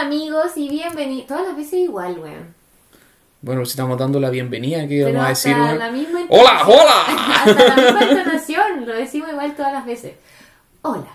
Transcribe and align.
Hola 0.00 0.08
amigos 0.08 0.52
y 0.56 0.70
bienvenidos. 0.70 1.26
Todas 1.26 1.48
las 1.48 1.56
veces 1.56 1.74
igual, 1.74 2.18
weón. 2.18 2.54
Bueno, 3.42 3.66
si 3.66 3.72
estamos 3.72 3.98
dando 3.98 4.18
la 4.18 4.30
bienvenida, 4.30 4.88
¿qué 4.88 5.02
Pero 5.04 5.08
vamos 5.08 5.26
a 5.26 5.28
decir? 5.28 5.54
weón? 5.54 5.78
la 5.78 5.90
misma 5.90 6.20
¡Hola, 6.30 6.62
hola! 6.66 7.02
Hasta 7.44 7.68
la 7.68 7.76
misma 7.76 8.02
entonación, 8.04 8.86
lo 8.86 8.94
decimos 8.94 9.28
igual 9.30 9.54
todas 9.54 9.74
las 9.74 9.84
veces. 9.84 10.14
Hola, 10.80 11.12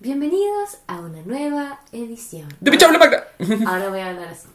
bienvenidos 0.00 0.78
a 0.88 0.98
una 0.98 1.22
nueva 1.22 1.78
edición. 1.92 2.48
¡De 2.58 2.72
Pichable 2.72 2.98
Magda! 2.98 3.28
Ahora 3.64 3.88
voy 3.88 4.00
a 4.00 4.08
hablar 4.08 4.28
así. 4.30 4.48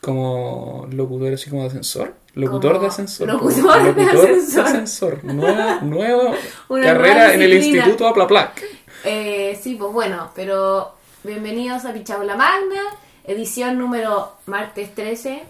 Como 0.00 0.88
locutor 0.92 1.34
así 1.34 1.50
como 1.50 1.62
de 1.62 1.68
ascensor. 1.68 2.14
Locutor 2.32 2.72
Como 2.72 2.84
de 2.84 2.88
ascensor. 2.88 3.28
locutor 3.28 3.94
de 3.94 4.02
ascensor. 4.02 4.64
ascensor. 4.64 5.24
Nueva, 5.24 5.78
carrera 6.70 7.14
nueva 7.14 7.34
en 7.34 7.42
el. 7.42 7.52
Instituto 7.52 8.08
Aplaplac. 8.08 8.64
Eh, 9.04 9.60
sí, 9.62 9.74
pues 9.74 9.92
bueno, 9.92 10.30
pero 10.34 11.01
bienvenidos 11.24 11.84
a 11.84 11.92
Pichaula 11.92 12.36
Magna, 12.36 12.80
edición 13.24 13.78
número 13.78 14.32
martes 14.46 14.94
13, 14.94 15.42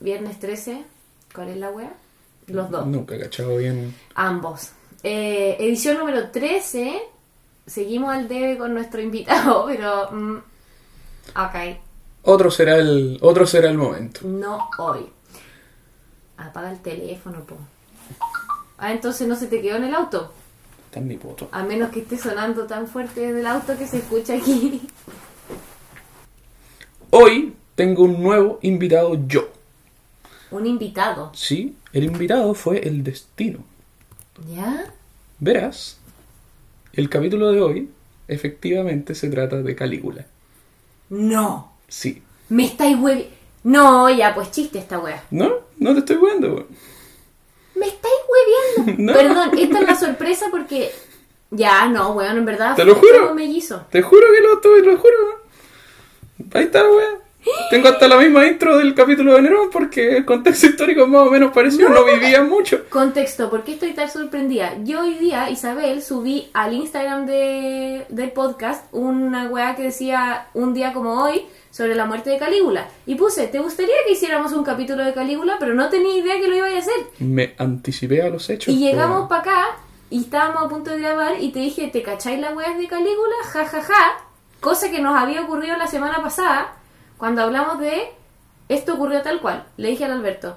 viernes 0.00 0.38
13. 0.38 0.84
¿Cuál 1.34 1.48
es 1.50 1.56
la 1.56 1.70
wea? 1.70 1.92
Los 2.46 2.70
dos. 2.70 2.86
Nunca 2.86 3.14
he 3.16 3.20
cachado 3.20 3.56
bien. 3.56 3.94
Ambos. 4.14 4.70
Eh, 5.02 5.56
edición 5.58 5.98
número 5.98 6.30
13. 6.30 7.02
Seguimos 7.66 8.14
al 8.14 8.28
debe 8.28 8.58
con 8.58 8.74
nuestro 8.74 9.00
invitado, 9.00 9.66
pero. 9.68 10.10
mm, 10.12 10.36
ok, 11.30 11.78
Otro 12.22 12.50
será 12.50 12.76
el, 12.76 13.18
otro 13.22 13.46
será 13.46 13.70
el 13.70 13.78
momento. 13.78 14.20
no 14.24 14.68
hoy. 14.78 15.06
Apaga 16.36 16.70
el 16.70 16.80
teléfono, 16.80 17.40
po. 17.44 17.56
Ah, 18.76 18.92
entonces 18.92 19.26
no 19.26 19.36
se 19.36 19.46
te 19.46 19.62
quedó 19.62 19.76
en 19.76 19.84
el 19.84 19.94
auto. 19.94 20.32
Está 20.94 21.02
en 21.02 21.08
mi 21.08 21.16
poto. 21.16 21.48
A 21.50 21.64
menos 21.64 21.90
que 21.90 21.98
esté 21.98 22.16
sonando 22.16 22.68
tan 22.68 22.86
fuerte 22.86 23.18
desde 23.22 23.40
el 23.40 23.46
auto 23.48 23.76
que 23.76 23.84
se 23.84 23.96
escucha 23.96 24.36
aquí. 24.36 24.80
Hoy 27.10 27.52
tengo 27.74 28.04
un 28.04 28.22
nuevo 28.22 28.60
invitado 28.62 29.18
yo. 29.26 29.48
Un 30.52 30.68
invitado. 30.68 31.32
Sí, 31.34 31.74
el 31.92 32.04
invitado 32.04 32.54
fue 32.54 32.86
el 32.86 33.02
destino. 33.02 33.58
¿Ya? 34.54 34.84
Verás, 35.40 35.98
el 36.92 37.08
capítulo 37.08 37.50
de 37.50 37.60
hoy 37.60 37.90
efectivamente 38.28 39.16
se 39.16 39.28
trata 39.30 39.62
de 39.62 39.74
Calígula. 39.74 40.26
No. 41.10 41.72
Sí. 41.88 42.22
Me 42.50 42.66
estáis 42.66 42.96
huevi... 42.96 43.26
No, 43.64 44.08
ya, 44.10 44.32
pues 44.32 44.52
chiste 44.52 44.78
esta 44.78 45.00
wea. 45.00 45.24
¿No? 45.32 45.54
No 45.76 45.92
te 45.92 45.98
estoy 45.98 46.18
viendo, 46.18 46.54
weón. 46.54 46.66
Me 47.74 47.86
estáis 47.86 48.14
hueviendo. 48.28 49.02
No. 49.04 49.12
Perdón, 49.12 49.58
esta 49.58 49.80
es 49.80 49.86
la 49.86 49.96
sorpresa 49.96 50.46
porque... 50.50 50.92
Ya, 51.50 51.86
no, 51.86 52.12
weón, 52.12 52.38
en 52.38 52.44
verdad... 52.44 52.74
Te 52.74 52.84
lo 52.84 52.94
juro. 52.96 53.34
mellizo. 53.34 53.86
Te 53.90 54.02
juro 54.02 54.26
que 54.32 54.40
lo 54.40 54.54
estoy, 54.54 54.82
lo 54.82 54.96
juro. 54.96 55.14
weón. 55.24 56.50
Ahí 56.52 56.64
está, 56.64 56.82
weón. 56.82 57.18
Tengo 57.70 57.88
hasta 57.88 58.08
la 58.08 58.16
misma 58.16 58.46
intro 58.46 58.78
del 58.78 58.94
capítulo 58.94 59.34
de 59.34 59.42
Nerón 59.42 59.68
porque 59.70 60.16
el 60.16 60.24
contexto 60.24 60.66
histórico 60.66 61.02
es 61.02 61.08
más 61.08 61.26
o 61.26 61.30
menos 61.30 61.52
parecido, 61.52 61.88
no, 61.88 62.04
vivía 62.04 62.42
mucho. 62.42 62.84
Contexto, 62.88 63.50
¿por 63.50 63.64
qué 63.64 63.72
estoy 63.72 63.92
tan 63.92 64.08
sorprendida? 64.10 64.74
Yo 64.84 65.00
hoy 65.00 65.14
día, 65.14 65.50
Isabel, 65.50 66.02
subí 66.02 66.48
al 66.52 66.72
Instagram 66.72 67.26
de, 67.26 68.06
del 68.08 68.30
podcast 68.32 68.86
una 68.92 69.48
weá 69.48 69.74
que 69.76 69.82
decía 69.82 70.46
un 70.54 70.74
día 70.74 70.92
como 70.92 71.22
hoy 71.22 71.46
sobre 71.70 71.94
la 71.94 72.06
muerte 72.06 72.30
de 72.30 72.38
Calígula. 72.38 72.88
Y 73.06 73.16
puse, 73.16 73.48
¿te 73.48 73.58
gustaría 73.58 73.94
que 74.06 74.12
hiciéramos 74.12 74.52
un 74.52 74.64
capítulo 74.64 75.04
de 75.04 75.12
Calígula? 75.12 75.56
Pero 75.58 75.74
no 75.74 75.88
tenía 75.88 76.16
idea 76.16 76.40
que 76.40 76.48
lo 76.48 76.56
iba 76.56 76.68
a 76.68 76.78
hacer. 76.78 76.94
Me 77.18 77.54
anticipé 77.58 78.22
a 78.22 78.28
los 78.28 78.48
hechos. 78.48 78.72
Y 78.72 78.78
llegamos 78.78 79.28
para 79.28 79.40
acá 79.40 79.66
y 80.10 80.20
estábamos 80.20 80.62
a 80.62 80.68
punto 80.68 80.90
de 80.92 81.00
grabar 81.00 81.34
y 81.40 81.50
te 81.50 81.58
dije, 81.58 81.88
¿te 81.88 82.02
cacháis 82.02 82.38
la 82.38 82.54
weá 82.54 82.76
de 82.76 82.86
Calígula? 82.86 83.34
Ja, 83.52 83.64
ja, 83.64 83.82
ja. 83.82 84.18
Cosa 84.60 84.90
que 84.90 85.00
nos 85.00 85.16
había 85.16 85.42
ocurrido 85.42 85.76
la 85.76 85.88
semana 85.88 86.22
pasada 86.22 86.76
cuando 87.18 87.42
hablamos 87.42 87.78
de 87.80 88.08
esto 88.68 88.94
ocurrió 88.94 89.22
tal 89.22 89.40
cual. 89.40 89.64
Le 89.76 89.88
dije 89.90 90.04
al 90.04 90.12
Alberto, 90.12 90.56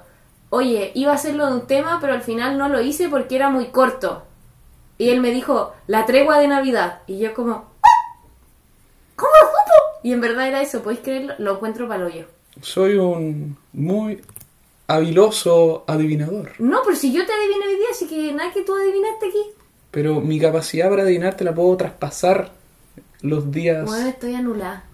oye, 0.50 0.92
iba 0.94 1.12
a 1.12 1.16
hacerlo 1.16 1.46
de 1.46 1.52
un 1.54 1.66
tema, 1.66 1.98
pero 2.00 2.12
al 2.14 2.22
final 2.22 2.56
no 2.58 2.68
lo 2.68 2.80
hice 2.80 3.08
porque 3.08 3.36
era 3.36 3.50
muy 3.50 3.66
corto. 3.66 4.24
Y 4.96 5.10
él 5.10 5.20
me 5.20 5.30
dijo, 5.30 5.72
la 5.86 6.06
tregua 6.06 6.38
de 6.38 6.48
Navidad. 6.48 7.00
Y 7.06 7.18
yo 7.18 7.34
como, 7.34 7.52
"¿Ah? 7.82 8.18
¿cómo 9.16 9.30
supo? 9.40 10.00
Y 10.02 10.12
en 10.12 10.20
verdad 10.20 10.48
era 10.48 10.62
eso, 10.62 10.82
¿podéis 10.82 11.00
creerlo? 11.02 11.34
Lo 11.38 11.54
encuentro 11.54 11.86
para 11.86 12.06
hoyo. 12.06 12.26
Soy 12.62 12.94
un 12.96 13.56
muy 13.72 14.20
habiloso 14.88 15.84
adivinador. 15.86 16.52
No, 16.58 16.80
pero 16.84 16.96
si 16.96 17.12
yo 17.12 17.24
te 17.26 17.32
adiviné 17.32 17.66
hoy 17.66 17.76
día, 17.76 17.86
así 17.90 18.06
que 18.08 18.32
nada 18.32 18.52
que 18.52 18.62
tú 18.62 18.74
adivinaste 18.74 19.28
aquí. 19.28 19.42
Pero 19.90 20.20
mi 20.20 20.40
capacidad 20.40 20.88
para 20.88 21.02
adivinar 21.02 21.34
te 21.36 21.44
la 21.44 21.54
puedo 21.54 21.76
traspasar 21.76 22.50
los 23.20 23.50
días. 23.52 23.84
Bueno, 23.86 24.08
estoy 24.08 24.34
anulada. 24.34 24.84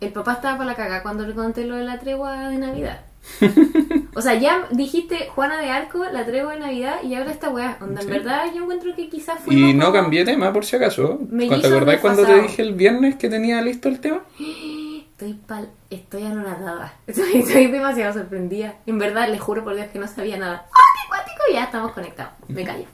El 0.00 0.12
papá 0.12 0.32
estaba 0.34 0.58
para 0.58 0.70
la 0.70 0.76
caga 0.76 1.02
cuando 1.02 1.26
le 1.26 1.34
conté 1.34 1.64
lo 1.64 1.76
de 1.76 1.84
la 1.84 1.98
tregua 1.98 2.48
de 2.48 2.56
Navidad. 2.58 3.00
o 4.14 4.22
sea, 4.22 4.34
ya 4.34 4.66
dijiste 4.70 5.28
Juana 5.34 5.60
de 5.60 5.70
Arco, 5.70 6.04
la 6.10 6.24
tregua 6.24 6.54
de 6.54 6.60
Navidad 6.60 7.02
y 7.02 7.14
ahora 7.14 7.30
esta 7.30 7.50
weá. 7.50 7.76
Onda, 7.80 8.00
en 8.00 8.06
Sí. 8.06 8.12
verdad 8.12 8.44
yo 8.54 8.62
encuentro 8.62 8.94
que 8.96 9.08
quizás 9.10 9.38
fue. 9.40 9.54
Y 9.54 9.74
no 9.74 9.92
cambié 9.92 10.24
tema 10.24 10.52
por 10.52 10.64
si 10.64 10.76
acaso. 10.76 11.18
¿Te 11.38 11.66
acordás 11.66 12.00
cuando 12.00 12.24
te 12.24 12.40
dije 12.42 12.62
el 12.62 12.74
viernes 12.74 13.16
que 13.16 13.28
tenía 13.28 13.60
listo 13.60 13.88
el 13.88 14.00
tema? 14.00 14.22
Estoy 14.38 15.34
pal... 15.34 15.68
Estoy 15.90 16.24
anonadada. 16.24 16.94
Estoy, 17.06 17.40
estoy 17.40 17.66
demasiado 17.66 18.14
sorprendida. 18.14 18.76
En 18.86 18.98
verdad, 18.98 19.28
les 19.28 19.40
juro 19.40 19.62
por 19.64 19.74
Dios 19.74 19.88
que 19.92 19.98
no 19.98 20.06
sabía 20.08 20.38
nada. 20.38 20.64
¡Ah, 20.72 20.78
qué 21.02 21.08
cuático! 21.08 21.42
Ya 21.52 21.64
estamos 21.64 21.92
conectados. 21.92 22.32
Me 22.48 22.64
callo. 22.64 22.86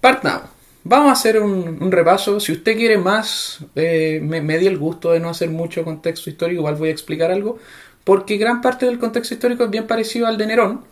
Partnamos. 0.00 0.55
Vamos 0.88 1.08
a 1.08 1.12
hacer 1.12 1.40
un, 1.40 1.78
un 1.80 1.90
repaso. 1.92 2.38
Si 2.40 2.52
usted 2.52 2.76
quiere 2.76 2.96
más, 2.98 3.58
eh, 3.74 4.20
me, 4.22 4.40
me 4.40 4.56
di 4.58 4.66
el 4.66 4.78
gusto 4.78 5.12
de 5.12 5.20
no 5.20 5.28
hacer 5.30 5.50
mucho 5.50 5.84
contexto 5.84 6.30
histórico, 6.30 6.60
igual 6.60 6.76
voy 6.76 6.88
a 6.90 6.92
explicar 6.92 7.30
algo, 7.32 7.58
porque 8.04 8.36
gran 8.36 8.60
parte 8.60 8.86
del 8.86 8.98
contexto 8.98 9.34
histórico 9.34 9.64
es 9.64 9.70
bien 9.70 9.86
parecido 9.86 10.26
al 10.26 10.38
de 10.38 10.46
Nerón. 10.46 10.82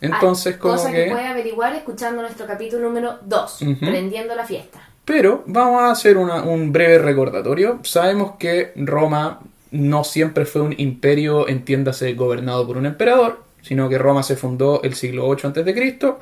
Entonces, 0.00 0.54
Ah, 0.54 0.58
como 0.60 0.74
cosa 0.74 0.90
que... 0.92 1.04
que 1.06 1.10
puede 1.10 1.26
averiguar 1.26 1.74
escuchando 1.74 2.22
nuestro 2.22 2.46
capítulo 2.46 2.88
número 2.88 3.18
2, 3.26 3.62
Ujú. 3.62 3.76
Prendiendo 3.80 4.34
la 4.34 4.44
fiesta. 4.46 4.80
Pero 5.04 5.42
vamos 5.46 5.82
a 5.82 5.90
hacer 5.90 6.16
una- 6.16 6.42
un 6.42 6.72
breve 6.72 6.98
recordatorio. 6.98 7.80
Sabemos 7.82 8.36
que 8.38 8.72
Roma 8.76 9.40
no 9.72 10.04
siempre 10.04 10.44
fue 10.46 10.62
un 10.62 10.74
imperio, 10.78 11.48
entiéndase, 11.48 12.14
gobernado 12.14 12.66
por 12.66 12.76
un 12.76 12.86
emperador, 12.86 13.42
sino 13.62 13.88
que 13.88 13.98
Roma 13.98 14.22
se 14.22 14.36
fundó 14.36 14.80
el 14.82 14.94
siglo 14.94 15.26
8 15.26 15.48
a.C., 15.48 16.16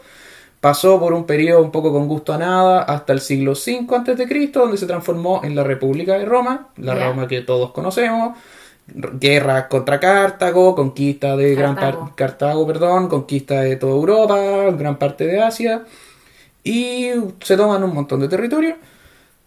pasó 0.60 0.98
por 0.98 1.12
un 1.12 1.24
periodo 1.24 1.62
un 1.62 1.70
poco 1.70 1.92
con 1.92 2.08
gusto 2.08 2.32
a 2.32 2.38
nada 2.38 2.82
hasta 2.82 3.12
el 3.12 3.20
siglo 3.20 3.54
5 3.54 3.96
a.C., 3.96 4.50
donde 4.52 4.76
se 4.76 4.86
transformó 4.86 5.40
en 5.44 5.54
la 5.54 5.64
República 5.64 6.18
de 6.18 6.24
Roma, 6.24 6.68
la. 6.76 6.94
Roma 6.94 7.28
que 7.28 7.42
todos 7.42 7.72
conocemos. 7.72 8.36
Guerra 8.86 9.68
contra 9.68 10.00
Cartago, 10.00 10.74
conquista 10.74 11.36
de 11.36 11.54
gran 11.54 11.76
parte 11.76 12.12
Cartago, 12.14 12.66
perdón, 12.66 13.08
conquista 13.08 13.60
de 13.60 13.76
toda 13.76 13.92
Europa, 13.92 14.70
gran 14.70 14.98
parte 14.98 15.26
de 15.26 15.42
Asia 15.42 15.84
y 16.64 17.10
se 17.40 17.56
toman 17.56 17.82
un 17.82 17.94
montón 17.94 18.20
de 18.20 18.28
territorio. 18.28 18.76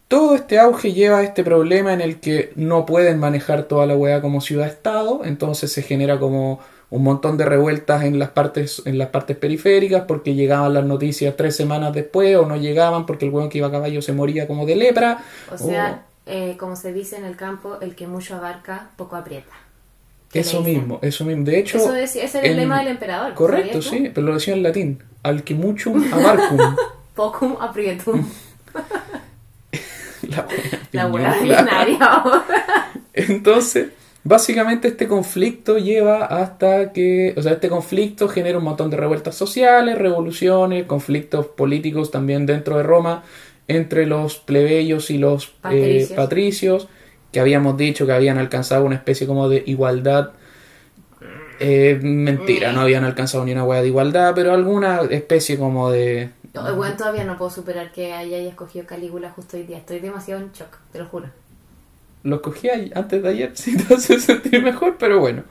Todo 0.08 0.36
este 0.36 0.60
auge 0.60 0.92
lleva 0.94 1.20
a 1.20 1.24
este 1.24 1.44
problema 1.44 1.94
en 1.94 2.02
el 2.02 2.20
que 2.20 2.52
no 2.56 2.86
pueden 2.86 3.20
manejar 3.20 3.64
toda 3.64 3.86
la 3.86 3.96
weá 3.96 4.22
como 4.22 4.42
ciudad-estado, 4.42 5.22
entonces 5.24 5.72
se 5.72 5.84
genera 5.84 6.20
como 6.20 6.60
un 6.92 7.04
montón 7.04 7.38
de 7.38 7.46
revueltas 7.46 8.04
en 8.04 8.20
las 8.20 8.30
partes 8.30 8.84
en 8.86 8.98
las 9.00 9.08
partes 9.10 9.36
periféricas 9.38 10.04
porque 10.08 10.36
llegaban 10.36 10.74
las 10.74 10.86
noticias 10.86 11.36
tres 11.36 11.56
semanas 11.56 11.94
después 11.94 12.36
o 12.38 12.46
no 12.46 12.58
llegaban 12.58 13.06
porque 13.08 13.26
el 13.26 13.32
weón 13.32 13.50
que 13.50 13.58
iba 13.58 13.68
a 13.68 13.72
caballo 13.72 14.02
se 14.04 14.14
moría 14.14 14.46
como 14.46 14.66
de 14.66 14.76
lepra. 14.76 15.24
O 15.52 15.58
sea, 15.58 16.04
eh, 16.28 16.56
como 16.60 16.76
se 16.76 16.94
dice 16.94 17.16
en 17.18 17.26
el 17.26 17.36
campo, 17.38 17.78
el 17.82 17.96
que 17.96 18.06
mucho 18.08 18.36
abarca, 18.36 18.90
poco 18.98 19.16
aprieta. 19.16 19.50
o- 19.52 20.32
¿Qué 20.34 20.40
eso 20.42 20.62
mismo, 20.62 21.00
eso 21.02 21.26
mismo. 21.26 21.44
De 21.46 21.60
hecho, 21.60 21.78
Eso 21.78 21.92
decía- 21.92 22.24
ese 22.24 22.38
era 22.40 22.48
el 22.48 22.56
lema 22.58 22.80
del 22.80 22.90
emperador. 22.90 23.34
Correcto, 23.34 23.82
sí, 23.82 24.12
pero 24.14 24.28
lo 24.28 24.34
decía 24.36 24.54
en 24.54 24.64
latín. 24.64 25.04
Al 25.24 25.44
que 25.44 25.56
muchum 25.56 26.02
abarcum. 26.14 26.60
Pocum 27.16 27.58
aprietum. 27.60 28.26
la 30.24 30.48
La 30.92 31.06
buena 31.08 31.36
binaria. 31.36 32.24
Entonces, 33.14 33.90
básicamente 34.24 34.88
este 34.90 35.08
conflicto 35.08 35.78
lleva 35.78 36.26
hasta 36.26 36.92
que, 36.94 37.34
o 37.38 37.42
sea, 37.42 37.54
este 37.54 37.70
conflicto 37.70 38.28
genera 38.30 38.58
un 38.58 38.64
montón 38.64 38.90
de 38.90 38.98
revueltas 38.98 39.36
sociales, 39.36 39.98
revoluciones, 39.98 40.86
conflictos 40.86 41.48
políticos 41.48 42.12
también 42.12 42.46
dentro 42.46 42.78
de 42.78 42.84
Roma 42.84 43.24
entre 43.68 44.06
los 44.06 44.38
plebeyos 44.38 45.10
y 45.12 45.18
los 45.18 45.54
eh, 45.70 46.10
Patricios. 46.10 46.12
patricios, 46.14 46.88
que 47.32 47.40
habíamos 47.40 47.78
dicho 47.78 48.06
que 48.06 48.14
habían 48.14 48.38
alcanzado 48.38 48.86
una 48.86 48.96
especie 48.96 49.28
como 49.28 49.50
de 49.50 49.64
igualdad. 49.66 50.34
Eh, 51.60 52.00
mentira, 52.02 52.74
no 52.74 52.82
habían 52.82 53.04
alcanzado 53.04 53.46
ni 53.46 53.52
una 53.52 53.64
hueá 53.64 53.82
de 53.82 53.88
igualdad, 53.88 54.34
pero 54.36 54.54
alguna 54.54 55.02
especie 55.10 55.58
como 55.58 55.92
de... 55.92 56.32
No, 56.54 56.76
bueno, 56.76 56.98
todavía 56.98 57.24
no 57.24 57.38
puedo 57.38 57.52
superar 57.52 57.92
que 57.92 58.14
haya 58.14 58.38
escogido 58.38 58.86
Calígula 58.86 59.32
justo 59.32 59.58
hoy 59.58 59.64
día. 59.64 59.78
Estoy 59.78 60.00
demasiado 60.00 60.42
en 60.42 60.52
shock, 60.52 60.78
te 60.92 61.00
lo 61.00 61.06
juro. 61.08 61.30
Lo 62.24 62.42
cogí 62.42 62.70
antes 62.96 63.24
de 63.24 63.30
ayer, 63.30 63.52
si 63.56 63.78
te 63.78 63.94
hace 63.94 64.20
sentir 64.20 64.62
mejor, 64.64 64.98
pero 65.00 65.20
bueno. 65.20 65.44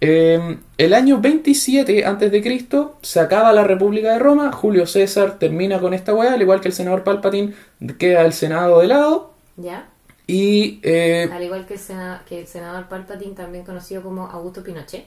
Eh, 0.00 0.58
el 0.76 0.92
año 0.94 1.20
27 1.20 2.04
antes 2.04 2.30
de 2.30 2.42
Cristo 2.42 2.98
se 3.02 3.20
acaba 3.20 3.52
la 3.52 3.64
República 3.64 4.12
de 4.12 4.18
Roma, 4.18 4.52
Julio 4.52 4.86
César 4.86 5.38
termina 5.38 5.80
con 5.80 5.94
esta 5.94 6.12
weá, 6.14 6.34
al 6.34 6.42
igual 6.42 6.60
que 6.60 6.68
el 6.68 6.74
senador 6.74 7.04
Palpatine 7.04 7.54
queda 7.98 8.22
el 8.26 8.32
Senado 8.34 8.80
de 8.80 8.88
lado, 8.88 9.32
¿Ya? 9.56 9.88
Y 10.26 10.80
eh, 10.82 11.28
Al 11.32 11.42
igual 11.42 11.66
que 11.66 11.74
el, 11.74 11.80
sena- 11.80 12.22
que 12.26 12.40
el 12.40 12.46
senador 12.46 12.88
Palpatine, 12.88 13.34
también 13.34 13.64
conocido 13.64 14.02
como 14.02 14.26
Augusto 14.26 14.62
Pinochet. 14.62 15.04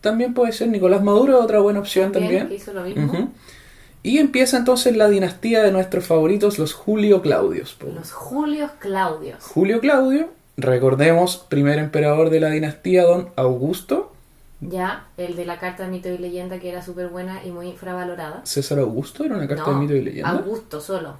también 0.00 0.34
puede 0.34 0.52
ser 0.52 0.68
Nicolás 0.68 1.02
Maduro, 1.02 1.40
otra 1.40 1.60
buena 1.60 1.80
opción 1.80 2.12
también. 2.12 2.48
que 2.48 2.54
hizo 2.54 2.72
lo 2.72 2.82
mismo. 2.82 3.32
Y 4.02 4.18
empieza 4.18 4.56
entonces 4.56 4.96
la 4.96 5.08
dinastía 5.08 5.62
de 5.62 5.72
nuestros 5.72 6.06
favoritos, 6.06 6.58
los 6.58 6.72
Julio 6.72 7.20
Claudios. 7.22 7.74
po. 7.74 7.88
Los 7.88 8.12
Julios 8.12 8.70
Claudios. 8.78 9.42
Julio 9.44 9.80
Claudio, 9.80 10.28
recordemos, 10.56 11.38
primer 11.48 11.78
emperador 11.78 12.30
de 12.30 12.40
la 12.40 12.48
dinastía, 12.50 13.02
don 13.04 13.28
Augusto, 13.36 14.12
Ya, 14.60 15.06
el 15.16 15.36
de 15.36 15.44
la 15.44 15.58
carta 15.60 15.84
de 15.84 15.90
mito 15.90 16.08
y 16.08 16.18
leyenda 16.18 16.58
que 16.58 16.68
era 16.68 16.82
súper 16.82 17.08
buena 17.08 17.44
y 17.44 17.50
muy 17.52 17.68
infravalorada. 17.68 18.40
César 18.44 18.78
Augusto, 18.80 19.24
era 19.24 19.36
una 19.36 19.46
carta 19.46 19.64
No, 19.66 19.74
de 19.74 19.76
mito 19.76 19.94
y 19.94 20.02
leyenda. 20.02 20.30
Augusto 20.30 20.80
solo. 20.80 21.16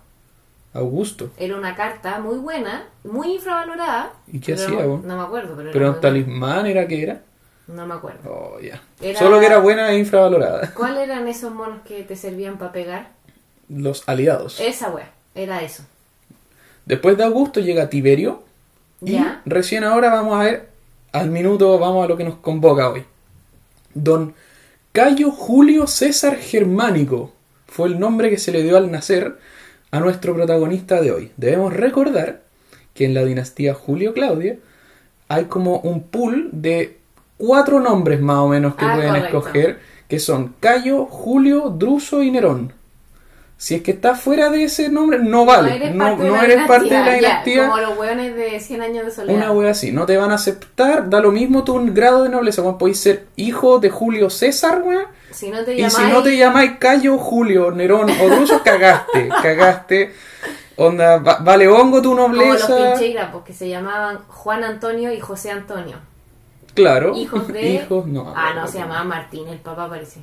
Augusto. 0.74 1.31
Era 1.38 1.56
una 1.56 1.74
carta 1.76 2.19
muy 2.20 2.36
buena, 2.38 2.84
muy 3.04 3.34
infravalorada. 3.34 4.12
¿Y 4.32 4.40
qué 4.40 4.54
hacía, 4.54 4.84
No, 4.84 4.98
no 5.04 5.16
me 5.16 5.22
acuerdo, 5.22 5.54
pero, 5.56 5.70
Pero 5.72 5.84
era 5.86 5.90
un 5.90 5.92
muy 5.92 6.00
buena. 6.00 6.00
talismán 6.00 6.66
era 6.66 6.86
que 6.88 7.02
era. 7.02 7.22
No 7.69 7.87
me 7.87 7.94
acuerdo. 7.94 8.19
Oh, 8.31 8.61
ya. 8.61 8.82
Era- 9.00 9.19
Solo 9.19 9.38
que 9.41 9.47
era 9.47 9.59
buena 9.59 9.93
e 9.93 9.99
infravalorada. 9.99 10.73
¿Cuáles 10.75 11.05
eran 11.05 11.29
esos 11.29 11.53
monos 11.53 11.81
que 11.87 12.03
te 12.03 12.17
servían 12.17 12.59
para 12.59 12.73
pegar? 12.73 13.11
Los 13.69 14.09
aliados. 14.09 14.59
Esa 14.61 14.91
wea, 14.91 15.11
era 15.35 15.62
eso. 15.62 15.85
Después 16.87 17.17
de 17.19 17.25
Augusto 17.25 17.61
llega 17.61 17.91
Tiberio. 17.91 18.43
Y 19.00 19.12
Ya. 19.12 19.43
recién 19.44 19.85
ahora 19.85 20.09
vamos 20.12 20.41
a 20.41 20.44
ver, 20.44 20.69
al 21.12 21.31
minuto, 21.31 21.79
vamos 21.79 22.05
a 22.05 22.09
lo 22.09 22.17
que 22.17 22.25
nos 22.25 22.37
convoca 22.37 22.88
hoy. 22.91 23.05
Don 23.94 24.35
Cayo 24.93 25.31
Julio 25.31 25.87
César 25.87 26.37
Germánico 26.37 27.32
fue 27.67 27.88
el 27.88 28.00
nombre 28.00 28.31
que 28.31 28.38
se 28.38 28.50
le 28.50 28.62
dio 28.62 28.76
al 28.76 28.91
nacer 28.91 29.38
a 29.91 30.00
nuestro 30.00 30.35
protagonista 30.35 31.00
de 31.00 31.12
hoy. 31.12 31.32
Debemos 31.37 31.73
recordar 31.75 32.41
que 32.94 33.05
en 33.05 33.15
la 33.15 33.25
dinastía 33.25 33.75
Julio 33.75 34.12
Claudia 34.15 34.56
hay 35.29 35.44
como 35.44 35.79
un 35.81 36.03
pool 36.03 36.49
de 36.53 36.97
cuatro 37.38 37.81
nombres 37.81 38.20
más 38.20 38.38
o 38.38 38.49
menos 38.49 38.75
que 38.75 38.85
Ah, 38.85 38.93
pueden 38.94 39.14
correcto. 39.14 39.38
escoger, 39.38 39.81
que 40.08 40.19
son 40.19 40.55
Cayo, 40.61 41.06
Julio, 41.06 41.70
Druso 41.70 42.23
y 42.23 42.31
Nerón. 42.31 42.73
Si 43.61 43.75
es 43.75 43.82
que 43.82 43.90
estás 43.90 44.20
fuera 44.20 44.50
de 44.50 44.62
ese 44.62 44.88
nombre, 44.88 45.19
no 45.19 45.44
vale. 45.44 45.90
No, 45.90 46.05
parte 46.11 46.23
de 46.23 46.29
no 46.29 46.37
la 46.37 46.44
eres 46.44 46.67
parte 46.69 46.85
de 46.85 46.90
la 47.05 47.14
dinastía, 47.14 47.67
como 47.67 47.81
los 47.81 47.99
hueones 47.99 48.37
de 48.37 48.61
100 48.61 48.82
años 48.82 49.05
de 49.06 49.11
soledad. 49.11 49.37
Una 49.37 49.50
wea 49.50 49.70
así, 49.73 49.90
no 49.90 50.06
te 50.06 50.17
van 50.17 50.31
a 50.31 50.35
aceptar, 50.35 51.11
da 51.11 51.20
lo 51.20 51.32
mismo 51.32 51.64
tu 51.64 51.85
grado 51.93 52.23
de 52.23 52.29
nobleza, 52.29 52.62
como 52.62 52.79
podéis 52.79 53.00
ser 53.00 53.26
hijo 53.35 53.81
de 53.81 53.91
Julio 53.91 54.31
César, 54.31 54.82
wea, 54.84 55.06
Si 55.32 55.50
no 55.50 55.64
te 55.64 55.75
y 55.75 55.79
llamáis... 55.79 55.93
si 55.96 56.02
no 56.05 56.23
te 56.23 56.37
llamáis 56.37 56.73
Cayo, 56.79 57.19
Julio, 57.19 57.73
Nerón 57.73 58.08
o 58.08 58.29
Druso, 58.29 58.62
cagaste, 58.64 59.29
cagaste, 59.43 60.12
onda, 60.76 61.19
va- 61.19 61.38
vale 61.41 61.67
hongo 61.67 62.00
tu 62.00 62.11
Como 62.14 62.29
los 62.29 62.38
nobleza, 62.38 62.93
pincheiras, 62.93 63.31
porque 63.32 63.52
se 63.52 63.69
llamaban 63.69 64.19
Juan 64.29 64.62
Antonio 64.62 65.12
y 65.12 65.19
José 65.19 65.50
Antonio. 65.50 65.96
Claro, 66.75 67.17
Hijos 67.17 67.49
de... 67.49 67.69
hijos, 67.75 68.06
no, 68.06 68.32
ah, 68.37 68.53
no, 68.55 68.67
se 68.69 68.79
llamaba 68.79 69.05
Martín, 69.05 69.49
el 69.49 69.59
papá 69.59 69.88
parece. 69.88 70.20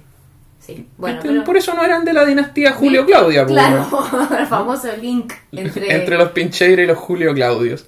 Sí, 0.60 0.88
bueno, 0.98 1.18
Este, 1.18 1.30
pero... 1.30 1.44
por 1.44 1.58
eso 1.58 1.74
no 1.76 1.84
eran 1.84 2.04
de 2.06 2.14
la 2.14 2.26
dinastía 2.26 2.74
Julio 2.74 3.06
Claudia, 3.06 3.44
pues, 3.46 3.54
Claro, 3.54 3.88
el 4.40 4.48
famoso 4.48 4.88
link 5.00 5.34
entre... 5.52 5.96
entre 5.96 6.18
los 6.18 6.30
Pincheira 6.32 6.82
y 6.82 6.88
los 6.88 6.98
Julio 6.98 7.34
Claudios. 7.34 7.86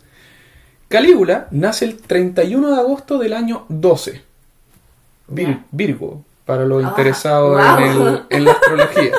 Calígula 0.88 1.48
nace 1.52 1.86
el 1.86 1.98
31 1.98 2.70
de 2.76 2.80
agosto 2.80 3.18
del 3.18 3.34
año 3.34 3.66
12. 3.70 4.22
Vir- 5.30 5.48
Ya. 5.48 5.66
Virgo, 5.72 6.24
para 6.46 6.66
los 6.66 6.84
Ah, 6.84 6.88
interesados 6.90 7.52
guau. 7.58 7.80
en, 7.80 7.92
el- 8.08 8.22
en 8.30 8.46
la 8.46 8.52
astrología. 8.52 9.12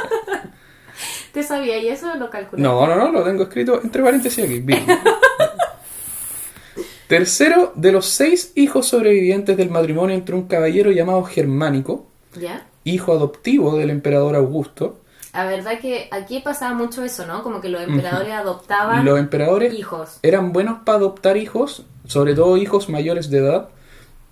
¿Te 1.33 1.43
sabía 1.43 1.77
y 1.79 1.89
eso 1.89 2.15
lo 2.15 2.31
calculé? 2.31 2.63
No, 2.63 2.87
no, 2.87 2.97
no, 2.97 3.13
lo 3.13 3.23
tengo 3.23 3.43
escrito 3.45 3.81
entre 3.83 4.03
paréntesis 4.03 4.45
aquí. 4.45 4.61
Virgo. 4.61 4.87
Tercero 7.09 7.73
de 7.75 7.91
los 7.91 8.07
seis 8.07 8.53
hijos 8.55 8.87
sobrevivientes 8.89 9.57
del 9.57 9.71
matrimonio 9.71 10.15
entre 10.15 10.35
un 10.35 10.43
caballero 10.43 10.91
llamado 10.91 11.25
Germánico, 11.25 12.07
¿Ya? 12.39 12.67
hijo 12.85 13.13
adoptivo 13.13 13.77
del 13.77 13.89
emperador 13.91 14.37
Augusto. 14.37 14.99
La 15.33 15.47
verdad 15.47 15.79
que 15.81 16.09
aquí 16.11 16.41
pasaba 16.41 16.75
mucho 16.75 17.03
eso, 17.05 17.27
¿no? 17.27 17.43
Como 17.43 17.61
que 17.63 17.69
los 17.71 17.83
emperadores 17.83 18.33
adoptaban 18.33 19.05
Los 19.05 19.19
emperadores 19.19 19.73
hijos. 19.73 20.19
eran 20.23 20.53
buenos 20.53 20.81
para 20.85 20.99
adoptar 20.99 21.37
hijos, 21.39 21.85
sobre 22.07 22.35
todo 22.35 22.57
hijos 22.59 22.89
mayores 22.91 23.31
de 23.31 23.39
edad. 23.39 23.69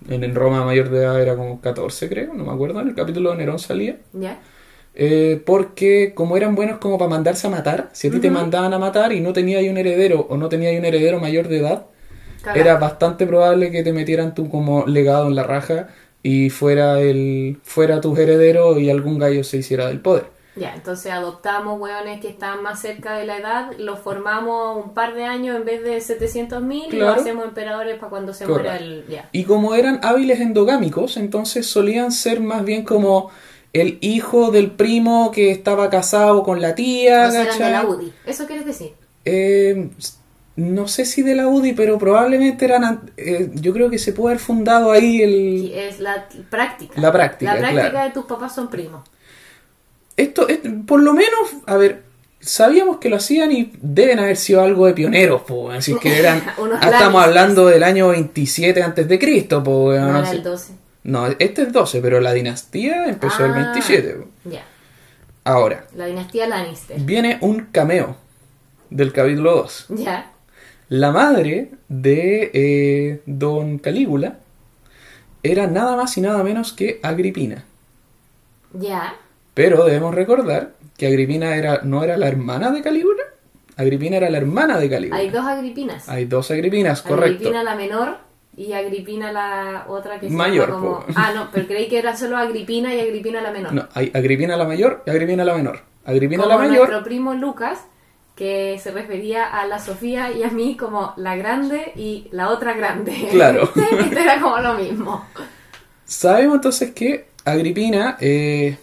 En, 0.07 0.23
en 0.23 0.35
Roma 0.35 0.63
mayor 0.63 0.89
de 0.89 0.99
edad 0.99 1.19
era 1.19 1.35
como 1.35 1.59
14, 1.59 2.09
creo, 2.09 2.33
no 2.35 2.43
me 2.43 2.51
acuerdo, 2.51 2.79
en 2.81 2.89
el 2.89 2.95
capítulo 2.95 3.31
de 3.31 3.37
Nerón 3.37 3.57
salía. 3.57 3.97
¿Ya? 4.13 4.39
Eh, 4.93 5.41
porque 5.45 6.13
como 6.13 6.37
eran 6.37 6.53
buenos 6.55 6.77
como 6.77 6.99
para 6.99 7.09
mandarse 7.09 7.47
a 7.47 7.49
matar, 7.49 7.89
si 7.93 8.07
a 8.07 8.11
ti 8.11 8.19
te 8.19 8.29
mandaban 8.29 8.73
a 8.73 8.79
matar 8.79 9.13
y 9.13 9.19
no 9.21 9.33
tenías 9.33 9.63
un 9.67 9.77
heredero 9.77 10.27
o 10.29 10.37
no 10.37 10.49
tenías 10.49 10.77
un 10.77 10.85
heredero 10.85 11.19
mayor 11.19 11.47
de 11.47 11.57
edad, 11.59 11.85
Era 12.55 12.77
bastante 12.77 13.25
probable 13.25 13.71
que 13.71 13.83
te 13.83 13.93
metieran 13.93 14.33
tú 14.35 14.49
como 14.49 14.85
legado 14.85 15.27
en 15.27 15.35
la 15.35 15.43
raja 15.43 15.87
y 16.23 16.49
fuera 16.49 16.99
el 16.99 17.59
fuera 17.63 18.01
tus 18.01 18.17
herederos 18.19 18.79
y 18.79 18.89
algún 18.89 19.19
gallo 19.19 19.43
se 19.43 19.57
hiciera 19.57 19.87
del 19.87 19.99
poder. 20.01 20.25
Ya, 20.55 20.73
entonces 20.73 21.11
adoptamos 21.11 21.79
hueones 21.79 22.19
que 22.19 22.29
están 22.29 22.63
más 22.63 22.81
cerca 22.81 23.15
de 23.15 23.25
la 23.27 23.37
edad, 23.37 23.71
los 23.77 23.99
formamos 23.99 24.83
un 24.85 24.93
par 24.95 25.13
de 25.13 25.23
años 25.23 25.55
en 25.55 25.65
vez 25.65 25.83
de 25.83 25.97
700.000 26.01 26.87
y 26.87 26.89
Claro. 26.89 27.11
los 27.11 27.21
hacemos 27.21 27.45
emperadores 27.45 27.97
para 27.99 28.09
cuando 28.09 28.33
se 28.33 28.47
muera 28.47 28.75
el... 28.77 29.05
Ya. 29.07 29.29
Y 29.31 29.43
como 29.43 29.75
eran 29.75 29.99
hábiles 30.03 30.39
endogámicos, 30.39 31.17
entonces 31.17 31.67
solían 31.67 32.11
ser 32.11 32.39
más 32.41 32.65
bien 32.65 32.83
como 32.83 33.29
el 33.71 33.99
hijo 34.01 34.49
del 34.49 34.71
primo 34.71 35.29
que 35.31 35.51
estaba 35.51 35.91
casado 35.91 36.41
con 36.41 36.59
la 36.59 36.73
tía, 36.73 37.27
O 37.27 37.31
sea, 37.31 37.43
eran 37.43 37.59
de 37.59 37.69
la 37.69 37.85
UDI. 37.85 38.13
¿Eso 38.25 38.47
quieres 38.47 38.65
decir? 38.65 38.93
Eh, 39.25 39.91
no 40.57 40.87
sé 40.89 41.05
si 41.05 41.21
de 41.21 41.35
la 41.35 41.47
UDI, 41.47 41.73
pero 41.73 41.97
probablemente 41.97 42.65
eran. 42.65 42.83
an- 42.83 43.11
eh, 43.15 43.49
yo 43.53 43.71
creo 43.73 43.89
que 43.89 43.97
se 43.99 44.11
puede 44.11 44.33
haber 44.33 44.43
fundado 44.43 44.91
ahí 44.91 45.21
el. 45.21 45.71
Es 45.73 45.99
la 45.99 46.27
práctica. 46.49 46.99
La 46.99 47.11
práctica, 47.11 47.53
La 47.53 47.59
práctica 47.59 47.89
claro. 47.91 48.07
de 48.07 48.13
tus 48.13 48.25
papás 48.25 48.53
son 48.55 48.69
primos. 48.69 49.07
Esto, 50.15 50.47
es- 50.47 50.59
por 50.85 51.01
lo 51.01 51.13
menos, 51.13 51.37
a 51.67 51.77
ver, 51.77 52.03
sabíamos 52.39 52.97
que 52.97 53.09
lo 53.09 53.17
hacían 53.17 53.51
y 53.51 53.71
deben 53.81 54.19
haber 54.19 54.35
sido 54.37 54.61
algo 54.63 54.87
de 54.87 54.93
pioneros, 54.93 55.43
po, 55.43 55.69
así 55.71 55.95
que 55.99 56.17
eran. 56.19 56.43
Ah, 56.81 56.89
estamos 56.91 57.23
hablando 57.23 57.67
del 57.67 57.83
año 57.83 58.09
27 58.09 58.81
antes 58.81 59.07
de 59.07 59.19
Cristo, 59.19 59.63
po, 59.63 59.93
No 59.93 60.11
no 60.11 60.19
era 60.19 60.31
el 60.31 60.43
12. 60.43 60.73
No, 61.03 61.27
este 61.39 61.61
es 61.61 61.71
12, 61.71 62.01
pero 62.01 62.19
la 62.19 62.33
dinastía 62.33 63.05
empezó 63.07 63.45
el 63.45 63.51
Ah, 63.51 63.55
27. 63.73 64.09
po. 64.15 64.27
Ya. 64.49 64.63
Ahora, 65.43 65.85
La 65.95 66.05
dinastía 66.07 66.47
Lannister. 66.47 66.99
viene 66.99 67.37
un 67.41 67.67
cameo 67.71 68.17
del 68.89 69.13
capítulo 69.13 69.55
2. 69.57 69.85
Ya. 69.89 70.31
La 70.89 71.11
madre 71.11 71.71
de 71.89 72.51
eh, 72.53 73.21
Don 73.25 73.77
Calígula 73.77 74.39
era 75.43 75.67
nada 75.67 75.95
más 75.95 76.17
y 76.17 76.21
nada 76.21 76.43
menos 76.43 76.73
que 76.73 76.99
Agripina. 77.03 77.65
Ya. 78.73 79.15
Pero 79.53 79.85
debemos 79.85 80.13
recordar 80.15 80.71
que 80.97 81.07
Agripina 81.07 81.55
era, 81.55 81.81
no 81.83 82.03
era 82.03 82.17
la 82.17 82.27
hermana 82.27 82.71
de 82.71 82.81
Calígula. 82.81 83.23
Agripina 83.75 84.17
era 84.17 84.29
la 84.29 84.37
hermana 84.37 84.79
de 84.79 84.89
Calígula. 84.89 85.19
Hay 85.19 85.29
dos 85.29 85.45
Agripinas. 85.45 86.09
Hay 86.09 86.25
dos 86.25 86.51
Agripinas, 86.51 87.01
correcto. 87.01 87.35
Agripina 87.35 87.63
la 87.63 87.75
menor 87.75 88.17
y 88.55 88.73
Agripina 88.73 89.31
la 89.31 89.85
otra 89.87 90.19
que 90.19 90.29
se 90.29 90.35
Mayor, 90.35 90.69
llama 90.69 90.81
como... 90.81 90.99
po. 91.01 91.05
Ah, 91.15 91.31
no, 91.35 91.49
pero 91.51 91.67
creí 91.67 91.87
que 91.87 91.99
era 91.99 92.15
solo 92.17 92.37
Agripina 92.37 92.93
y 92.95 92.99
Agripina 92.99 93.41
la 93.41 93.51
menor. 93.51 93.73
No, 93.73 93.87
hay 93.93 94.11
Agripina 94.13 94.57
la 94.57 94.65
mayor 94.65 95.03
y 95.05 95.09
Agripina 95.11 95.45
la 95.45 95.53
menor. 95.53 95.81
Agripina 96.05 96.43
como 96.43 96.55
la 96.55 96.59
mayor, 96.59 96.89
nuestro 96.89 97.03
primo 97.03 97.33
Lucas, 97.33 97.79
que 98.37 98.79
se 98.81 98.91
refería 98.91 99.45
a 99.45 99.65
la 99.65 99.79
Sofía 99.79 100.31
y 100.31 100.43
a 100.43 100.49
mí 100.49 100.77
como 100.77 101.13
la 101.17 101.35
grande 101.35 101.91
y 101.95 102.27
la 102.31 102.49
otra 102.49 102.73
grande. 102.73 103.29
Claro. 103.31 103.69
Era 104.11 104.39
como 104.39 104.59
lo 104.59 104.75
mismo. 104.75 105.25
sabemos 106.05 106.55
entonces 106.55 106.91
que 106.91 107.27
Agripina 107.43 108.17
eh, 108.21 108.77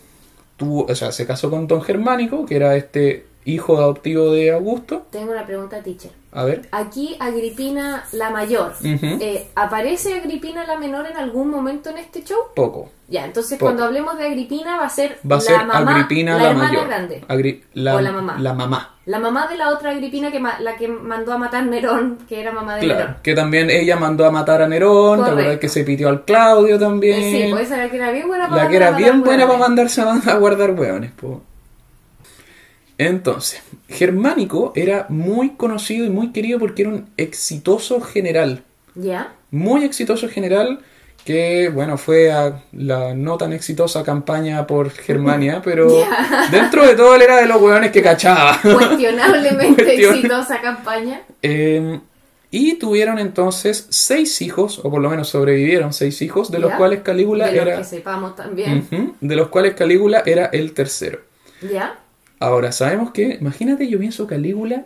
tuvo, 0.56 0.86
o 0.86 0.94
sea, 0.94 1.12
se 1.12 1.26
casó 1.26 1.50
con 1.50 1.68
Don 1.68 1.82
Germánico, 1.82 2.44
que 2.44 2.56
era 2.56 2.76
este 2.76 3.26
hijo 3.44 3.76
adoptivo 3.76 4.32
de 4.32 4.52
Augusto. 4.52 5.06
Tengo 5.10 5.32
una 5.32 5.44
pregunta, 5.44 5.82
teacher. 5.82 6.10
A 6.34 6.44
ver, 6.44 6.68
Aquí 6.72 7.16
Agripina 7.20 8.04
la 8.12 8.30
mayor. 8.30 8.72
Eh, 8.82 9.46
¿Aparece 9.54 10.14
Agripina 10.14 10.66
la 10.66 10.76
menor 10.76 11.06
en 11.06 11.16
algún 11.16 11.48
momento 11.48 11.90
en 11.90 11.98
este 11.98 12.22
show? 12.24 12.38
poco. 12.54 12.90
Ya, 13.06 13.26
entonces 13.26 13.58
Poco. 13.58 13.66
cuando 13.66 13.84
hablemos 13.84 14.16
de 14.18 14.26
Agripina 14.26 14.78
va 14.78 14.86
a 14.86 14.88
ser 14.88 15.18
Va 15.30 15.36
a 15.36 15.38
la 15.38 15.40
ser 15.44 15.66
mamá, 15.66 15.90
Agripina 15.92 16.36
la, 16.36 16.42
la, 16.42 16.50
hermana 16.50 16.68
mayor. 16.70 16.86
grande. 16.88 17.24
Agri- 17.28 17.62
la, 17.74 17.96
O 17.96 18.00
la 18.00 18.12
mamá. 18.12 18.36
La 18.40 18.54
mamá. 18.54 18.90
La 19.06 19.18
mamá 19.20 19.46
de 19.46 19.56
la 19.58 19.68
otra 19.68 19.90
Agripina 19.90 20.32
que 20.32 20.40
la 20.40 20.76
que 20.76 20.88
mandó 20.88 21.32
a 21.34 21.38
matar 21.38 21.66
Nerón, 21.66 22.18
que 22.28 22.40
era 22.40 22.50
mamá 22.50 22.76
de 22.76 22.80
Claro. 22.80 23.00
Nerón. 23.00 23.16
Que 23.22 23.34
también 23.34 23.68
ella 23.70 23.96
mandó 23.96 24.24
a 24.26 24.30
matar 24.30 24.62
a 24.62 24.66
Nerón. 24.68 25.22
¿Te 25.22 25.30
acuerdas 25.30 25.58
que 25.58 25.68
se 25.68 25.84
pitió 25.84 26.08
al 26.08 26.24
Claudio 26.24 26.78
también? 26.78 27.20
Eh, 27.22 27.30
sí, 27.46 27.52
pues 27.52 27.64
esa 27.66 27.76
la 27.76 27.90
que 27.90 27.96
era 27.96 28.10
bien 28.10 28.26
buena 28.26 28.48
para 28.48 28.64
la 28.64 28.68
que 28.70 28.76
era 28.76 28.90
bien 28.92 29.22
buena 29.22 29.46
para 29.46 29.58
mandarse 29.58 30.00
a, 30.00 30.34
guardar 30.36 30.70
hueones. 30.72 31.12
po. 31.12 31.42
Entonces, 32.98 33.62
Germánico 33.88 34.72
era 34.76 35.06
muy 35.08 35.50
conocido 35.50 36.04
y 36.06 36.10
muy 36.10 36.32
querido 36.32 36.58
porque 36.58 36.82
era 36.82 36.90
un 36.92 37.08
exitoso 37.16 38.00
general. 38.00 38.62
Ya. 38.94 39.34
Muy 39.50 39.84
exitoso 39.84 40.28
general 40.28 40.80
que, 41.24 41.70
bueno, 41.70 41.96
fue 41.96 42.30
a 42.30 42.62
la 42.72 43.14
no 43.14 43.38
tan 43.38 43.52
exitosa 43.52 44.04
campaña 44.04 44.66
por 44.66 44.90
Germania, 44.90 45.60
pero 45.64 45.88
dentro 46.50 46.86
de 46.86 46.94
todo 46.94 47.14
él 47.16 47.22
era 47.22 47.38
de 47.40 47.46
los 47.46 47.60
hueones 47.60 47.90
que 47.92 48.02
cachaba. 48.02 48.60
Cuestionablemente 48.62 49.94
exitosa 50.10 50.60
campaña. 50.60 51.22
Eh, 51.42 51.98
Y 52.50 52.74
tuvieron 52.74 53.18
entonces 53.18 53.86
seis 53.90 54.40
hijos, 54.42 54.78
o 54.84 54.90
por 54.90 55.00
lo 55.02 55.10
menos 55.10 55.28
sobrevivieron 55.30 55.92
seis 55.92 56.22
hijos, 56.22 56.50
de 56.52 56.60
los 56.60 56.72
cuales 56.74 57.00
Calígula 57.00 57.46
de 57.46 57.56
los 57.56 57.66
era. 57.66 57.76
que 57.78 57.84
sepamos 57.84 58.36
también. 58.36 58.86
De 59.20 59.34
los 59.34 59.48
cuales 59.48 59.74
Calígula 59.74 60.22
era 60.26 60.46
el 60.46 60.72
tercero. 60.72 61.20
¿Ya? 61.62 61.98
Ahora, 62.40 62.72
sabemos 62.72 63.10
que, 63.12 63.38
imagínate, 63.40 63.88
yo 63.88 63.98
pienso 63.98 64.26
Calígula, 64.26 64.84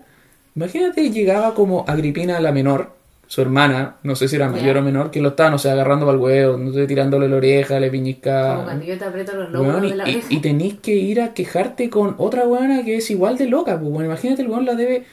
imagínate 0.55 1.11
llegaba 1.11 1.55
como 1.55 1.85
Agripina 1.89 2.41
la 2.41 2.53
menor, 2.53 2.93
su 3.27 3.43
hermana, 3.43 3.97
no 4.05 4.17
sé 4.17 4.27
si 4.29 4.37
era 4.37 4.49
mayor 4.49 4.77
o 4.79 4.83
menor, 4.83 5.11
que 5.11 5.21
lo 5.21 5.31
estaba, 5.31 5.51
no 5.51 5.59
sé, 5.59 5.71
agarrando 5.71 6.07
para 6.07 6.17
el 6.17 6.23
huevo, 6.23 6.57
no 6.57 6.73
sé, 6.73 6.87
tirándole 6.87 7.29
la 7.29 7.37
oreja, 7.37 7.79
le 7.79 7.89
Como 7.89 7.93
piñisca. 7.93 8.61
cuando 8.65 8.85
yo 8.87 8.97
te 8.99 9.05
aprieto 9.05 9.33
los 9.37 9.83
de 9.91 9.97
la 9.97 10.09
y- 10.09 10.13
oreja. 10.15 10.27
y 10.31 10.41
tenéis 10.41 10.75
que 10.81 10.95
ir 10.95 11.21
a 11.21 11.35
quejarte 11.35 11.91
con 11.91 12.15
otra 12.19 12.47
weona 12.47 12.85
que 12.85 12.97
es 12.97 13.11
igual 13.11 13.37
de 13.37 13.47
loca, 13.47 13.79
pues 13.79 13.91
bueno, 13.93 14.07
imagínate 14.07 14.43
el 14.43 14.49
weón 14.49 14.65
la 14.65 14.75
debe. 14.75 15.05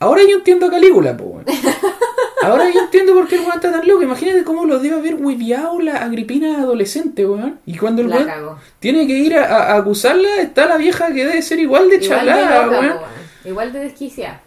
Ahora 0.00 0.22
yo 0.28 0.38
entiendo 0.38 0.66
a 0.66 0.70
Calígula, 0.70 1.16
pues 1.16 1.28
weón. 1.30 1.44
Ahora 2.50 2.70
yo 2.72 2.80
entiendo 2.80 3.14
por 3.14 3.28
qué 3.28 3.36
el 3.36 3.42
weón 3.42 3.54
está 3.56 3.70
tan 3.70 3.86
loco. 3.86 4.02
Imagínate 4.02 4.44
cómo 4.44 4.64
lo 4.64 4.78
debe 4.78 4.96
haber 4.96 5.14
hueviado 5.14 5.80
la 5.80 5.96
Agripina 6.02 6.58
adolescente, 6.60 7.26
weón. 7.26 7.58
Y 7.66 7.76
cuando 7.76 8.02
el 8.02 8.10
La 8.10 8.16
weón 8.18 8.56
tiene 8.78 9.06
que 9.06 9.18
ir 9.18 9.36
a, 9.36 9.76
acusarla, 9.76 10.36
está 10.40 10.66
la 10.66 10.76
vieja 10.76 11.08
que 11.08 11.24
debe 11.26 11.42
ser 11.42 11.58
igual 11.58 11.88
de 11.88 12.00
chalada, 12.00 12.66
loca, 12.66 12.80
weón. 12.80 12.96
Igual 13.44 13.72
de 13.72 13.78
desquiciada. 13.80 14.42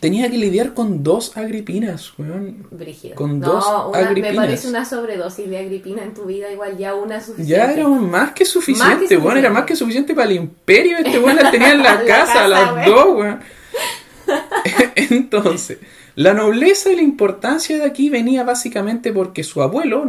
Tenía 0.00 0.30
que 0.30 0.38
lidiar 0.38 0.74
con 0.74 1.02
dos 1.02 1.36
Agripinas, 1.36 2.12
weón. 2.18 2.66
Brígido. 2.70 3.16
Con 3.16 3.40
no, 3.40 3.46
dos 3.54 3.66
una, 3.88 3.98
me 3.98 4.06
Agripinas. 4.06 4.36
parece 4.36 4.68
una 4.68 4.84
sobredosis 4.84 5.48
de 5.50 5.58
Agripina 5.58 6.04
en 6.04 6.14
tu 6.14 6.24
vida, 6.24 6.50
igual 6.52 6.76
ya 6.78 6.94
una 6.94 7.20
suficiente. 7.20 7.50
Ya 7.50 7.72
era 7.72 7.88
más 7.88 8.32
que 8.32 8.44
suficiente, 8.44 8.94
Más 9.00 9.08
que 9.08 9.16
weón. 9.16 9.38
Era 9.38 9.50
más 9.50 9.64
que 9.64 9.74
suficiente 9.74 10.14
para 10.14 10.30
el 10.30 10.36
imperio. 10.36 10.98
Este 10.98 11.18
weón 11.18 11.36
las 11.36 11.50
tenía 11.50 11.72
en 11.72 11.82
la, 11.82 11.94
La 11.94 12.04
casa, 12.04 12.32
casa, 12.34 12.48
las 12.48 12.72
weón. 12.72 12.84
dos, 12.86 13.06
weón. 13.16 13.40
Entonces, 14.94 15.78
la 16.18 16.34
nobleza 16.34 16.90
y 16.90 16.96
la 16.96 17.02
importancia 17.02 17.78
de 17.78 17.84
aquí 17.84 18.10
venía 18.10 18.42
básicamente 18.42 19.12
porque 19.12 19.44
su 19.44 19.62
abuelo, 19.62 20.04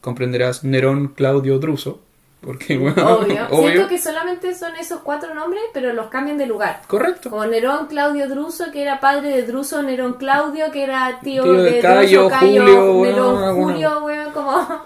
comprenderás, 0.00 0.64
Nerón 0.64 1.12
Claudio 1.14 1.60
Druso, 1.60 2.00
porque, 2.40 2.76
weón, 2.78 2.98
Obvio. 2.98 3.46
obvio. 3.50 3.70
Siento 3.70 3.88
que 3.88 3.98
solamente 3.98 4.56
son 4.56 4.74
esos 4.74 5.02
cuatro 5.02 5.36
nombres, 5.36 5.62
pero 5.72 5.92
los 5.92 6.08
cambian 6.08 6.36
de 6.36 6.46
lugar. 6.46 6.82
Correcto. 6.88 7.30
Como 7.30 7.46
Nerón 7.46 7.86
Claudio 7.86 8.28
Druso, 8.28 8.72
que 8.72 8.82
era 8.82 8.98
padre 8.98 9.28
de 9.28 9.42
Druso 9.44 9.80
Nerón 9.84 10.14
Claudio, 10.14 10.72
que 10.72 10.82
era 10.82 11.20
tío, 11.22 11.44
Tío 11.44 11.52
de 11.52 11.70
de 11.70 11.80
Cayo, 11.80 12.22
Druso, 12.22 12.40
Cayo, 12.40 12.92
Julio, 12.92 13.04
Nerón 13.04 13.54
Julio, 13.54 14.04
weón, 14.04 14.32
como... 14.32 14.82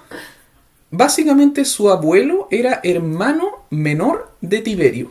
Básicamente 0.90 1.64
su 1.64 1.88
abuelo 1.88 2.49
era 2.50 2.81
hermano 2.83 3.64
menor 3.71 4.31
de 4.43 4.61
Tiberio. 4.61 5.11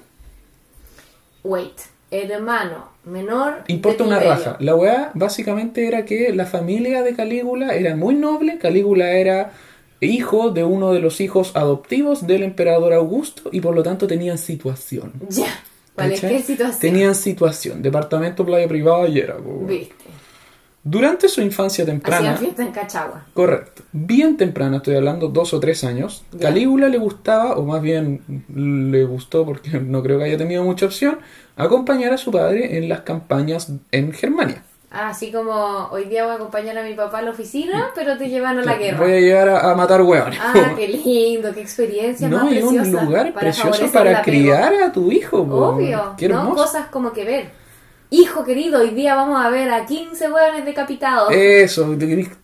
Wait, 1.44 1.80
hermano 2.12 2.99
menor 3.10 3.64
Importa 3.68 4.04
una 4.04 4.20
raja. 4.20 4.58
La 4.60 4.76
weá 4.76 5.12
básicamente 5.14 5.88
era 5.88 6.06
que 6.06 6.34
la 6.34 6.46
familia 6.46 7.02
de 7.04 7.16
Calígula 7.16 7.76
era 7.76 7.96
muy 7.96 8.16
noble. 8.16 8.58
Calígula 8.58 9.12
era 9.12 9.52
hijo 10.02 10.52
de 10.52 10.64
uno 10.64 10.94
de 10.94 11.00
los 11.00 11.20
hijos 11.22 11.52
adoptivos 11.56 12.26
del 12.26 12.44
emperador 12.44 12.94
Augusto 12.94 13.50
y 13.52 13.62
por 13.62 13.76
lo 13.76 13.84
tanto 13.84 14.08
tenían 14.08 14.38
situación. 14.38 15.14
Ya. 15.30 15.64
¿Cuál 15.96 16.14
es 16.14 16.22
qué 16.22 16.40
situación? 16.42 16.80
Tenían 16.80 17.16
situación. 17.16 17.82
Departamento 17.82 18.46
playa 18.46 18.68
privada 18.68 19.08
y 19.10 19.20
era. 19.20 19.36
Durante 20.84 21.28
su 21.28 21.42
infancia 21.42 21.86
temprana. 21.86 22.32
Hacían 22.32 22.38
fiesta 22.38 22.64
en 22.64 22.72
Cachagua. 22.72 23.26
Correcto. 23.34 23.84
Bien 23.92 24.38
temprana, 24.38 24.78
estoy 24.78 24.96
hablando 24.96 25.28
dos 25.28 25.54
o 25.54 25.60
tres 25.60 25.84
años. 25.84 26.24
Ya. 26.32 26.40
Calígula 26.48 26.88
le 26.88 26.98
gustaba, 26.98 27.58
o 27.58 27.64
más 27.64 27.82
bien 27.82 28.44
le 28.54 29.04
gustó 29.04 29.46
porque 29.46 29.72
no 29.80 30.02
creo 30.02 30.20
que 30.20 30.26
haya 30.26 30.38
tenido 30.38 30.64
mucha 30.64 30.86
opción, 30.86 31.20
acompañar 31.58 32.14
a 32.14 32.18
su 32.18 32.32
padre 32.32 32.78
en 32.78 32.88
las 32.88 33.02
campañas 33.02 33.72
en 33.92 34.14
Germania. 34.14 34.64
Así 34.92 35.32
como 35.32 35.88
hoy 35.92 36.06
día 36.06 36.24
voy 36.24 36.32
a 36.32 36.36
acompañar 36.36 36.76
a 36.76 36.84
mi 36.84 36.96
papá 36.96 37.20
a 37.20 37.22
la 37.22 37.32
oficina, 37.32 37.92
pero 37.94 38.18
te 38.18 38.28
llevan 38.28 38.58
a 38.58 38.64
la 38.64 38.76
guerra. 38.76 39.00
Voy 39.00 39.12
a 39.12 39.20
llegar 39.20 39.50
a, 39.50 39.70
a 39.70 39.76
matar 39.76 40.02
hueones. 40.02 40.40
Ah, 40.42 40.74
qué 40.76 40.88
lindo, 40.88 41.54
qué 41.54 41.62
experiencia 41.62 42.28
no, 42.28 42.38
más 42.38 42.52
hay 42.52 42.64
un 42.64 42.92
lugar 42.92 43.32
para 43.34 43.52
precioso 43.52 43.92
para 43.92 44.24
criar 44.24 44.74
a 44.82 44.92
tu 44.92 45.12
hijo. 45.12 45.42
Obvio, 45.42 46.16
Qué 46.18 46.28
¿no? 46.28 46.56
Cosas 46.56 46.88
como 46.88 47.14
que 47.14 47.24
ver. 47.24 47.52
Hijo 48.12 48.44
querido, 48.44 48.80
hoy 48.82 48.90
día 48.90 49.14
vamos 49.14 49.40
a 49.44 49.50
ver 49.50 49.70
a 49.70 49.86
15 49.86 50.32
hueones 50.32 50.66
decapitados. 50.66 51.32
Eso, 51.32 51.96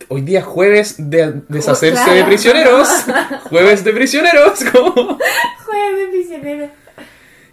hoy 0.08 0.20
día 0.20 0.40
jueves 0.42 0.94
de 1.10 1.42
deshacerse 1.48 2.04
claro. 2.04 2.14
de 2.14 2.24
prisioneros. 2.24 2.88
jueves 3.50 3.82
de 3.84 3.92
prisioneros. 3.92 4.60
como- 4.72 4.92
Jueves 4.94 5.98
de 5.98 6.06
prisioneros. 6.12 6.70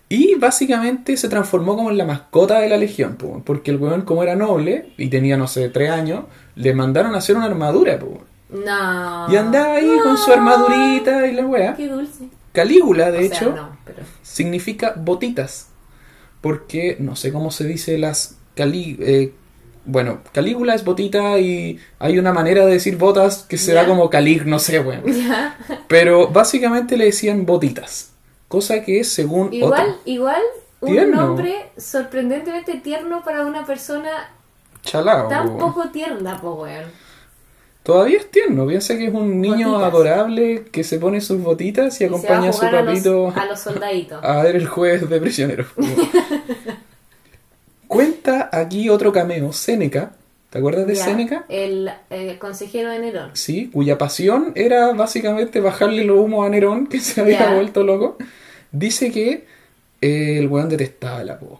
Y 0.10 0.36
básicamente 0.36 1.18
se 1.18 1.28
transformó 1.28 1.76
como 1.76 1.90
en 1.90 1.98
la 1.98 2.06
mascota 2.06 2.60
de 2.60 2.70
la 2.70 2.78
legión, 2.78 3.16
po, 3.16 3.42
porque 3.44 3.72
el 3.72 3.78
weón, 3.78 4.04
como 4.04 4.22
era 4.22 4.36
noble 4.36 4.94
y 4.96 5.08
tenía, 5.10 5.36
no 5.38 5.48
sé, 5.48 5.70
tres 5.70 5.90
años, 5.90 6.26
le 6.56 6.76
mandaron 6.76 7.16
a 7.16 7.18
hacer 7.18 7.36
una 7.36 7.46
armadura. 7.46 7.98
po. 7.98 8.22
No. 8.52 9.26
Y 9.34 9.36
andaba 9.36 9.74
ahí 9.74 9.90
con 10.04 10.20
su 10.20 10.32
armadurita 10.32 11.26
y 11.26 11.34
la 11.34 11.48
weá. 11.48 11.74
Qué 11.76 11.88
dulce. 11.88 12.26
Calígula, 12.52 13.10
de 13.10 13.18
O 13.18 13.22
sea, 13.22 13.38
hecho, 13.38 13.56
no, 13.56 13.76
pero... 13.84 14.04
significa 14.22 14.94
botitas. 14.96 15.70
Porque 16.44 16.98
no 17.00 17.16
sé 17.16 17.32
cómo 17.32 17.50
se 17.52 17.64
dice 17.66 17.98
las 17.98 18.38
cali 18.54 18.98
eh, 19.00 19.34
bueno, 19.86 20.20
Calígula 20.34 20.76
es 20.76 20.84
botita 20.86 21.40
y 21.40 21.80
hay 22.00 22.20
una 22.20 22.32
manera 22.34 22.66
de 22.66 22.74
decir 22.74 22.98
botas 22.98 23.44
que 23.50 23.58
será 23.58 23.86
como 23.86 24.10
calig, 24.10 24.46
no 24.46 24.60
sé, 24.60 24.80
bueno. 24.80 25.04
Pero 25.88 26.28
básicamente 26.28 26.96
le 26.98 27.06
decían 27.06 27.46
botitas. 27.46 28.12
Cosa 28.48 28.84
que 28.84 29.04
según 29.04 29.52
Igual, 29.54 29.98
igual, 30.06 30.42
un 30.82 30.92
Tierno. 30.92 31.16
nombre 31.26 31.72
sorprendentemente 31.78 32.76
tierno 32.76 33.24
para 33.24 33.46
una 33.46 33.66
persona 33.66 34.30
Chalao. 34.84 35.28
tan 35.28 35.48
po. 35.50 35.58
poco 35.58 35.90
tierna, 35.90 36.40
po, 36.40 36.54
weón. 36.54 36.86
Todavía 37.84 38.18
es 38.18 38.32
tierno, 38.32 38.66
piensa 38.66 38.98
que 38.98 39.08
es 39.08 39.14
un 39.14 39.42
niño 39.42 39.72
Botitas. 39.72 39.94
adorable 39.94 40.64
que 40.72 40.86
se 40.86 41.00
pone 41.00 41.20
sus 41.20 41.42
botitas 41.42 42.00
y, 42.00 42.06
acompaña 42.06 42.50
a 42.50 42.54
su 42.54 42.60
jugar 42.60 42.76
a 42.76 42.82
los- 42.82 42.94
papito 42.94 43.34
a 43.36 43.46
los 43.46 43.60
soldaditos. 43.60 44.20
a 44.24 44.42
ver 44.44 44.56
el 44.56 44.68
jueves 44.68 45.10
de 45.10 45.20
prisioneros. 45.20 45.68
Cuenta 47.88 48.50
aquí 48.52 48.90
otro 48.90 49.12
cameo, 49.12 49.54
Séneca. 49.54 50.12
¿Te 50.50 50.60
acuerdas 50.60 50.86
de 50.88 50.96
Ya, 50.96 51.06
Séneca? 51.06 51.46
El 51.50 51.90
eh, 52.10 52.38
consejero 52.40 52.90
de 52.92 53.00
Nerón. 53.00 53.32
Sí, 53.34 53.70
cuya 53.74 53.98
pasión 53.98 54.52
era 54.56 54.94
básicamente 54.94 55.60
bajarle 55.60 56.04
los 56.04 56.20
humos 56.20 56.46
a 56.46 56.50
Nerón, 56.50 56.88
que 56.88 57.00
se 57.00 57.22
había 57.22 57.40
Ya. 57.40 57.54
vuelto 57.56 57.84
loco. 57.84 58.18
Dice 58.72 59.12
que 59.12 59.46
eh, 60.02 60.38
el 60.40 60.48
weón 60.48 60.70
detestaba 60.70 61.22
el 61.22 61.30
apodo. 61.32 61.60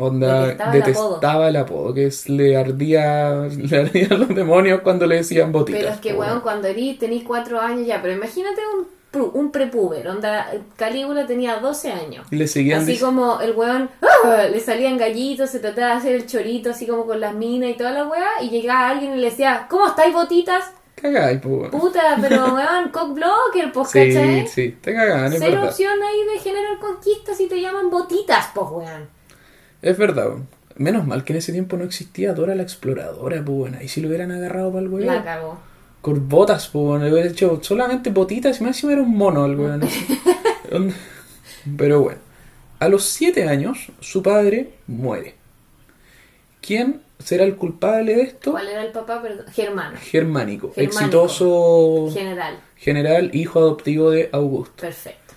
Onda, 0.00 0.54
Detestaba 0.70 1.48
el 1.48 1.56
apodo, 1.56 1.92
que 1.92 2.06
es, 2.06 2.28
le 2.28 2.56
ardía, 2.56 3.48
le 3.56 3.76
ardían 3.78 4.20
los 4.20 4.28
demonios 4.28 4.80
cuando 4.82 5.06
le 5.06 5.16
decían 5.16 5.50
botitas. 5.50 5.80
Pero 5.82 5.92
es 5.94 6.00
que, 6.00 6.14
weón, 6.14 6.40
cuando 6.40 6.68
eres, 6.68 7.00
tenés 7.00 7.24
cuatro 7.24 7.60
años 7.60 7.84
ya, 7.84 8.00
pero 8.00 8.14
imagínate 8.14 8.60
un, 8.76 9.30
un 9.34 9.50
prepuber, 9.50 10.06
onda, 10.06 10.52
Calígula 10.76 11.26
tenía 11.26 11.56
12 11.56 11.90
años. 11.90 12.24
Le 12.30 12.46
seguían 12.46 12.82
Así 12.82 12.96
como 12.96 13.40
el 13.40 13.52
weón, 13.56 13.90
¡ah! 14.02 14.44
le 14.48 14.60
salían 14.60 14.98
gallitos, 14.98 15.50
se 15.50 15.58
trataba 15.58 15.88
de 15.88 15.92
hacer 15.94 16.14
el 16.14 16.26
chorito 16.26 16.70
así 16.70 16.86
como 16.86 17.04
con 17.04 17.18
las 17.18 17.34
minas 17.34 17.70
y 17.70 17.74
toda 17.74 17.90
la 17.90 18.06
weá, 18.06 18.40
y 18.40 18.50
llegaba 18.50 18.90
alguien 18.90 19.14
y 19.14 19.16
le 19.16 19.30
decía, 19.30 19.66
¿cómo 19.68 19.88
estáis 19.88 20.14
botitas? 20.14 20.64
Cagáis, 20.94 21.44
weón. 21.44 21.72
Puta, 21.72 22.16
pero 22.20 22.44
weón, 22.54 22.90
cockblocker, 22.92 23.72
pues, 23.72 23.88
Sí, 23.90 23.98
¿cachai? 23.98 24.46
sí, 24.46 24.76
te 24.80 24.94
cagan, 24.94 25.32
es 25.32 25.40
Cero 25.40 25.52
verdad. 25.56 25.68
opción 25.70 25.94
ahí 26.00 26.34
de 26.34 26.38
generar 26.40 26.78
conquistas 26.78 27.36
si 27.36 27.48
te 27.48 27.60
llaman 27.60 27.90
botitas, 27.90 28.46
pues, 28.54 28.66
weón. 28.70 29.17
Es 29.82 29.96
verdad. 29.96 30.30
Menos 30.76 31.06
mal 31.06 31.24
que 31.24 31.32
en 31.32 31.38
ese 31.38 31.52
tiempo 31.52 31.76
no 31.76 31.84
existía 31.84 32.34
Dora 32.34 32.54
la 32.54 32.62
exploradora, 32.62 33.44
pues 33.44 33.58
bueno, 33.58 33.78
ahí 33.80 33.88
si 33.88 34.00
lo 34.00 34.08
hubieran 34.08 34.30
agarrado 34.30 34.70
para 34.72 34.82
el 34.84 34.88
weón. 34.88 35.06
La 35.06 35.24
cagó. 35.24 35.58
Con 36.00 36.28
botas, 36.28 36.68
pues 36.68 36.84
bueno, 36.84 37.04
le 37.04 37.12
hubiera 37.12 37.28
hecho 37.28 37.58
solamente 37.62 38.10
botitas 38.10 38.60
y 38.60 38.64
encima 38.64 38.92
era 38.92 39.02
un 39.02 39.16
mono 39.16 39.44
el 39.46 39.56
weón. 39.58 39.80
Pero 41.76 42.00
bueno, 42.02 42.20
a 42.78 42.88
los 42.88 43.04
siete 43.04 43.48
años 43.48 43.88
su 44.00 44.22
padre 44.22 44.70
muere. 44.86 45.34
¿Quién 46.60 47.02
será 47.18 47.44
el 47.44 47.56
culpable 47.56 48.14
de 48.14 48.22
esto? 48.22 48.52
¿Cuál 48.52 48.68
era 48.68 48.84
el 48.84 48.92
papá? 48.92 49.20
Perdón. 49.20 49.46
Germano. 49.52 49.98
Germánico, 50.00 50.72
Germánico. 50.72 50.82
exitoso 51.00 52.08
General. 52.12 52.60
general, 52.76 53.30
hijo 53.34 53.58
adoptivo 53.58 54.10
de 54.10 54.28
Augusto. 54.32 54.74
Perfecto. 54.80 55.34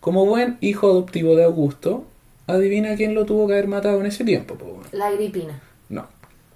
Como 0.00 0.24
buen 0.26 0.58
hijo 0.60 0.86
adoptivo 0.88 1.34
de 1.34 1.44
Augusto, 1.44 2.04
adivina 2.46 2.94
quién 2.96 3.14
lo 3.14 3.24
tuvo 3.24 3.46
que 3.46 3.54
haber 3.54 3.68
matado 3.68 4.00
en 4.00 4.06
ese 4.06 4.24
tiempo, 4.24 4.56
bueno. 4.60 4.82
La 4.92 5.06
Agripina. 5.08 5.60
No. 5.88 6.06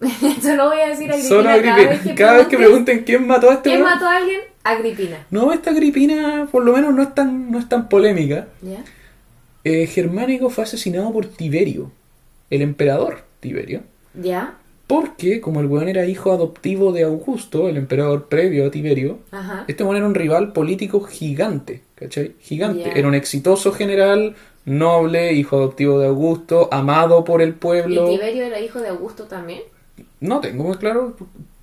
Solo 0.43 0.69
voy 0.71 0.81
a 0.81 0.89
decir 0.89 1.11
Agripina, 1.11 1.29
Solo 1.29 1.43
cada 1.45 1.55
Agripina. 1.55 1.91
vez 1.91 2.01
que 2.03 2.15
Cada 2.15 2.37
vez 2.39 2.47
que 2.49 2.57
pregunten 2.57 3.05
quién 3.05 3.27
mató 3.27 3.51
a 3.51 3.55
este 3.55 3.71
¿Quién 3.71 3.83
mató 3.83 4.07
a 4.07 4.17
alguien? 4.17 4.41
Agripina. 4.65 5.27
No, 5.31 5.53
esta 5.53 5.71
Agripina 5.71 6.49
por 6.51 6.65
lo 6.65 6.73
menos 6.73 6.95
no 6.95 7.03
es 7.03 7.15
tan, 7.15 7.51
no 7.51 7.59
es 7.59 7.69
tan 7.69 7.89
polémica. 7.89 8.49
¿Ya? 8.63 8.83
Eh, 9.65 9.87
Germánico 9.87 10.49
fue 10.49 10.65
asesinado 10.65 11.13
por 11.13 11.27
Tiberio, 11.27 11.93
el 12.49 12.63
emperador 12.63 13.23
Tiberio. 13.41 13.83
¿Ya? 14.15 14.55
Porque, 14.87 15.41
como 15.41 15.61
el 15.61 15.67
weón 15.67 15.89
era 15.89 16.07
hijo 16.07 16.33
adoptivo 16.33 16.93
de 16.93 17.05
Augusto, 17.05 17.69
el 17.69 17.77
emperador 17.77 18.29
previo 18.29 18.67
a 18.67 18.71
Tiberio, 18.73 19.19
Ajá. 19.31 19.65
este 19.69 19.85
weón 19.85 19.97
era 19.97 20.07
un 20.07 20.15
rival 20.17 20.53
político 20.53 21.01
gigante, 21.03 21.83
¿cachai? 21.95 22.33
Gigante. 22.41 22.99
Era 22.99 23.07
un 23.07 23.15
exitoso 23.15 23.71
general, 23.73 24.35
noble, 24.79 25.33
hijo 25.33 25.57
adoptivo 25.57 25.99
de 25.99 26.07
Augusto, 26.09 26.69
amado 26.73 27.25
por 27.25 27.43
el 27.43 27.51
¿Y 27.51 27.53
pueblo. 27.53 28.09
Tiberio 28.09 28.45
era 28.45 28.61
hijo 28.61 28.81
de 28.81 28.89
Augusto 28.89 29.25
también? 29.25 29.63
No 30.21 30.41
tengo 30.41 30.65
muy 30.65 30.77
claro. 30.77 31.17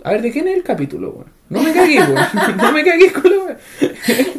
A 0.03 0.11
ver, 0.11 0.21
¿de 0.21 0.31
quién 0.31 0.47
es 0.47 0.55
el 0.57 0.63
capítulo? 0.63 1.25
No 1.49 1.61
me 1.63 1.73
cagué. 1.73 1.99
No 2.57 2.71
me 2.71 2.83
cagué 2.83 3.11
con 3.13 3.23
la. 3.31 3.57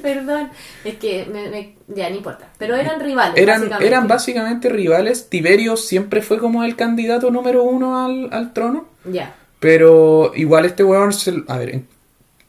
Perdón, 0.02 0.50
es 0.84 0.96
que 0.96 1.26
me, 1.32 1.48
me- 1.50 1.74
ya 1.88 2.10
no 2.10 2.16
importa. 2.16 2.50
Pero 2.58 2.76
eran 2.76 3.00
rivales. 3.00 3.36
Eran, 3.40 3.60
básicamente. 3.60 3.86
eran 3.86 4.08
básicamente 4.08 4.68
rivales. 4.68 5.28
Tiberio 5.30 5.76
siempre 5.76 6.20
fue 6.22 6.38
como 6.38 6.64
el 6.64 6.76
candidato 6.76 7.30
número 7.30 7.62
uno 7.64 8.04
al, 8.04 8.28
al 8.32 8.52
trono. 8.52 8.86
Ya. 9.10 9.34
Pero 9.60 10.32
igual 10.34 10.64
este 10.66 10.84
weón, 10.84 11.12
se- 11.12 11.42
a 11.48 11.56
ver, 11.58 11.82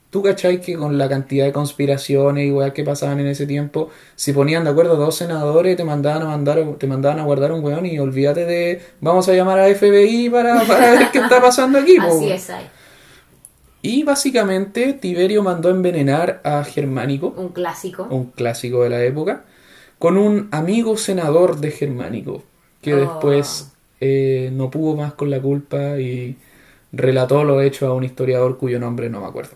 tú 0.09 0.23
cachai 0.23 0.59
que 0.61 0.75
con 0.75 0.97
la 0.97 1.07
cantidad 1.07 1.45
de 1.45 1.51
conspiraciones 1.53 2.47
y 2.47 2.51
weas 2.51 2.73
que 2.73 2.83
pasaban 2.83 3.19
en 3.19 3.27
ese 3.27 3.45
tiempo, 3.45 3.89
si 4.15 4.33
ponían 4.33 4.63
de 4.63 4.71
acuerdo 4.71 4.95
dos 4.95 5.15
senadores, 5.15 5.77
te 5.77 5.83
mandaban 5.83 6.23
a 6.23 6.25
mandar, 6.25 6.63
te 6.79 6.87
mandaban 6.87 7.19
a 7.19 7.23
guardar 7.23 7.51
un 7.51 7.63
weón 7.63 7.85
y 7.85 7.99
olvídate 7.99 8.45
de 8.45 8.81
vamos 9.01 9.27
a 9.29 9.33
llamar 9.33 9.59
a 9.59 9.67
FBI 9.67 10.29
para, 10.29 10.61
para 10.65 10.91
ver 10.91 11.11
qué 11.11 11.19
está 11.19 11.41
pasando 11.41 11.79
aquí. 11.79 11.97
Así 11.99 12.31
es, 12.31 12.49
hay. 12.49 12.65
Y 13.81 14.03
básicamente 14.03 14.93
Tiberio 14.93 15.41
mandó 15.41 15.69
envenenar 15.69 16.41
a 16.43 16.63
Germánico, 16.65 17.33
Un 17.37 17.49
clásico. 17.49 18.07
un 18.09 18.25
clásico 18.25 18.83
de 18.83 18.89
la 18.89 19.03
época, 19.03 19.45
con 19.99 20.17
un 20.17 20.49
amigo 20.51 20.97
senador 20.97 21.57
de 21.57 21.71
Germánico, 21.71 22.43
que 22.81 22.93
Oh. 22.93 22.97
después 22.97 23.71
eh, 24.01 24.49
no 24.53 24.69
pudo 24.69 24.95
más 24.97 25.13
con 25.13 25.29
la 25.29 25.39
culpa 25.41 25.97
y 25.99 26.35
relató 26.91 27.43
lo 27.43 27.61
hecho 27.61 27.87
a 27.87 27.93
un 27.93 28.03
historiador 28.03 28.57
cuyo 28.57 28.79
nombre 28.79 29.09
no 29.09 29.21
me 29.21 29.27
acuerdo. 29.27 29.51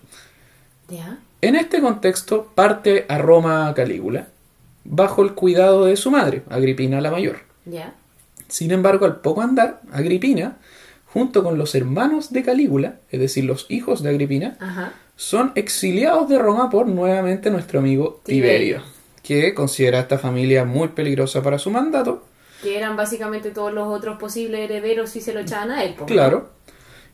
Ya. 0.94 1.18
En 1.42 1.56
este 1.56 1.82
contexto 1.82 2.52
parte 2.56 3.06
a 3.10 3.18
Roma 3.18 3.74
Calígula, 3.76 4.28
bajo 4.86 5.24
el 5.24 5.34
cuidado 5.34 5.86
de 5.86 5.96
su 5.98 6.12
madre, 6.12 6.44
Agripina 6.50 7.02
la 7.02 7.12
Mayor. 7.12 7.40
Ya. 7.66 7.94
Sin 8.48 8.72
embargo, 8.72 9.06
al 9.06 9.18
poco 9.22 9.42
andar, 9.42 9.82
Agripina, 9.92 10.58
junto 11.08 11.44
con 11.44 11.58
los 11.58 11.76
hermanos 11.76 12.32
de 12.32 12.44
Calígula, 12.44 12.96
es 13.12 13.20
decir, 13.20 13.46
los 13.46 13.66
hijos 13.70 14.04
de 14.04 14.10
Agripina, 14.10 14.58
Ajá. 14.60 14.94
son 15.16 15.52
exiliados 15.56 16.30
de 16.30 16.38
Roma 16.40 16.70
por 16.70 16.88
nuevamente 16.88 17.50
nuestro 17.50 17.80
amigo 17.80 18.22
Tiberio. 18.24 18.78
Tiberio, 18.82 18.84
que 19.24 19.54
considera 19.54 20.00
a 20.00 20.02
esta 20.02 20.18
familia 20.20 20.66
muy 20.66 20.90
peligrosa 20.90 21.42
para 21.42 21.58
su 21.60 21.72
mandato, 21.72 22.24
Que 22.62 22.78
eran 22.78 22.96
básicamente 22.96 23.52
todos 23.52 23.74
los 23.74 23.88
otros 23.88 24.18
posibles 24.20 24.62
herederos 24.62 25.10
si 25.10 25.20
se 25.22 25.34
lo 25.34 25.40
echaban 25.42 25.72
a 25.72 25.84
él. 25.84 25.96
po. 25.96 26.06
claro, 26.06 26.50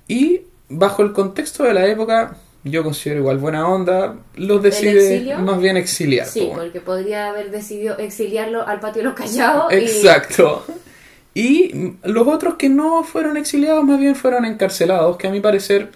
y 0.07 0.41
bajo 0.69 1.01
el 1.03 1.13
contexto 1.13 1.63
de 1.63 1.73
la 1.73 1.87
época, 1.87 2.37
yo 2.63 2.83
considero 2.83 3.21
igual 3.21 3.37
buena 3.37 3.67
onda, 3.67 4.15
los 4.35 4.61
decide 4.61 5.35
más 5.37 5.59
bien 5.59 5.77
exiliar. 5.77 6.27
Sí, 6.27 6.47
po. 6.51 6.55
porque 6.59 6.81
podría 6.81 7.29
haber 7.29 7.51
decidido 7.51 7.97
exiliarlo 7.97 8.67
al 8.67 8.79
patio 8.79 9.01
de 9.01 9.07
los 9.09 9.13
callados. 9.17 9.71
y- 9.71 9.75
Exacto. 9.75 10.65
Y 11.33 11.93
los 12.03 12.27
otros 12.27 12.55
que 12.55 12.69
no 12.69 13.03
fueron 13.03 13.37
exiliados 13.37 13.83
más 13.83 13.99
bien 13.99 14.15
fueron 14.15 14.45
encarcelados, 14.45 15.15
que 15.17 15.27
a 15.27 15.31
mi 15.31 15.39
parecer 15.39 15.89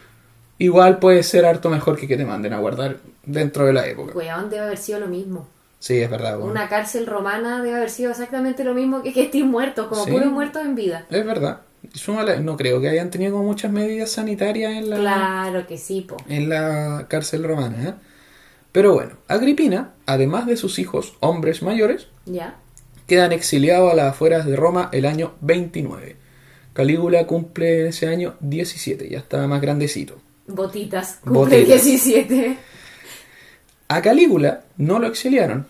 igual 0.58 1.00
puede 1.00 1.24
ser 1.24 1.46
harto 1.46 1.70
mejor 1.70 1.98
que 1.98 2.08
que 2.08 2.16
te 2.16 2.24
manden 2.26 2.54
a 2.54 2.60
guardar 2.60 2.98
dentro 3.26 3.66
de 3.66 3.74
la 3.74 3.86
época. 3.88 4.14
Weón, 4.16 4.50
debe 4.50 4.64
haber 4.66 4.78
sido 4.78 5.00
lo 5.00 5.08
mismo. 5.08 5.48
Sí, 5.80 6.00
es 6.00 6.10
verdad. 6.10 6.38
bueno. 6.38 6.50
Una 6.52 6.70
cárcel 6.70 7.06
romana 7.08 7.62
debe 7.62 7.76
haber 7.76 7.90
sido 7.90 8.12
exactamente 8.12 8.64
lo 8.64 8.74
mismo 8.74 9.02
que 9.04 9.12
que 9.12 9.24
estés 9.24 9.44
muertos, 9.44 9.88
como 9.88 10.06
Sí. 10.06 10.12
puros 10.12 10.32
muertos 10.32 10.62
en 10.64 10.76
vida. 10.76 11.06
Es 11.10 11.26
verdad. 11.26 11.60
Súmale- 11.94 12.40
no 12.40 12.56
creo 12.58 12.80
que 12.82 12.90
hayan 12.90 13.12
tenido 13.12 13.34
como 13.34 13.44
muchas 13.46 13.72
medidas 13.72 14.12
sanitarias 14.12 14.74
en 14.74 14.90
la, 14.90 14.98
Claro 14.98 15.68
que 15.68 15.78
sí, 15.78 16.02
po. 16.02 16.18
en 16.30 16.50
la 16.50 17.08
cárcel 17.10 17.44
romana. 17.44 17.90
¿eh? 17.90 17.94
Pero 18.72 18.94
bueno, 18.94 19.18
Agripina, 19.28 19.94
además 20.06 20.46
de 20.48 20.58
sus 20.58 20.80
hijos 20.80 21.14
hombres 21.20 21.62
mayores, 21.62 22.08
Ya. 22.26 22.56
quedan 23.08 23.32
exiliados 23.34 23.92
a 23.92 23.96
las 23.96 24.12
afueras 24.12 24.46
de 24.46 24.56
Roma 24.56 24.90
el 24.94 25.06
año 25.06 25.34
29. 25.42 26.16
Calígula 26.74 27.28
cumple 27.28 27.88
ese 27.90 28.08
año 28.08 28.36
17, 28.40 29.08
ya 29.10 29.20
está 29.20 29.46
más 29.48 29.62
grandecito. 29.62 30.18
Botitas. 30.48 31.20
Cumple 31.22 31.60
Botitas. 31.60 31.84
17. 31.86 32.58
A 33.90 34.02
Calígula 34.02 34.64
no 34.78 34.98
lo 35.00 35.08
exiliaron. 35.08 35.68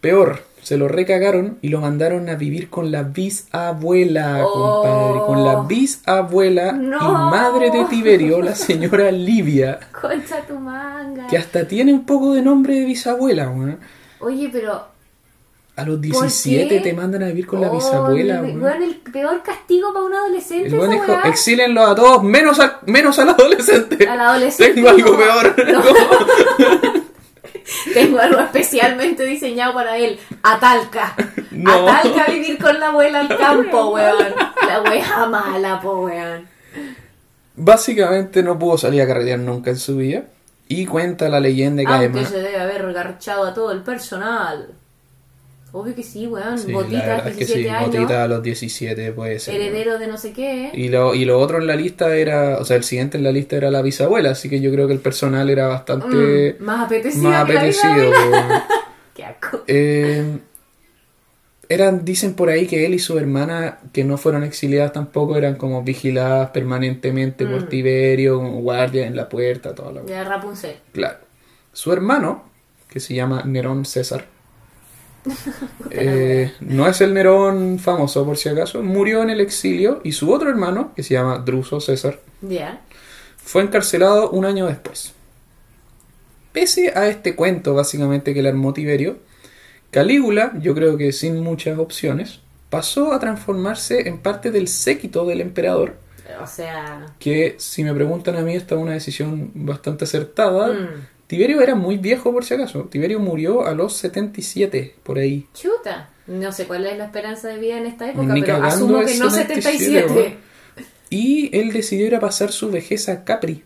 Peor, 0.00 0.42
se 0.62 0.76
lo 0.76 0.88
recagaron 0.88 1.58
y 1.62 1.68
lo 1.68 1.80
mandaron 1.80 2.28
a 2.28 2.34
vivir 2.34 2.70
con 2.70 2.90
la 2.90 3.02
bisabuela, 3.02 4.44
Oh. 4.44 4.82
compadre. 4.82 5.26
Con 5.26 5.44
la 5.44 5.62
bisabuela 5.62 6.72
No. 6.72 6.96
y 6.98 7.12
madre 7.30 7.70
de 7.70 7.84
Tiberio, 7.86 8.40
la 8.42 8.54
señora 8.54 9.10
Livia. 9.10 9.78
Concha 10.00 10.40
tu 10.46 10.54
manga. 10.58 11.26
Que 11.26 11.36
hasta 11.38 11.66
tiene 11.66 11.92
un 11.92 12.04
poco 12.06 12.34
de 12.34 12.42
nombre 12.42 12.74
de 12.74 12.84
bisabuela, 12.86 13.48
weón. 13.50 13.78
Oye, 14.20 14.48
pero. 14.52 14.88
A 15.76 15.84
los 15.84 15.94
¿por 15.94 16.00
17 16.02 16.68
qué? 16.68 16.80
te 16.80 16.92
mandan 16.92 17.22
a 17.22 17.26
vivir 17.28 17.46
con 17.46 17.60
la 17.60 17.70
Oh, 17.70 17.76
bisabuela, 17.76 18.42
weón, 18.42 18.82
el 18.82 18.96
peor 18.96 19.42
castigo 19.42 19.92
para 19.94 20.04
un 20.04 20.12
adolescente. 20.14 20.66
El 20.68 20.74
esa 20.74 20.88
dijo, 20.92 21.18
exílenlo 21.24 21.82
a 21.86 21.94
todos, 21.94 22.22
menos, 22.22 22.60
a, 22.60 22.80
menos 22.86 23.18
al 23.18 23.30
adolescente. 23.30 24.06
Al 24.06 24.20
adolescente, 24.20 24.74
Tengo 24.74 24.88
algo 24.90 25.10
no. 25.12 25.16
peor. 25.16 25.54
No. 25.72 25.82
Tengo 27.94 28.18
algo 28.18 28.40
especialmente 28.40 29.24
diseñado 29.24 29.74
para 29.74 29.96
él. 29.96 30.18
Atalca. 30.42 31.14
No. 31.50 31.88
Atalca 31.88 32.24
a 32.24 32.30
vivir 32.30 32.56
con 32.58 32.78
la 32.78 32.88
abuela 32.88 33.20
al 33.20 33.28
campo, 33.36 33.90
weón. 33.90 34.34
La 34.66 34.82
wea 34.82 35.26
mala, 35.26 35.80
po, 35.80 36.04
weón. 36.04 36.48
Básicamente 37.56 38.42
no 38.42 38.58
pudo 38.58 38.78
salir 38.78 39.02
a 39.02 39.06
carretear 39.06 39.40
nunca 39.40 39.70
en 39.70 39.76
su 39.76 39.96
vida. 39.96 40.22
Y 40.68 40.86
cuenta 40.86 41.28
la 41.28 41.40
leyenda 41.40 41.82
que 41.82 41.88
Aunque 41.88 42.06
además... 42.06 42.28
se 42.28 42.40
debe 42.40 42.60
haber 42.60 42.92
garchado 42.92 43.44
a 43.44 43.52
todo 43.52 43.72
el 43.72 43.82
personal. 43.82 44.68
Obvio 45.72 45.94
que 45.94 46.02
sí, 46.02 46.26
weón. 46.26 46.58
Sí, 46.58 46.72
Botitas, 46.72 47.26
es 47.26 47.36
que 47.36 47.44
17 47.44 47.68
sí. 47.78 47.84
Botita 47.86 48.24
a 48.24 48.28
los 48.28 48.42
17 48.42 49.12
puede 49.12 49.38
ser. 49.38 49.54
Heredero 49.54 49.98
de 49.98 50.06
no 50.08 50.16
sé 50.18 50.32
qué. 50.32 50.70
Y 50.74 50.88
lo, 50.88 51.14
y 51.14 51.24
lo 51.24 51.38
otro 51.38 51.58
en 51.58 51.66
la 51.66 51.76
lista 51.76 52.14
era, 52.16 52.58
o 52.58 52.64
sea, 52.64 52.76
el 52.76 52.84
siguiente 52.84 53.18
en 53.18 53.24
la 53.24 53.30
lista 53.32 53.56
era 53.56 53.70
la 53.70 53.80
bisabuela, 53.82 54.30
así 54.30 54.48
que 54.48 54.60
yo 54.60 54.72
creo 54.72 54.86
que 54.88 54.94
el 54.94 54.98
personal 55.00 55.48
era 55.48 55.68
bastante 55.68 56.56
Mm, 56.58 56.64
más 56.64 56.86
apetecido. 56.86 57.28
más 57.30 57.44
que 57.46 57.52
apetecido. 57.58 58.12
Qué 59.14 59.24
asco. 59.24 59.62
Eh, 59.66 60.38
eran, 61.68 62.04
dicen 62.04 62.34
por 62.34 62.48
ahí 62.48 62.66
que 62.66 62.84
él 62.84 62.94
y 62.94 62.98
su 62.98 63.16
hermana, 63.16 63.78
que 63.92 64.02
no 64.02 64.16
fueron 64.18 64.42
exiliadas 64.42 64.92
tampoco, 64.92 65.36
eran 65.36 65.54
como 65.54 65.84
vigiladas 65.84 66.50
permanentemente 66.50 67.46
por 67.46 67.62
Mm. 67.64 67.68
Tiberio, 67.68 68.36
como 68.38 68.60
guardia 68.60 69.06
en 69.06 69.14
la 69.14 69.28
puerta, 69.28 69.72
toda 69.74 69.92
la 69.92 70.02
De 70.02 70.24
Rapunzel. 70.24 70.76
Claro. 70.92 71.18
Su 71.72 71.92
hermano, 71.92 72.44
que 72.88 72.98
se 72.98 73.14
llama 73.14 73.44
Nerón 73.46 73.84
César, 73.84 74.24
eh, 75.90 76.52
no 76.60 76.86
es 76.86 77.00
el 77.00 77.14
Nerón 77.14 77.78
famoso 77.78 78.24
por 78.24 78.36
si 78.36 78.48
acaso, 78.48 78.82
murió 78.82 79.22
en 79.22 79.30
el 79.30 79.40
exilio 79.40 80.00
y 80.04 80.12
su 80.12 80.32
otro 80.32 80.48
hermano, 80.48 80.92
que 80.94 81.02
se 81.02 81.14
llama 81.14 81.38
Druso 81.38 81.80
César, 81.80 82.20
fue 83.36 83.62
encarcelado 83.62 84.30
un 84.30 84.44
año 84.44 84.66
después. 84.66 85.12
Pese 86.52 86.92
a 86.96 87.08
este 87.08 87.36
cuento 87.36 87.74
básicamente 87.74 88.34
que 88.34 88.42
le 88.42 88.48
armó 88.48 88.72
Tiberio, 88.72 89.18
Calígula, 89.90 90.52
yo 90.60 90.74
creo 90.74 90.96
que 90.96 91.12
sin 91.12 91.40
muchas 91.40 91.78
opciones, 91.78 92.40
pasó 92.70 93.12
a 93.12 93.18
transformarse 93.18 94.08
en 94.08 94.18
parte 94.18 94.50
del 94.50 94.68
séquito 94.68 95.26
del 95.26 95.40
emperador, 95.40 95.96
O 96.40 96.46
sea. 96.46 97.06
que 97.18 97.56
si 97.58 97.82
me 97.82 97.92
preguntan 97.92 98.36
a 98.36 98.42
mí 98.42 98.54
esta 98.54 98.76
es 98.76 98.80
una 98.80 98.92
decisión 98.92 99.50
bastante 99.54 100.04
acertada. 100.04 100.68
mm, 100.72 101.06
Tiberio 101.30 101.60
era 101.60 101.76
muy 101.76 101.96
viejo 101.96 102.32
por 102.32 102.44
si 102.44 102.54
acaso. 102.54 102.88
Tiberio 102.90 103.20
murió 103.20 103.64
a 103.64 103.72
los 103.72 103.96
77, 103.98 104.96
por 105.04 105.16
ahí. 105.16 105.46
chuta. 105.54 106.10
No 106.26 106.50
sé 106.50 106.66
cuál 106.66 106.84
es 106.88 106.98
la 106.98 107.04
esperanza 107.04 107.46
de 107.46 107.58
vida 107.58 107.78
en 107.78 107.86
esta 107.86 108.10
época, 108.10 108.34
Ni 108.34 108.40
pero 108.42 108.64
asumo 108.64 108.98
que 109.04 109.14
no 109.14 109.30
77, 109.30 110.08
77. 110.08 110.36
Y 111.10 111.56
él 111.56 111.72
decidió 111.72 112.08
ir 112.08 112.16
a 112.16 112.20
pasar 112.20 112.50
su 112.50 112.72
vejez 112.72 113.08
a 113.08 113.22
Capri. 113.22 113.62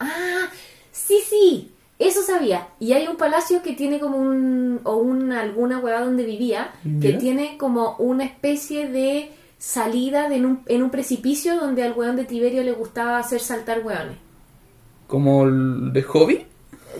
Ah, 0.00 0.48
sí, 0.90 1.20
sí. 1.30 1.70
Eso 2.00 2.22
sabía. 2.22 2.66
Y 2.80 2.92
hay 2.92 3.06
un 3.06 3.16
palacio 3.16 3.62
que 3.62 3.74
tiene 3.74 4.00
como 4.00 4.16
un. 4.18 4.80
o 4.82 4.96
una 4.96 5.42
alguna 5.42 5.78
hueá 5.78 6.00
donde 6.00 6.24
vivía. 6.24 6.72
Que 7.00 7.12
tiene 7.12 7.56
como 7.56 7.94
una 7.98 8.24
especie 8.24 8.88
de 8.88 9.30
salida 9.58 10.28
de 10.28 10.34
en, 10.34 10.46
un, 10.46 10.62
en 10.66 10.82
un 10.82 10.90
precipicio 10.90 11.54
donde 11.54 11.84
al 11.84 11.92
hueón 11.92 12.16
de 12.16 12.24
Tiberio 12.24 12.64
le 12.64 12.72
gustaba 12.72 13.20
hacer 13.20 13.38
saltar 13.38 13.86
hueones. 13.86 14.16
Como 15.08 15.50
de 15.50 16.02
hobby. 16.04 16.34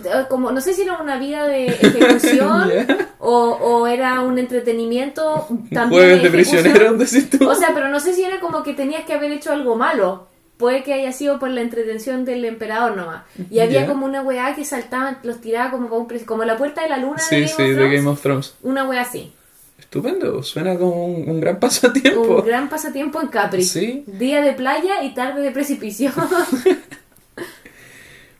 Eh, 0.05 0.25
Como, 0.29 0.51
no 0.51 0.61
sé 0.61 0.75
si 0.75 0.83
era 0.83 0.97
una 1.01 1.19
vida 1.19 1.47
de 1.47 1.67
ejecución 1.67 2.71
o, 3.21 3.33
o 3.51 3.87
era 3.87 4.21
un 4.21 4.39
entretenimiento 4.39 5.47
también 5.73 5.89
Jueves 6.21 6.23
de 6.23 6.91
decís 6.99 7.31
tú. 7.31 7.49
O 7.49 7.55
sea, 7.55 7.71
pero 7.75 7.89
no 7.89 8.01
sé 8.01 8.15
si 8.15 8.23
era 8.25 8.41
como 8.41 8.63
que 8.65 8.75
tenías 8.75 9.05
que 9.05 9.15
haber 9.15 9.31
hecho 9.33 9.53
algo 9.53 9.77
malo. 9.77 10.27
Puede 10.57 10.83
que 10.83 10.93
haya 10.93 11.13
sido 11.13 11.39
por 11.39 11.51
la 11.51 11.61
entretención 11.61 12.25
del 12.25 12.45
emperador 12.45 12.97
nomás. 12.97 13.23
Y 13.49 13.61
había 13.61 13.87
como 13.87 14.05
una 14.07 14.23
weá 14.23 14.57
que 14.57 14.65
saltaban, 14.65 15.19
los 15.23 15.41
tiraba 15.41 15.71
como 15.71 16.09
pre- 16.09 16.25
como 16.25 16.45
la 16.45 16.57
puerta 16.57 16.83
de 16.83 16.89
la 16.89 16.97
luna 16.99 17.15
de 17.17 17.23
sí, 17.23 17.35
Game 17.37 17.47
sí, 17.49 17.53
of 17.63 17.69
de 17.69 17.75
Thrones. 17.77 17.93
Game 17.97 18.09
of 18.11 18.21
Thrones. 18.23 18.55
Una 18.63 18.89
weá 18.89 19.03
así. 19.03 19.33
Estupendo. 19.79 20.43
Suena 20.43 20.77
como 20.77 21.07
un, 21.07 21.29
un 21.31 21.41
gran 21.41 21.61
pasatiempo. 21.61 22.21
Un 22.41 22.45
gran 22.45 22.69
pasatiempo 22.69 23.21
en 23.23 23.29
Capri. 23.29 23.63
Sí. 23.63 24.03
Día 24.09 24.41
de 24.41 24.53
playa 24.53 25.05
y 25.05 25.15
tarde 25.15 25.43
de 25.43 25.51
precipicio. 25.53 26.11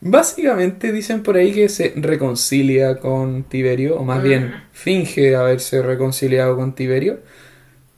Básicamente 0.01 0.93
dicen 0.93 1.23
por 1.23 1.37
ahí 1.37 1.53
que 1.53 1.69
se 1.69 1.93
reconcilia 1.97 2.99
con 3.01 3.43
Tiberio, 3.45 3.97
o 3.99 4.05
más 4.05 4.23
bien 4.23 4.49
Mm. 4.49 4.53
finge 4.73 5.35
haberse 5.37 5.83
reconciliado 5.83 6.57
con 6.57 6.75
Tiberio. 6.75 7.21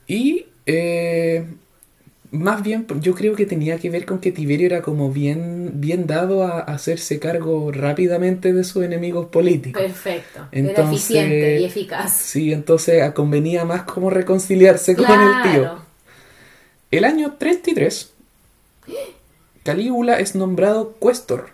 Y 0.07 0.47
eh, 0.67 1.45
Más 2.33 2.63
bien, 2.63 2.87
yo 3.01 3.15
creo 3.17 3.35
que 3.35 3.45
tenía 3.45 3.77
que 3.79 3.91
ver 3.91 4.07
con 4.07 4.21
que 4.21 4.31
Tiberio 4.31 4.67
era 4.67 4.83
como 4.83 5.11
bien, 5.11 5.73
bien 5.81 6.07
dado 6.07 6.45
a 6.45 6.61
hacerse 6.61 7.19
cargo 7.19 7.73
rápidamente 7.73 8.53
de 8.53 8.63
sus 8.63 8.85
enemigos 8.85 9.27
políticos. 9.27 9.83
Perfecto. 9.83 10.47
era 10.53 10.85
eficiente 10.85 11.61
y 11.61 11.65
eficaz. 11.65 12.17
Sí, 12.17 12.53
entonces 12.53 13.11
convenía 13.15 13.65
más 13.65 13.83
como 13.83 14.11
reconciliarse 14.11 14.95
con 14.95 15.07
el 15.11 15.43
tío. 15.43 15.79
El 16.93 17.05
año 17.05 17.33
33, 17.37 18.13
Calígula 19.65 20.21
es 20.21 20.37
nombrado 20.37 20.93
cuestor. 21.01 21.49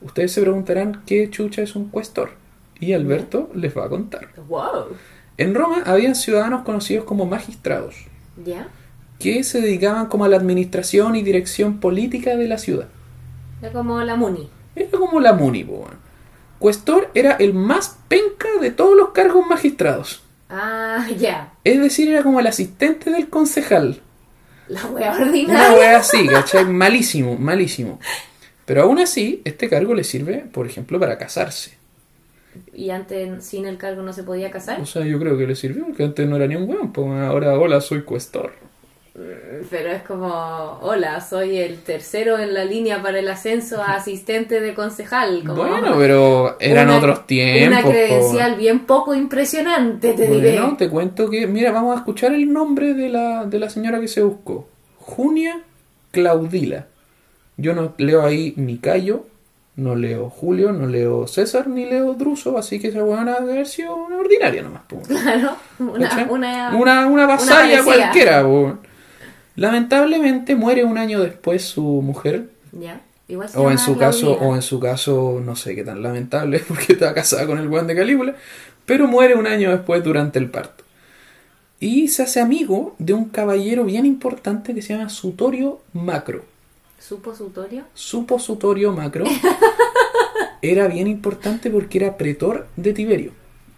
Ustedes 0.00 0.32
se 0.32 0.40
preguntarán 0.40 1.02
qué 1.06 1.28
chucha 1.30 1.62
es 1.62 1.76
un 1.76 1.88
cuestor. 1.88 2.32
Y 2.78 2.92
Alberto 2.94 3.50
les 3.54 3.76
va 3.76 3.84
a 3.84 3.88
contar. 3.88 4.28
Wow. 4.48 4.96
En 5.36 5.54
Roma 5.54 5.82
habían 5.86 6.14
ciudadanos 6.14 6.62
conocidos 6.64 7.04
como 7.04 7.26
magistrados, 7.26 7.94
¿Ya? 8.44 8.68
que 9.18 9.44
se 9.44 9.60
dedicaban 9.60 10.06
como 10.06 10.24
a 10.24 10.28
la 10.28 10.36
administración 10.36 11.14
y 11.16 11.22
dirección 11.22 11.78
política 11.78 12.36
de 12.36 12.48
la 12.48 12.56
ciudad. 12.58 12.88
Era 13.60 13.72
como 13.72 14.00
la 14.00 14.16
Muni. 14.16 14.48
Era 14.74 14.90
como 14.98 15.20
la 15.20 15.32
muni, 15.34 15.64
weón. 15.64 15.98
Cuestor 16.58 17.10
era 17.14 17.32
el 17.32 17.52
más 17.52 17.98
penca 18.08 18.48
de 18.60 18.70
todos 18.70 18.96
los 18.96 19.10
cargos 19.10 19.46
magistrados. 19.46 20.22
Ah, 20.48 21.06
ya. 21.18 21.52
Es 21.64 21.80
decir, 21.80 22.08
era 22.10 22.22
como 22.22 22.40
el 22.40 22.46
asistente 22.46 23.10
del 23.10 23.28
concejal. 23.28 24.00
La 24.68 24.86
wea 24.86 25.12
Una 25.12 25.22
ordinaria. 25.26 25.72
wea 25.78 25.98
así, 25.98 26.26
¿cachai? 26.32 26.64
Malísimo, 26.66 27.36
malísimo. 27.36 27.98
Pero 28.70 28.82
aún 28.84 29.00
así, 29.00 29.42
este 29.44 29.68
cargo 29.68 29.94
le 29.94 30.04
sirve, 30.04 30.44
por 30.52 30.64
ejemplo, 30.64 31.00
para 31.00 31.18
casarse. 31.18 31.72
Y 32.72 32.90
antes 32.90 33.44
sin 33.44 33.66
el 33.66 33.76
cargo 33.78 34.02
no 34.02 34.12
se 34.12 34.22
podía 34.22 34.52
casar. 34.52 34.80
O 34.80 34.86
sea, 34.86 35.04
yo 35.04 35.18
creo 35.18 35.36
que 35.36 35.44
le 35.44 35.56
sirvió, 35.56 35.86
porque 35.86 36.04
antes 36.04 36.28
no 36.28 36.36
era 36.36 36.46
ni 36.46 36.54
un 36.54 36.68
weón, 36.70 36.92
pues 36.92 37.08
ahora, 37.20 37.58
hola, 37.58 37.80
soy 37.80 38.02
cuestor. 38.02 38.52
Pero 39.70 39.90
es 39.90 40.02
como, 40.04 40.28
hola, 40.82 41.20
soy 41.20 41.56
el 41.56 41.78
tercero 41.80 42.38
en 42.38 42.54
la 42.54 42.64
línea 42.64 43.02
para 43.02 43.18
el 43.18 43.26
ascenso 43.26 43.82
a 43.82 43.96
asistente 43.96 44.60
de 44.60 44.72
concejal. 44.72 45.42
Como 45.44 45.64
Bueno, 45.64 45.96
pero 45.98 46.56
eran 46.60 46.90
una- 46.90 46.98
otros 46.98 47.26
tiempos. 47.26 47.72
Una 47.72 47.82
po. 47.82 47.90
credencial 47.90 48.54
bien 48.54 48.86
poco 48.86 49.16
impresionante, 49.16 50.12
te 50.12 50.28
diré. 50.28 50.60
Bueno, 50.60 50.76
te 50.76 50.88
cuento 50.88 51.28
que, 51.28 51.48
mira, 51.48 51.72
vamos 51.72 51.96
a 51.96 51.98
escuchar 51.98 52.32
el 52.34 52.52
nombre 52.52 52.94
de 52.94 53.08
la, 53.08 53.46
de 53.46 53.58
la 53.58 53.68
señora 53.68 53.98
que 54.00 54.06
se 54.06 54.22
buscó. 54.22 54.68
Junia 54.98 55.60
Claudila. 56.12 56.86
Yo 57.60 57.74
no 57.74 57.92
leo 57.98 58.24
ahí 58.24 58.54
ni 58.56 58.78
Cayo, 58.78 59.26
no 59.76 59.94
leo 59.94 60.30
Julio, 60.30 60.72
no 60.72 60.86
leo 60.86 61.26
César, 61.26 61.68
ni 61.68 61.84
leo 61.84 62.14
Druso, 62.14 62.56
así 62.56 62.80
que 62.80 62.88
esa 62.88 63.02
buena 63.02 63.38
debe 63.40 63.52
haber 63.52 63.66
sido 63.66 63.96
una 63.96 64.16
ordinaria 64.16 64.62
nomás. 64.62 64.82
po. 64.88 65.00
Claro, 65.02 65.56
una, 65.78 66.26
una, 66.30 66.76
una, 66.76 67.06
una 67.06 67.26
vasalla 67.26 67.84
cualquiera. 67.84 68.42
po. 68.42 68.78
Lamentablemente 69.56 70.56
muere 70.56 70.84
un 70.84 70.96
año 70.96 71.20
después 71.20 71.62
su 71.62 71.82
mujer, 71.82 72.48
Ya, 72.72 73.00
igual 73.28 73.48
se 73.48 73.58
o 73.58 73.70
en 73.70 73.78
su 73.78 73.98
caso, 73.98 74.32
o 74.32 74.54
en 74.54 74.62
su 74.62 74.80
caso, 74.80 75.40
no 75.44 75.54
sé 75.56 75.74
qué 75.74 75.84
tan 75.84 76.02
lamentable, 76.02 76.60
porque 76.68 76.94
estaba 76.94 77.12
casada 77.12 77.46
con 77.46 77.58
el 77.58 77.68
buen 77.68 77.86
de 77.86 77.94
Calígula, 77.94 78.36
pero 78.86 79.06
muere 79.06 79.34
un 79.34 79.46
año 79.46 79.70
después 79.70 80.02
durante 80.02 80.38
el 80.38 80.50
parto. 80.50 80.84
Y 81.78 82.08
se 82.08 82.22
hace 82.22 82.40
amigo 82.40 82.94
de 82.98 83.14
un 83.14 83.26
caballero 83.26 83.84
bien 83.84 84.04
importante 84.04 84.74
que 84.74 84.82
se 84.82 84.92
llama 84.94 85.08
Sutorio 85.08 85.80
Macro. 85.94 86.44
Supositorio. 87.00 87.84
Supositorio 87.94 88.92
Macro 88.92 89.24
era 90.62 90.86
bien 90.86 91.06
importante 91.06 91.70
porque 91.70 91.98
era 91.98 92.16
pretor 92.16 92.66
de 92.76 92.92
Tiberio. 92.92 93.32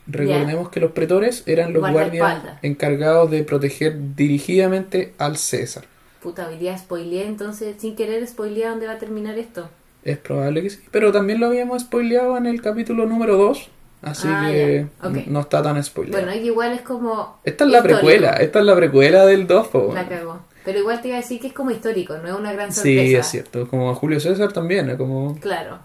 Recordemos 0.07 0.69
que 0.69 0.81
los 0.81 0.91
pretores 0.93 1.45
eran 1.47 1.73
los 1.73 1.89
guardias 1.89 2.43
encargados 2.63 3.31
de 3.31 3.45
proteger 3.45 3.97
dirigidamente 4.17 5.15
al 5.19 5.37
César. 5.37 5.85
Puta, 6.21 6.49
hoy 6.49 6.59
día 6.59 6.77
spoileé, 6.77 7.27
entonces 7.27 7.77
sin 7.79 7.95
querer 7.95 8.27
spoileé 8.27 8.67
dónde 8.67 8.87
va 8.87 8.95
a 8.95 8.99
terminar 8.99 9.39
esto. 9.39 9.69
Es 10.05 10.19
probable 10.19 10.63
que 10.63 10.71
sí, 10.71 10.81
pero 10.91 11.13
también 11.13 11.39
lo 11.39 11.47
habíamos 11.47 11.83
spoileado 11.83 12.37
en 12.37 12.47
el 12.47 12.61
capítulo 12.61 13.07
número 13.07 13.37
2, 13.37 13.69
así 14.03 14.29
Ah, 14.29 14.49
que 14.51 14.87
no 15.29 15.41
está 15.41 15.63
tan 15.63 15.83
spoileado. 15.83 16.25
Bueno, 16.27 16.41
igual 16.45 16.73
es 16.73 16.81
como. 16.83 17.39
esta 17.45 17.65
es 17.65 17.71
la 17.71 17.79
histórico. 17.79 18.01
precuela, 18.01 18.31
esta 18.35 18.59
es 18.59 18.65
la 18.65 18.75
precuela 18.77 19.25
del 19.27 19.47
2, 19.47 19.69
po, 19.69 19.93
La 19.95 20.09
cagó. 20.09 20.41
Pero 20.65 20.79
igual 20.79 21.01
te 21.01 21.09
iba 21.09 21.17
a 21.17 21.21
decir 21.21 21.41
que 21.41 21.49
es 21.49 21.53
como 21.53 21.71
histórico, 21.71 22.17
no 22.19 22.29
es 22.29 22.35
una 22.35 22.53
gran 22.53 22.73
sorpresa. 22.73 23.03
Sí, 23.03 23.15
es 23.15 23.27
cierto, 23.27 23.69
como 23.69 23.95
Julio 23.95 24.21
César 24.21 24.53
también, 24.53 24.97
como 24.97 25.39
Claro. 25.41 25.81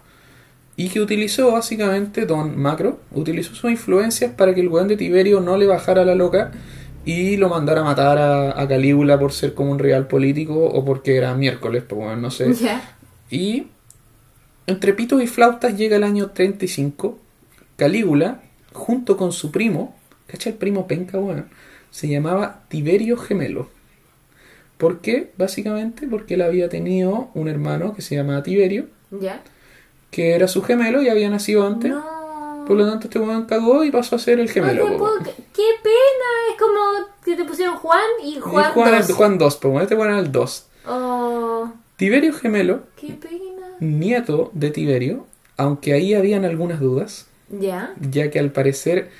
Y 0.76 0.90
que 0.90 1.00
utilizó 1.00 1.52
básicamente 1.52 2.24
Don 2.24 2.56
Macro, 2.56 3.00
utilizó 3.12 3.54
sus 3.54 3.70
influencias 3.70 4.32
para 4.32 4.54
que 4.54 4.60
el 4.60 4.68
weón 4.68 4.86
de 4.86 4.96
Tiberio 4.96 5.40
no 5.40 5.56
le 5.56 5.66
bajara 5.66 6.04
la 6.04 6.14
loca 6.14 6.52
y 7.04 7.36
lo 7.36 7.48
mandara 7.48 7.80
a 7.80 7.84
matar 7.84 8.18
a, 8.18 8.60
a 8.60 8.68
Calígula 8.68 9.18
por 9.18 9.32
ser 9.32 9.54
como 9.54 9.72
un 9.72 9.80
real 9.80 10.06
político 10.06 10.54
o 10.66 10.84
porque 10.84 11.16
era 11.16 11.34
miércoles, 11.34 11.82
pues 11.88 12.00
bueno, 12.00 12.16
no 12.16 12.30
sé. 12.30 12.52
Y 13.30 13.66
entre 14.66 14.94
pitos 14.94 15.22
y 15.22 15.26
flautas 15.26 15.76
llega 15.76 15.96
el 15.96 16.04
año 16.04 16.30
35, 16.30 17.18
Calígula, 17.76 18.40
junto 18.72 19.16
con 19.16 19.32
su 19.32 19.50
primo, 19.50 19.96
¿cacha 20.26 20.50
el 20.50 20.56
primo 20.56 20.86
penca, 20.86 21.18
weón? 21.18 21.48
Se 21.90 22.08
llamaba 22.08 22.62
Tiberio 22.68 23.16
Gemelo. 23.16 23.68
¿Por 24.78 25.00
qué? 25.00 25.32
Básicamente 25.36 26.06
porque 26.08 26.34
él 26.34 26.42
había 26.42 26.68
tenido 26.68 27.28
un 27.34 27.48
hermano 27.48 27.94
que 27.94 28.02
se 28.02 28.14
llamaba 28.14 28.42
Tiberio, 28.42 28.86
Ya. 29.10 29.42
que 30.10 30.34
era 30.34 30.48
su 30.48 30.62
gemelo 30.62 31.02
y 31.02 31.08
había 31.08 31.28
nacido 31.28 31.66
antes. 31.66 31.90
No. 31.90 32.64
Por 32.66 32.76
lo 32.76 32.86
tanto, 32.88 33.06
este 33.08 33.18
weón 33.18 33.46
cagó 33.46 33.82
y 33.84 33.90
pasó 33.90 34.16
a 34.16 34.18
ser 34.18 34.38
el 34.40 34.50
gemelo. 34.50 34.86
Puedo-. 34.98 35.22
Qué 35.24 35.62
pena, 35.82 36.30
es 36.52 36.58
como 36.58 36.78
que 37.24 37.34
te 37.34 37.44
pusieron 37.44 37.76
Juan 37.76 38.00
y 38.22 38.38
Juan, 38.40 38.72
Juan, 38.72 38.98
dos. 39.06 39.12
Juan 39.16 39.38
2, 39.38 39.56
pues 39.56 39.82
este 39.82 39.94
weón 39.94 40.10
era 40.10 40.20
el 40.20 40.30
2. 40.32 40.66
Oh, 40.86 41.72
Tiberio 41.96 42.32
Gemelo, 42.34 42.82
qué 43.00 43.08
pena. 43.14 43.76
nieto 43.80 44.50
de 44.54 44.70
Tiberio, 44.70 45.26
aunque 45.56 45.92
ahí 45.94 46.14
habían 46.14 46.44
algunas 46.44 46.78
dudas, 46.80 47.26
Ya. 47.50 47.94
ya 48.00 48.30
que 48.30 48.38
al 48.38 48.52
parecer 48.52 49.10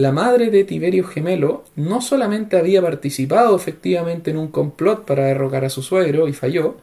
la 0.00 0.12
madre 0.12 0.50
de 0.50 0.64
Tiberio 0.64 1.04
Gemelo 1.04 1.64
no 1.76 2.00
solamente 2.00 2.56
había 2.58 2.82
participado 2.82 3.56
efectivamente 3.56 4.30
en 4.30 4.38
un 4.38 4.48
complot 4.48 5.04
para 5.06 5.26
derrocar 5.26 5.64
a 5.64 5.70
su 5.70 5.82
suegro 5.82 6.28
y 6.28 6.32
falló, 6.32 6.76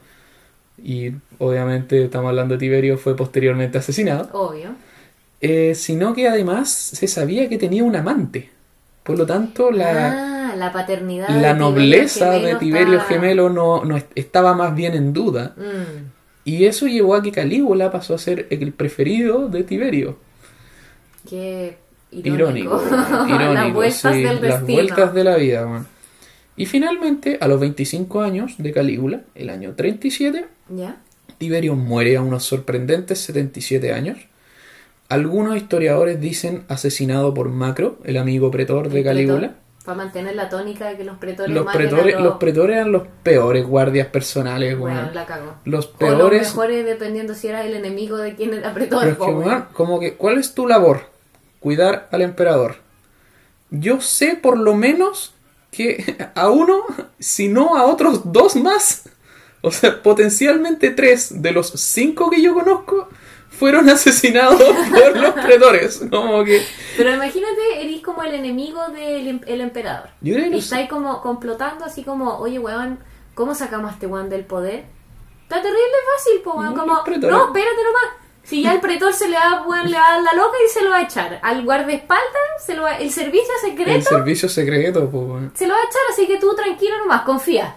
y 0.82 1.12
obviamente 1.38 2.04
estamos 2.04 2.28
hablando 2.30 2.54
de 2.54 2.60
Tiberio, 2.60 2.98
fue 2.98 3.16
posteriormente 3.16 3.78
asesinado, 3.78 4.28
Obvio. 4.32 4.70
eh, 5.40 5.74
sino 5.74 6.14
que 6.14 6.28
además 6.28 6.70
se 6.70 7.06
sabía 7.08 7.48
que 7.48 7.58
tenía 7.58 7.84
un 7.84 7.96
amante. 7.96 8.50
Por 9.04 9.18
lo 9.18 9.24
tanto, 9.26 9.70
la, 9.70 10.50
ah, 10.52 10.56
la 10.56 10.72
paternidad. 10.72 11.28
la 11.28 11.54
de 11.54 11.58
nobleza 11.58 12.30
de 12.32 12.56
Tiberio 12.56 13.00
Gemelo 13.00 13.48
no, 13.50 13.84
no 13.84 13.96
est- 13.96 14.12
estaba 14.14 14.54
más 14.54 14.74
bien 14.74 14.94
en 14.94 15.12
duda. 15.12 15.54
Mm, 15.56 16.10
Y 16.44 16.64
eso 16.66 16.86
llevó 16.86 17.14
a 17.14 17.22
que 17.22 17.32
Calígula 17.32 17.90
pasó 17.90 18.14
a 18.14 18.18
ser 18.18 18.46
el 18.50 18.72
preferido 18.72 19.48
de 19.48 19.64
Tiberio. 19.64 20.16
qué 21.28 21.76
Irónico, 22.10 22.80
irónico. 22.80 22.82
irónico, 23.28 23.52
las 23.54 23.72
vueltas 23.74 24.14
sí, 24.14 24.22
del 24.22 24.34
las 24.34 24.40
destino. 24.40 24.72
vueltas 24.74 25.14
de 25.14 25.24
la 25.24 25.36
vida. 25.36 25.66
weón. 25.66 25.86
Y 26.56 26.66
finalmente, 26.66 27.38
a 27.40 27.46
los 27.48 27.60
25 27.60 28.20
años 28.22 28.54
de 28.58 28.72
Calígula, 28.72 29.20
el 29.34 29.50
año 29.50 29.74
37, 29.76 30.46
Ya. 30.70 30.96
Tiberio 31.38 31.76
muere 31.76 32.16
a 32.16 32.22
unos 32.22 32.44
sorprendentes 32.44 33.20
77 33.20 33.92
años. 33.92 34.18
Algunos 35.08 35.56
historiadores 35.56 36.20
dicen 36.20 36.64
asesinado 36.68 37.32
por 37.32 37.48
Macro, 37.48 37.98
el 38.04 38.16
amigo 38.16 38.50
pretor 38.50 38.88
de 38.88 39.04
Calígula. 39.04 39.54
Para 39.84 39.96
mantener 39.98 40.34
la 40.34 40.50
tónica 40.50 40.88
de 40.88 40.96
que 40.98 41.04
los 41.04 41.16
pretores 41.16 41.54
Los 41.54 41.72
pretores, 41.72 42.14
los- 42.16 42.22
los 42.24 42.36
pretores 42.38 42.76
eran 42.76 42.92
los 42.92 43.04
peores 43.22 43.64
guardias 43.66 44.08
personales, 44.08 44.76
Bueno, 44.78 45.00
weón. 45.00 45.14
la 45.14 45.24
cagó. 45.24 45.54
Los 45.64 45.86
O 45.86 45.88
los 45.88 45.96
peores. 45.96 46.42
mejores 46.42 46.84
dependiendo 46.84 47.34
si 47.34 47.48
era 47.48 47.64
el 47.64 47.74
enemigo 47.74 48.18
de 48.18 48.34
quien 48.34 48.52
era 48.52 48.74
pretor. 48.74 48.98
Pero 49.00 49.12
es 49.12 49.18
que, 49.18 49.24
weón, 49.24 49.64
como 49.72 49.98
que, 50.00 50.14
¿cuál 50.14 50.36
es 50.38 50.52
tu 50.54 50.66
labor? 50.66 51.02
Cuidar 51.60 52.08
al 52.12 52.22
emperador. 52.22 52.76
Yo 53.70 54.00
sé 54.00 54.36
por 54.36 54.58
lo 54.58 54.74
menos 54.74 55.34
que 55.70 56.16
a 56.34 56.50
uno, 56.50 56.84
si 57.18 57.48
no 57.48 57.76
a 57.76 57.86
otros 57.86 58.32
dos 58.32 58.56
más, 58.56 59.08
o 59.62 59.70
sea, 59.70 60.02
potencialmente 60.02 60.90
tres 60.90 61.42
de 61.42 61.52
los 61.52 61.68
cinco 61.70 62.30
que 62.30 62.40
yo 62.42 62.54
conozco, 62.54 63.08
fueron 63.50 63.88
asesinados 63.90 64.62
por 64.62 65.16
los 65.16 65.34
pretores. 65.34 66.02
Como 66.10 66.44
que. 66.44 66.64
Pero 66.96 67.14
imagínate, 67.14 67.82
eres 67.82 68.00
como 68.02 68.22
el 68.22 68.34
enemigo 68.34 68.88
del 68.88 69.28
em- 69.28 69.40
el 69.46 69.60
emperador. 69.60 70.10
Yo 70.20 70.34
creo 70.34 70.50
que 70.50 70.56
Y 70.56 70.60
estáis 70.60 70.88
como 70.88 71.20
complotando 71.20 71.84
así 71.84 72.04
como, 72.04 72.38
oye, 72.38 72.58
weón, 72.58 72.98
¿cómo 73.34 73.54
sacamos 73.54 73.90
a 73.90 73.94
este 73.94 74.06
weón 74.06 74.28
del 74.30 74.44
poder? 74.44 74.84
Está 75.42 75.62
terrible 75.62 75.96
fácil, 76.14 76.42
po, 76.42 76.52
weón. 76.58 76.74
No, 76.74 76.80
Como, 76.80 76.92
no, 76.94 76.98
espérate 77.00 77.26
nomás. 77.26 78.17
Si 78.48 78.62
ya 78.62 78.72
el 78.72 78.80
pretor 78.80 79.12
se 79.12 79.28
le 79.28 79.34
da, 79.34 79.62
weón, 79.66 79.86
le 79.90 79.96
da 79.96 80.20
la 80.22 80.32
loca 80.32 80.56
y 80.66 80.72
se 80.72 80.82
lo 80.82 80.90
va 80.90 80.98
a 80.98 81.02
echar. 81.02 81.38
Al 81.42 81.64
guardaespaldas, 81.64 82.64
se 82.64 82.74
lo 82.74 82.82
va, 82.82 82.96
el 82.96 83.10
servicio 83.10 83.52
El 83.64 83.70
secreto 83.70 84.08
servicio 84.08 84.48
secreto, 84.48 85.10
pues, 85.10 85.50
se 85.54 85.66
lo 85.66 85.74
va 85.74 85.80
a 85.80 85.84
echar, 85.84 86.00
así 86.12 86.26
que 86.26 86.38
tú 86.38 86.54
tranquilo 86.54 86.96
nomás, 86.98 87.22
confía. 87.22 87.74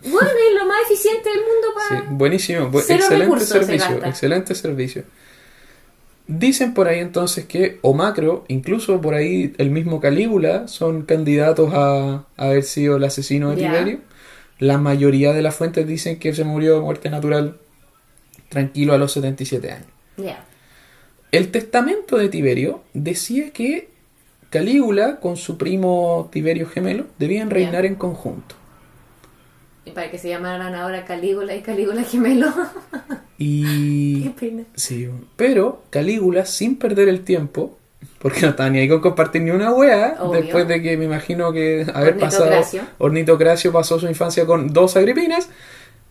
Bueno, 0.00 0.28
es 0.28 0.58
lo 0.60 0.66
más 0.66 0.78
eficiente 0.90 1.28
del 1.30 1.38
mundo 1.38 1.68
para... 1.76 2.00
Sí, 2.00 2.06
buenísimo, 2.10 2.68
bu- 2.72 2.82
Cero 2.84 2.98
excelente 3.04 3.40
se 3.40 3.46
servicio, 3.46 4.04
excelente 4.04 4.54
servicio. 4.56 5.04
Dicen 6.26 6.72
por 6.74 6.88
ahí 6.88 6.98
entonces 7.00 7.44
que 7.46 7.78
o 7.82 7.94
Macro, 7.94 8.44
incluso 8.48 9.00
por 9.00 9.14
ahí 9.14 9.52
el 9.58 9.70
mismo 9.70 10.00
Calígula, 10.00 10.66
son 10.66 11.02
candidatos 11.02 11.72
a, 11.74 12.14
a 12.14 12.24
haber 12.36 12.62
sido 12.64 12.96
el 12.96 13.04
asesino 13.04 13.50
de. 13.50 13.56
Tiberio. 13.56 13.98
La 14.58 14.78
mayoría 14.78 15.32
de 15.32 15.42
las 15.42 15.54
fuentes 15.56 15.86
dicen 15.86 16.18
que 16.18 16.32
se 16.34 16.44
murió 16.44 16.74
de 16.74 16.80
muerte 16.80 17.10
natural 17.10 17.58
tranquilo 18.48 18.94
a 18.94 18.98
los 18.98 19.12
77 19.12 19.70
años. 19.72 19.86
El 21.30 21.50
testamento 21.50 22.16
de 22.16 22.28
Tiberio 22.28 22.82
decía 22.92 23.50
que 23.50 23.88
Calígula 24.50 25.18
con 25.18 25.36
su 25.36 25.56
primo 25.56 26.28
Tiberio 26.30 26.68
gemelo 26.68 27.06
debían 27.18 27.48
reinar 27.48 27.86
en 27.86 27.94
conjunto. 27.94 28.54
Y 29.84 29.90
para 29.92 30.10
que 30.10 30.18
se 30.18 30.28
llamaran 30.28 30.74
ahora 30.74 31.04
Calígula 31.04 31.56
y 31.56 31.62
Calígula 31.62 32.04
gemelo. 32.04 32.52
Y 33.38 34.22
Qué 34.24 34.30
pena. 34.30 34.64
Sí, 34.76 35.08
pero 35.36 35.82
Calígula, 35.90 36.44
sin 36.44 36.76
perder 36.76 37.08
el 37.08 37.22
tiempo, 37.24 37.78
porque 38.18 38.42
no 38.42 38.48
estaba 38.48 38.70
ni 38.70 38.78
ahí 38.78 38.88
con 38.88 39.00
compartir 39.00 39.42
ni 39.42 39.50
una 39.50 39.72
wea, 39.72 40.16
Obvio. 40.20 40.42
después 40.42 40.68
de 40.68 40.82
que 40.82 40.96
me 40.96 41.06
imagino 41.06 41.52
que 41.52 41.86
haber 41.92 42.18
pasado. 42.18 42.52
Ornitocracio 42.98 43.72
pasó 43.72 43.98
su 43.98 44.06
infancia 44.06 44.46
con 44.46 44.72
dos 44.72 44.96
agripinas, 44.96 45.48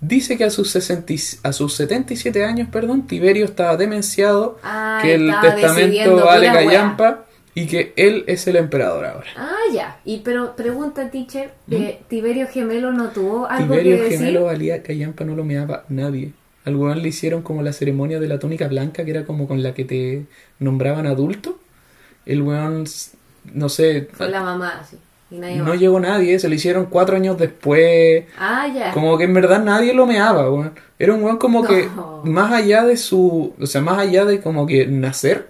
dice 0.01 0.37
que 0.37 0.43
a 0.43 0.49
sus, 0.49 0.69
60 0.71 1.13
y- 1.13 1.19
a 1.43 1.53
sus 1.53 1.73
77 1.75 2.43
años, 2.43 2.67
perdón, 2.71 3.07
Tiberio 3.07 3.45
estaba 3.45 3.77
demenciado, 3.77 4.57
Ah, 4.63 4.99
que 5.01 5.13
el 5.15 5.31
testamento 5.41 6.25
vale 6.25 6.47
callampa 6.47 7.25
y 7.53 7.67
que 7.67 7.93
él 7.95 8.23
es 8.27 8.47
el 8.47 8.55
emperador 8.55 9.05
ahora. 9.05 9.27
Ah, 9.37 9.55
ya. 9.73 9.99
Y 10.05 10.17
pero 10.19 10.55
pregunta, 10.55 11.09
teacher, 11.11 11.53
eh, 11.69 12.01
¿Tiberio 12.07 12.47
Gemelo 12.47 12.91
no 12.91 13.09
tuvo 13.09 13.45
algo 13.47 13.65
¿Mm? 13.67 13.69
Tiberio 13.77 13.95
que 13.97 14.03
decir? 14.03 14.17
gemelo 14.19 14.43
valía 14.45 14.83
callampa, 14.83 15.23
no 15.23 15.35
lo 15.35 15.43
meaba 15.43 15.85
nadie. 15.89 16.33
Al 16.65 16.75
weón 16.75 17.01
le 17.01 17.09
hicieron 17.09 17.41
como 17.41 17.63
la 17.63 17.73
ceremonia 17.73 18.19
de 18.19 18.27
la 18.27 18.37
túnica 18.39 18.67
blanca, 18.67 19.03
que 19.03 19.11
era 19.11 19.25
como 19.25 19.47
con 19.47 19.63
la 19.63 19.73
que 19.73 19.83
te 19.85 20.25
nombraban 20.59 21.07
adulto. 21.07 21.59
El 22.25 22.41
weón, 22.43 22.85
no 23.53 23.67
sé, 23.69 24.07
Fue 24.13 24.29
la 24.29 24.41
mamá, 24.43 24.79
así. 24.81 24.97
Y 25.31 25.37
nadie 25.39 25.57
no 25.57 25.73
llegó 25.75 25.97
nadie, 25.99 26.37
se 26.39 26.49
lo 26.49 26.55
hicieron 26.55 26.87
cuatro 26.87 27.15
años 27.15 27.37
después. 27.37 28.25
Ah, 28.37 28.67
ya. 28.67 28.91
Como 28.91 29.17
que 29.17 29.23
en 29.23 29.33
verdad 29.33 29.63
nadie 29.63 29.93
lo 29.93 30.05
meaba, 30.05 30.51
weón. 30.51 30.73
Era 30.99 31.13
un 31.13 31.23
weón 31.23 31.37
como 31.37 31.63
que, 31.65 31.87
más 32.25 32.51
allá 32.51 32.83
de 32.83 32.97
su, 32.97 33.53
o 33.59 33.65
sea, 33.65 33.79
más 33.81 33.97
allá 33.97 34.25
de 34.25 34.41
como 34.41 34.67
que 34.67 34.85
nacer, 34.87 35.47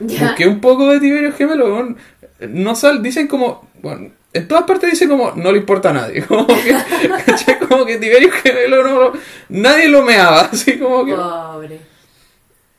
Ya. 0.00 0.26
porque 0.28 0.46
un 0.46 0.60
poco 0.60 0.88
de 0.90 1.00
Tiberio 1.00 1.32
Gemelo, 1.32 1.64
weón, 1.72 1.96
no 2.50 2.74
sal, 2.74 3.02
dicen 3.02 3.26
como, 3.26 3.66
bueno, 3.82 4.10
en 4.34 4.48
todas 4.48 4.64
partes 4.64 4.90
dicen 4.90 5.08
como, 5.08 5.32
no 5.32 5.50
le 5.50 5.58
importa 5.58 5.90
a 5.90 5.94
nadie, 5.94 6.22
como 6.26 6.46
que. 6.46 6.76
Como 7.68 7.86
que 7.86 7.96
Tiberio 7.96 8.30
Gemelo 8.30 8.84
no, 8.84 9.12
nadie 9.48 9.88
lo 9.88 10.02
meaba, 10.02 10.40
así 10.52 10.78
como 10.78 11.06
que... 11.06 11.14
Pobre. 11.14 11.80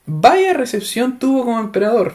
Vaya 0.05 0.53
recepción 0.53 1.17
tuvo 1.17 1.45
como 1.45 1.59
emperador, 1.59 2.13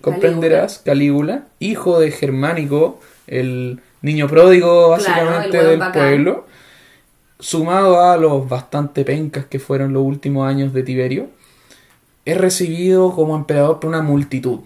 comprenderás, 0.00 0.78
Calígula, 0.84 1.44
hijo 1.58 1.98
de 2.00 2.10
Germánico, 2.12 3.00
el 3.26 3.80
niño 4.02 4.28
pródigo 4.28 4.90
básicamente 4.90 5.62
del 5.62 5.78
bacán. 5.78 5.92
pueblo, 6.02 6.46
sumado 7.40 8.00
a 8.00 8.16
los 8.16 8.48
bastante 8.48 9.04
pencas 9.04 9.46
que 9.46 9.58
fueron 9.58 9.92
los 9.92 10.02
últimos 10.02 10.48
años 10.48 10.72
de 10.72 10.82
Tiberio, 10.82 11.28
es 12.24 12.38
recibido 12.38 13.12
como 13.12 13.36
emperador 13.36 13.80
por 13.80 13.88
una 13.88 14.02
multitud. 14.02 14.60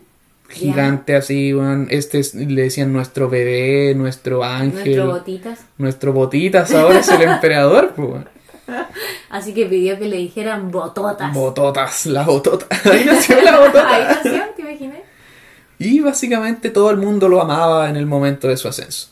Gigante 0.50 1.14
así, 1.14 1.54
este 1.90 2.20
es- 2.20 2.34
le 2.34 2.62
decían 2.62 2.90
nuestro 2.92 3.28
bebé, 3.28 3.94
nuestro 3.94 4.42
ángel, 4.44 4.96
Nuestro 4.96 5.06
botitas. 5.06 5.60
nuestro 5.76 6.12
botitas, 6.14 6.72
ahora 6.72 7.00
es 7.00 7.08
el 7.10 7.20
emperador, 7.30 7.92
pues. 7.94 8.24
Así 9.30 9.52
que 9.54 9.66
pidió 9.66 9.98
que 9.98 10.06
le 10.08 10.16
dijeran 10.16 10.70
bototas. 10.70 11.32
Bototas, 11.34 12.06
la 12.06 12.22
botota. 12.24 12.66
Ahí 12.90 13.04
nació 13.06 13.42
la 13.42 13.58
botota. 13.60 13.88
Ahí 13.94 14.04
nació, 14.04 14.42
¿te 14.56 14.62
imaginas? 14.62 14.98
Y 15.78 16.00
básicamente 16.00 16.70
todo 16.70 16.90
el 16.90 16.96
mundo 16.96 17.28
lo 17.28 17.40
amaba 17.40 17.88
en 17.88 17.96
el 17.96 18.06
momento 18.06 18.48
de 18.48 18.56
su 18.56 18.68
ascenso. 18.68 19.10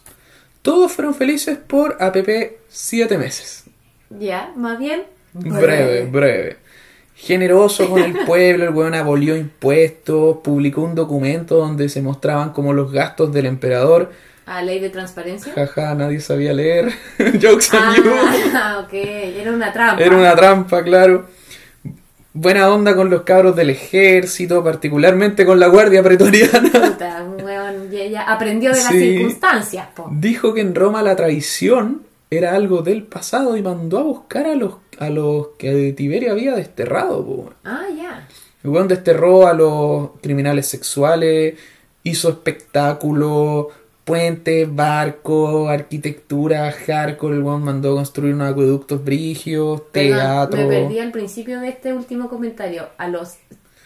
Todos 0.62 0.92
fueron 0.92 1.14
felices 1.14 1.58
por 1.58 1.96
APP 2.00 2.56
7 2.68 3.18
meses. 3.18 3.64
Ya, 4.10 4.52
más 4.56 4.78
bien. 4.78 5.04
Breve, 5.32 6.06
breve. 6.06 6.56
Generoso 7.14 7.88
con 7.88 8.02
el 8.02 8.12
pueblo, 8.26 8.64
el 8.64 8.74
weón 8.74 8.94
abolió 8.94 9.36
impuestos, 9.36 10.38
publicó 10.42 10.82
un 10.82 10.94
documento 10.94 11.56
donde 11.56 11.88
se 11.88 12.02
mostraban 12.02 12.50
como 12.52 12.72
los 12.72 12.90
gastos 12.90 13.32
del 13.32 13.46
emperador. 13.46 14.12
¿A 14.44 14.62
ley 14.62 14.80
de 14.80 14.90
transparencia? 14.90 15.52
Jaja, 15.52 15.94
nadie 15.94 16.20
sabía 16.20 16.52
leer. 16.52 16.92
Jokes 17.18 17.68
on 17.72 17.94
you. 17.96 18.12
Ah, 18.54 18.82
ok. 18.84 18.92
Era 18.92 19.52
una 19.52 19.72
trampa. 19.72 20.02
Era 20.02 20.16
una 20.16 20.34
trampa, 20.36 20.82
claro. 20.84 21.28
Buena 22.38 22.68
onda 22.70 22.94
con 22.94 23.08
los 23.08 23.22
cabros 23.22 23.56
del 23.56 23.70
ejército, 23.70 24.62
particularmente 24.62 25.46
con 25.46 25.58
la 25.58 25.68
guardia 25.68 26.02
pretoriana. 26.02 26.70
Puta, 26.70 27.26
weón 27.42 27.90
ya 27.90 28.24
aprendió 28.30 28.72
de 28.72 28.76
las 28.76 28.92
circunstancias, 28.92 29.88
po. 29.96 30.10
Dijo 30.12 30.52
que 30.52 30.60
en 30.60 30.74
Roma 30.74 31.02
la 31.02 31.16
traición 31.16 32.02
era 32.28 32.54
algo 32.54 32.82
del 32.82 33.04
pasado 33.04 33.56
y 33.56 33.62
mandó 33.62 33.98
a 34.00 34.02
buscar 34.02 34.46
a 34.46 34.54
los, 34.54 34.74
a 34.98 35.08
los 35.08 35.48
que 35.58 35.94
Tiberio 35.94 36.32
había 36.32 36.54
desterrado. 36.54 37.24
po. 37.24 37.54
Ah, 37.64 37.86
ya. 37.96 38.28
El 38.62 38.68
weón 38.68 38.88
desterró 38.88 39.46
a 39.46 39.54
los 39.54 40.10
criminales 40.20 40.66
sexuales, 40.66 41.54
hizo 42.02 42.28
espectáculos, 42.28 43.68
puentes, 44.06 44.72
barcos, 44.74 45.68
arquitectura, 45.68 46.70
hardcore. 46.72 47.36
El 47.36 47.42
weón 47.42 47.64
mandó 47.64 47.94
construir 47.96 48.34
unos 48.34 48.52
acueductos 48.52 49.04
brigios, 49.04 49.90
teatro. 49.92 50.56
Me 50.62 50.66
perdí 50.68 51.00
al 51.00 51.10
principio 51.10 51.60
de 51.60 51.68
este 51.68 51.92
último 51.92 52.28
comentario. 52.28 52.88
A 52.96 53.08
los 53.08 53.34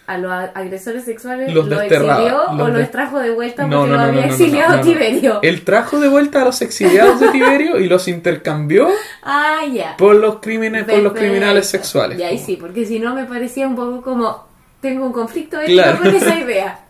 a 0.07 0.19
los 0.19 0.33
agresores 0.33 1.05
sexuales 1.05 1.55
Los 1.55 1.69
los 1.69 1.83
exilió 1.83 2.43
los 2.53 2.61
o 2.61 2.67
de- 2.67 2.81
los 2.81 2.91
trajo 2.91 3.21
de 3.21 3.31
vuelta 3.31 3.63
porque 3.69 3.91
no, 3.91 3.99
había 4.01 4.27
exiliado. 4.27 4.81
Tiberio. 4.81 5.39
Él 5.41 5.63
trajo 5.65 6.01
de 6.01 6.09
vuelta 6.09 6.43
a 6.43 6.45
los 6.45 6.61
exiliados 6.63 7.21
de 7.21 7.29
Tiberio 7.29 7.79
y 7.79 7.89
los 7.89 8.09
intercambió 8.09 8.89
Ah, 9.23 9.61
por 9.97 10.17
los, 10.17 10.41
crímenes, 10.41 10.85
por 10.85 10.99
los 10.99 11.13
criminales 11.13 11.67
sexuales. 11.67 12.19
Y 12.19 12.25
ahí 12.25 12.39
sí, 12.39 12.57
porque 12.61 12.85
si 12.85 12.99
no 12.99 13.15
me 13.15 13.25
parecía 13.25 13.69
un 13.69 13.77
poco 13.77 14.03
como 14.03 14.45
tengo 14.81 15.07
un 15.07 15.13
conflicto 15.13 15.61
ético 15.61 15.81
Claro. 15.81 15.99
con 15.99 16.15
esa 16.15 16.39
idea. 16.39 16.81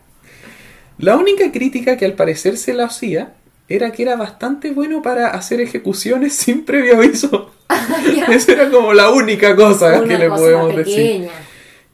La 1.01 1.17
única 1.17 1.51
crítica 1.51 1.97
que 1.97 2.05
al 2.05 2.13
parecer 2.15 2.57
se 2.57 2.75
le 2.75 2.83
hacía 2.83 3.35
era 3.69 3.93
que 3.93 4.03
era 4.03 4.17
bastante 4.17 4.73
bueno 4.73 5.01
para 5.03 5.29
hacer 5.29 5.61
ejecuciones 5.61 6.35
sin 6.37 6.65
previo 6.65 6.97
aviso. 6.97 7.53
Esa 8.29 8.53
era 8.53 8.71
como 8.71 8.93
la 8.93 9.11
única 9.11 9.55
cosa 9.57 9.93
que 10.01 10.01
Una 10.15 10.19
le 10.19 10.29
cosa 10.29 10.43
podemos 10.43 10.77
decir. 10.77 11.29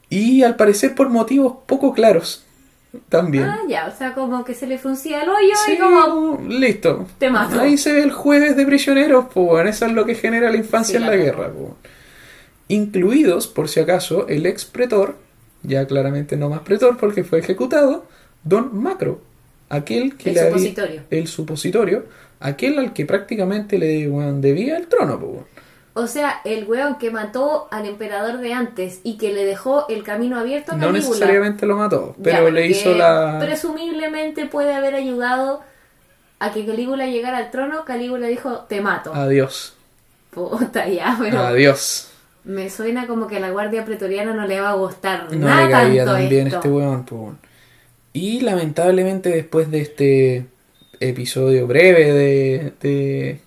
Y 0.08 0.42
al 0.42 0.56
parecer 0.56 0.94
por 0.94 1.08
motivos 1.08 1.54
poco 1.66 1.92
claros 1.92 2.42
también. 3.10 3.44
Ah, 3.44 3.58
ya, 3.68 3.92
o 3.92 3.96
sea, 3.96 4.14
como 4.14 4.42
que 4.42 4.54
se 4.54 4.66
le 4.66 4.78
fruncía 4.78 5.22
el 5.22 5.28
hoyo 5.28 5.54
Sí, 5.66 5.72
y 5.74 5.76
como 5.76 6.40
listo. 6.48 7.06
te 7.18 7.28
mato. 7.28 7.60
Ahí 7.60 7.76
se 7.76 7.92
ve 7.92 8.02
el 8.02 8.12
jueves 8.12 8.56
de 8.56 8.64
prisioneros, 8.64 9.26
pues 9.34 9.46
bueno, 9.46 9.68
eso 9.68 9.84
es 9.84 9.92
lo 9.92 10.06
que 10.06 10.14
genera 10.14 10.50
la 10.50 10.56
infancia 10.56 10.98
Sí, 10.98 11.04
en 11.04 11.10
la 11.10 11.16
la 11.16 11.22
guerra. 11.22 11.52
po. 11.52 11.76
Incluidos, 12.68 13.46
por 13.48 13.68
si 13.68 13.80
acaso, 13.80 14.26
el 14.28 14.46
ex 14.46 14.64
pretor, 14.64 15.16
ya 15.62 15.86
claramente 15.86 16.36
no 16.36 16.48
más 16.48 16.60
pretor 16.60 16.96
porque 16.96 17.22
fue 17.22 17.38
ejecutado, 17.40 18.06
Don 18.46 18.70
Macro, 18.80 19.20
aquel 19.68 20.16
que 20.16 20.30
El 20.30 20.35
le 20.37 20.40
había- 20.40 20.50
supositorio. 20.52 21.02
el 21.11 21.26
supositorio, 21.26 22.04
aquel 22.40 22.78
al 22.78 22.92
que 22.92 23.04
prácticamente 23.06 23.78
le 23.78 24.06
bueno, 24.09 24.35
debía 24.40 24.76
el 24.76 24.87
trono. 24.87 25.18
po. 25.20 25.44
O 25.98 26.06
sea, 26.06 26.40
el 26.44 26.64
weón 26.66 26.98
que 26.98 27.11
mató 27.11 27.68
al 27.70 27.87
emperador 27.87 28.38
de 28.38 28.52
antes 28.52 29.00
y 29.02 29.16
que 29.16 29.32
le 29.32 29.44
dejó 29.46 29.88
el 29.88 30.02
camino 30.02 30.38
abierto 30.38 30.72
a 30.72 30.76
No 30.76 30.88
Calígula. 30.88 31.09
necesariamente 31.09 31.64
lo 31.66 31.76
mató, 31.76 32.14
Ya, 32.18 32.22
pero 32.22 32.50
le 32.50 32.66
hizo 32.66 32.94
la... 32.94 33.38
Presumiblemente 33.40 34.44
puede 34.46 34.74
haber 34.74 34.94
ayudado 34.94 35.62
a 36.38 36.52
que 36.52 36.66
Calígula 36.66 37.06
llegara 37.06 37.38
al 37.38 37.50
trono. 37.50 37.87
Calígula 37.87 38.26
dijo, 38.26 38.66
te 38.68 38.82
mato. 38.82 39.14
Adiós. 39.14 39.72
Puta, 40.30 40.87
ya, 40.87 41.16
pero 41.18 41.38
Adiós. 41.40 42.11
me 42.44 42.68
suena 42.68 43.06
como 43.06 43.26
que 43.26 43.38
a 43.38 43.40
la 43.40 43.48
guardia 43.50 43.87
pretoriana 43.87 44.35
no 44.35 44.46
le 44.46 44.61
va 44.61 44.68
a 44.70 44.74
gustar 44.74 45.32
No 45.35 45.46
nada 45.48 45.64
le 45.64 45.70
caía 45.72 46.04
tanto 46.04 46.20
tan 46.20 46.28
bien 46.28 46.46
esto. 46.48 46.56
este 46.59 46.68
weón, 46.68 47.06
weón. 47.11 47.38
Y 48.16 48.40
lamentablemente 48.40 49.29
después 49.29 49.70
de 49.70 49.83
este 49.83 50.46
episodio 51.00 51.66
breve 51.66 52.14
de, 52.14 52.72
de, 52.81 53.40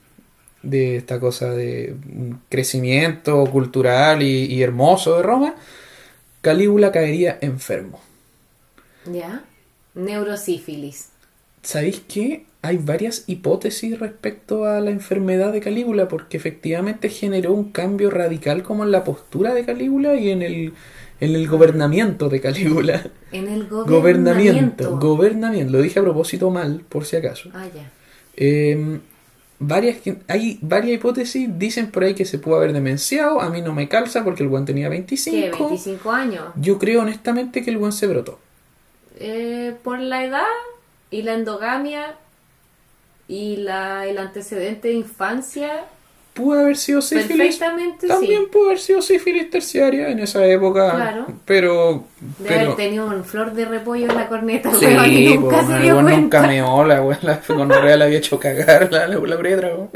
de 0.62 0.96
esta 0.96 1.20
cosa 1.20 1.50
de 1.56 1.96
crecimiento 2.50 3.44
cultural 3.46 4.22
y, 4.22 4.46
y 4.46 4.62
hermoso 4.62 5.18
de 5.18 5.24
Roma, 5.24 5.56
Calígula 6.42 6.92
caería 6.92 7.40
enfermo. 7.42 8.00
¿Ya? 9.12 9.44
Neurosífilis. 9.96 11.10
¿Sabéis 11.64 12.04
qué? 12.08 12.46
Hay 12.62 12.78
varias 12.78 13.24
hipótesis 13.26 13.98
respecto 13.98 14.66
a 14.66 14.82
la 14.82 14.92
enfermedad 14.92 15.52
de 15.52 15.62
Calígula 15.62 16.08
porque 16.08 16.38
efectivamente 16.38 17.10
generó 17.10 17.54
un 17.54 17.72
cambio 17.72 18.12
radical 18.12 18.62
como 18.62 18.84
en 18.84 18.92
la 18.92 19.04
postura 19.04 19.56
de 19.56 19.66
Calígula 19.66 20.14
y 20.14 20.30
en 20.30 20.44
el, 20.44 20.74
en 21.20 21.36
el 21.36 21.48
gobernamiento 21.48 22.30
de 22.30 22.42
Calígula. 22.42 23.04
En 23.32 23.48
el 23.48 23.68
Gobernamiento. 23.68 23.86
gobernamiento. 23.86 24.98
Gobernamiento. 25.00 25.72
Lo 25.74 25.82
dije 25.84 26.00
a 26.00 26.04
propósito 26.04 26.50
mal, 26.50 26.82
por 26.90 27.06
si 27.06 27.16
acaso. 27.18 27.50
ah, 27.54 27.68
ya. 27.76 27.92
Eh, 28.36 29.00
varias, 29.60 29.98
hay 30.28 30.58
varias 30.62 30.96
hipótesis. 30.96 31.48
Dicen 31.60 31.92
por 31.92 32.04
ahí 32.04 32.16
que 32.16 32.26
se 32.26 32.40
pudo 32.40 32.56
haber 32.56 32.74
demenciado. 32.74 33.40
A 33.42 33.50
mí 33.50 33.62
no 33.62 33.74
me 33.74 33.88
calza 33.88 34.24
porque 34.24 34.42
el 34.44 34.50
buen 34.50 34.66
tenía 34.66 34.90
25. 34.90 35.58
¿Qué? 35.58 35.64
¿25 35.64 36.12
años? 36.12 36.46
Yo 36.56 36.80
creo 36.80 37.02
honestamente 37.02 37.64
que 37.64 37.70
el 37.70 37.78
buen 37.78 37.92
se 37.92 38.08
brotó. 38.08 38.40
Eh, 39.20 39.76
por 39.84 40.00
la 40.00 40.24
edad 40.24 40.44
y 41.12 41.22
la 41.24 41.34
endogamia 41.34 42.16
y 43.28 43.58
la, 43.58 44.08
el 44.08 44.18
antecedente 44.18 44.88
de 44.88 44.96
infancia. 44.96 45.86
Pudo 46.40 46.60
haber 46.60 46.78
sido 46.78 47.02
sífilis. 47.02 47.60
También 47.60 47.96
sí. 48.00 48.48
pudo 48.52 48.68
haber 48.68 48.80
sido 48.80 49.02
sífilis 49.02 49.50
terciaria 49.50 50.10
en 50.10 50.20
esa 50.20 50.46
época. 50.46 50.92
Claro. 50.96 51.26
Pero. 51.46 52.06
Debe 52.40 52.50
pero 52.50 52.62
haber 52.62 52.76
tenido 52.76 53.06
un 53.08 53.24
flor 53.26 53.54
de 53.54 53.66
repollo 53.66 54.10
en 54.10 54.16
la 54.16 54.28
corneta, 54.28 54.72
Sí, 54.74 54.86
weón, 54.86 55.12
y 55.12 55.36
nunca 55.38 55.62
po, 55.62 55.68
se 55.68 55.76
el 55.76 55.82
dio 55.82 55.94
weón 55.94 56.06
cuenta. 56.06 56.22
nunca 56.22 56.48
meó, 56.48 56.86
la 56.86 57.02
weón, 57.02 57.20
la 57.22 57.42
gonorrea 57.48 57.98
le 57.98 58.06
había 58.06 58.18
hecho 58.20 58.40
cagar 58.40 58.92
la, 58.92 59.08
la, 59.08 59.18
la 59.20 59.38
uretra, 59.38 59.68
weón. 59.76 59.90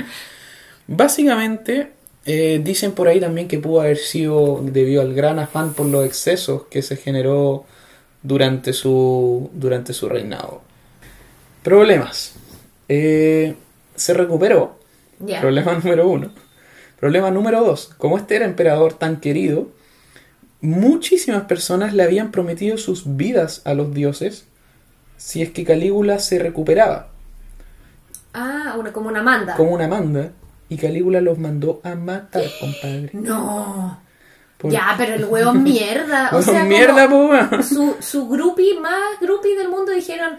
Básicamente, 0.88 1.92
eh, 2.26 2.62
dicen 2.64 2.92
por 2.92 3.08
ahí 3.08 3.20
también 3.20 3.48
que 3.48 3.60
pudo 3.60 3.82
haber 3.82 3.98
sido 3.98 4.60
debido 4.62 5.02
al 5.02 5.14
gran 5.14 5.40
afán 5.40 5.74
por 5.74 5.86
los 5.86 6.06
excesos 6.06 6.64
que 6.70 6.82
se 6.82 6.98
generó 6.98 7.66
durante 8.22 8.74
su, 8.74 9.50
durante 9.54 9.94
su 9.94 10.10
reinado. 10.10 10.62
Problemas. 11.64 12.34
Eh, 12.90 13.56
se 13.96 14.14
recuperó. 14.14 14.78
Problema 15.42 15.74
número 15.84 16.08
uno. 16.10 16.30
Problema 17.00 17.32
número 17.32 17.64
dos. 17.64 17.92
Como 17.98 18.18
este 18.18 18.36
era 18.36 18.46
emperador 18.46 18.94
tan 18.94 19.20
querido, 19.20 19.70
muchísimas 20.62 21.44
personas 21.44 21.94
le 21.94 22.04
habían 22.04 22.32
prometido 22.32 22.78
sus 22.78 23.18
vidas 23.18 23.62
a 23.66 23.74
los 23.74 23.94
dioses 23.94 24.48
si 25.18 25.42
es 25.42 25.52
que 25.52 25.64
Calígula 25.64 26.20
se 26.20 26.40
recuperaba, 26.40 27.10
Ah, 28.34 28.76
una, 28.80 28.92
como 28.92 29.10
una 29.10 29.22
manda. 29.22 29.56
como 29.56 29.72
una 29.74 29.88
manda, 29.88 30.32
y 30.68 30.78
Calígula 30.78 31.22
los 31.22 31.38
mandó 31.38 31.82
a 31.84 31.96
matar, 31.96 32.44
compadre. 32.60 33.10
No. 33.14 34.02
Por- 34.58 34.72
Ya, 34.72 34.96
pero 34.98 35.14
el 35.16 35.26
huevo 35.26 35.54
mierda. 35.54 36.30
O 36.34 36.42
sea, 36.42 36.54
como 36.60 36.66
mierda, 36.66 37.08
weón. 37.08 37.64
su, 37.64 37.96
su 38.00 38.28
groupie 38.28 38.80
más 38.80 39.20
groupie 39.22 39.56
del 39.58 39.70
mundo 39.70 39.92
dijeron 39.92 40.38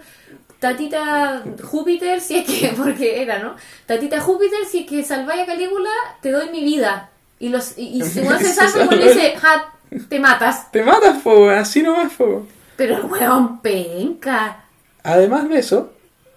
Tatita 0.65 1.43
Júpiter, 1.61 2.19
si 2.19 2.37
es 2.37 2.45
que, 2.45 2.69
porque 2.77 3.21
era, 3.21 3.37
¿no? 3.37 3.55
Tatita 3.85 4.19
Júpiter, 4.19 4.65
si 4.67 4.79
es 4.79 4.89
que 4.89 5.03
salváis 5.03 5.43
a 5.43 5.45
Calígula, 5.45 5.91
te 6.23 6.31
doy 6.31 6.49
mi 6.49 6.63
vida. 6.63 7.11
Y 7.37 7.49
los 7.49 7.77
y, 7.77 7.99
y 7.99 8.01
si 8.01 8.21
uno 8.21 8.35
se 8.39 8.45
Se 8.45 8.53
salva, 8.55 8.71
salva. 8.71 8.87
pues 8.87 9.03
dice, 9.13 9.35
ja, 9.37 9.73
te 10.09 10.19
matas. 10.19 10.71
Te 10.71 10.81
matas, 10.81 11.21
po, 11.21 11.33
weón, 11.33 11.59
así 11.59 11.83
nomás, 11.83 12.13
po. 12.13 12.47
Pero 12.77 12.97
el 12.97 13.05
huevón 13.05 13.61
penca. 13.61 14.65
Además 15.03 15.47
de 15.49 15.59
eso, 15.59 15.93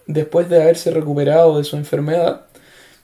después 0.06 0.50
de 0.50 0.60
haberse 0.60 0.90
recuperado 0.90 1.56
de 1.56 1.64
su 1.64 1.76
enfermedad, 1.76 2.42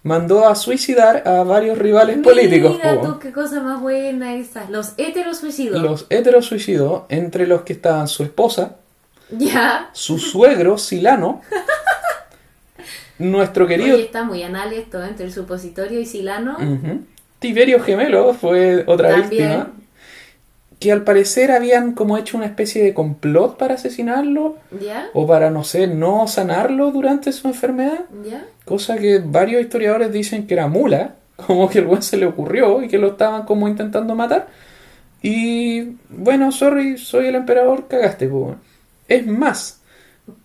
mandó 0.03 0.47
a 0.47 0.55
suicidar 0.57 1.27
a 1.27 1.43
varios 1.43 1.79
rivales 1.79 2.19
políticos. 2.19 2.73
Mira 2.77 3.01
tú, 3.01 3.19
qué 3.19 3.33
cosa 3.33 3.63
más 3.63 3.81
buena 3.81 4.35
esa. 4.37 4.69
Los 4.69 4.93
heteros 4.99 5.39
suicidos. 5.39 5.81
Los 5.81 6.07
heteros 6.11 6.45
suicidó, 6.45 7.07
entre 7.09 7.47
los 7.47 7.63
que 7.63 7.73
estaban 7.73 8.09
su 8.09 8.25
esposa, 8.25 8.77
Ya. 9.39 9.91
su 9.93 10.19
suegro 10.19 10.79
Silano, 10.79 11.41
nuestro 13.19 13.67
querido 13.67 13.95
Oye, 13.95 14.05
está 14.05 14.25
muy 14.25 14.43
anal 14.43 14.73
esto, 14.73 15.03
¿eh? 15.03 15.09
entre 15.09 15.27
el 15.27 15.33
supositorio 15.33 16.01
y 16.01 16.07
Silano. 16.07 16.57
Tiberio 17.39 17.81
Gemelo 17.81 18.35
fue 18.35 18.85
otra 18.87 19.11
También. 19.11 19.31
víctima. 19.31 19.73
Que 20.81 20.93
al 20.93 21.03
parecer 21.05 21.51
habían 21.53 21.93
como 21.93 22.19
hecho 22.19 22.37
una 22.37 22.47
especie 22.47 22.83
de 22.83 22.93
complot 22.93 23.57
para 23.57 23.75
asesinarlo 23.75 24.57
¿Ya? 24.83 25.09
o 25.15 25.27
para, 25.27 25.51
no 25.51 25.65
sé, 25.65 25.87
no 25.87 26.27
sanarlo 26.27 26.91
durante 26.91 27.33
su 27.33 27.49
enfermedad. 27.49 28.01
¿Ya? 28.29 28.45
Cosa 28.65 28.99
que 28.99 29.21
varios 29.25 29.63
historiadores 29.63 30.13
dicen 30.13 30.47
que 30.47 30.55
era 30.55 30.67
mula, 30.67 31.15
como 31.47 31.71
que 31.71 31.79
el 31.79 31.87
weón 31.87 32.03
se 32.03 32.17
le 32.17 32.27
ocurrió 32.27 32.83
y 32.83 32.89
que 32.89 32.99
lo 32.99 33.09
estaban 33.09 33.45
como 33.45 33.69
intentando 33.69 34.15
matar. 34.15 34.49
Y 35.23 35.97
bueno, 36.11 36.53
sorry, 36.53 36.99
soy 36.99 37.29
el 37.29 37.37
emperador, 37.37 37.87
cagaste, 37.89 38.29
po. 38.29 38.57
Es 39.09 39.27
más, 39.27 39.81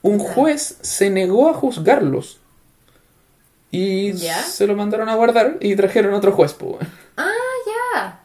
un 0.02 0.20
juez 0.20 0.78
se 0.82 1.10
negó 1.10 1.50
a 1.50 1.54
juzgarlos. 1.54 2.40
Y 3.72 4.14
¿Ya? 4.14 4.42
se 4.42 4.66
lo 4.66 4.76
mandaron 4.76 5.10
a 5.10 5.16
guardar 5.16 5.58
y 5.62 5.76
trajeron 5.76 6.14
otro 6.14 6.32
juez, 6.32 6.54
po. 6.54 6.68
weón. 6.68 6.88
Ah, 7.18 7.32
ya. 7.94 8.20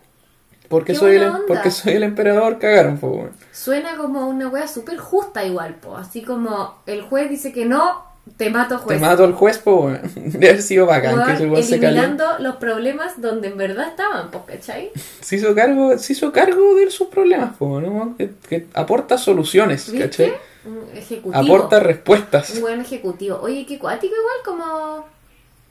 Porque 0.68 0.94
soy, 0.94 1.16
el, 1.16 1.24
onda. 1.24 1.42
porque 1.46 1.70
soy 1.70 1.92
el 1.94 2.02
emperador, 2.02 2.58
cagaron, 2.58 2.98
po. 2.98 3.08
weón. 3.08 3.32
Suena 3.52 3.96
como 3.96 4.26
una 4.26 4.48
wea 4.48 4.66
súper 4.66 4.96
justa 4.96 5.44
igual, 5.44 5.74
po. 5.74 5.96
Así 5.96 6.22
como 6.22 6.78
el 6.86 7.02
juez 7.02 7.28
dice 7.28 7.52
que 7.52 7.66
no, 7.66 8.04
te 8.36 8.50
mato 8.50 8.78
juez. 8.78 8.98
Te 8.98 9.04
mato 9.04 9.24
al 9.24 9.32
juez, 9.32 9.60
weón. 9.64 10.00
Debe 10.14 10.48
haber 10.50 10.62
sido 10.62 10.86
bacán 10.86 11.14
Weón, 11.14 11.26
que 11.54 11.62
se 11.62 11.74
eliminando 11.76 12.24
los 12.40 12.56
problemas 12.56 13.20
donde 13.20 13.48
en 13.48 13.56
verdad 13.56 13.88
estaban, 13.88 14.30
po, 14.30 14.44
¿cachai? 14.44 14.90
se 15.20 15.36
hizo 15.36 15.54
cargo, 15.54 15.96
se 15.98 16.14
hizo 16.14 16.32
cargo 16.32 16.74
de 16.74 16.90
sus 16.90 17.08
problemas, 17.08 17.56
po, 17.56 17.80
¿no? 17.80 18.16
que, 18.16 18.30
que 18.48 18.66
aporta 18.74 19.18
soluciones, 19.18 19.90
¿Viste? 19.90 20.08
¿cachai? 20.08 20.32
Un 20.64 20.96
ejecutivo. 20.96 21.34
Aporta 21.36 21.78
respuestas. 21.80 22.50
Un 22.54 22.62
buen 22.62 22.80
ejecutivo. 22.80 23.38
Oye, 23.42 23.66
qué 23.66 23.78
cuático 23.78 24.14
igual, 24.14 24.36
como... 24.44 25.06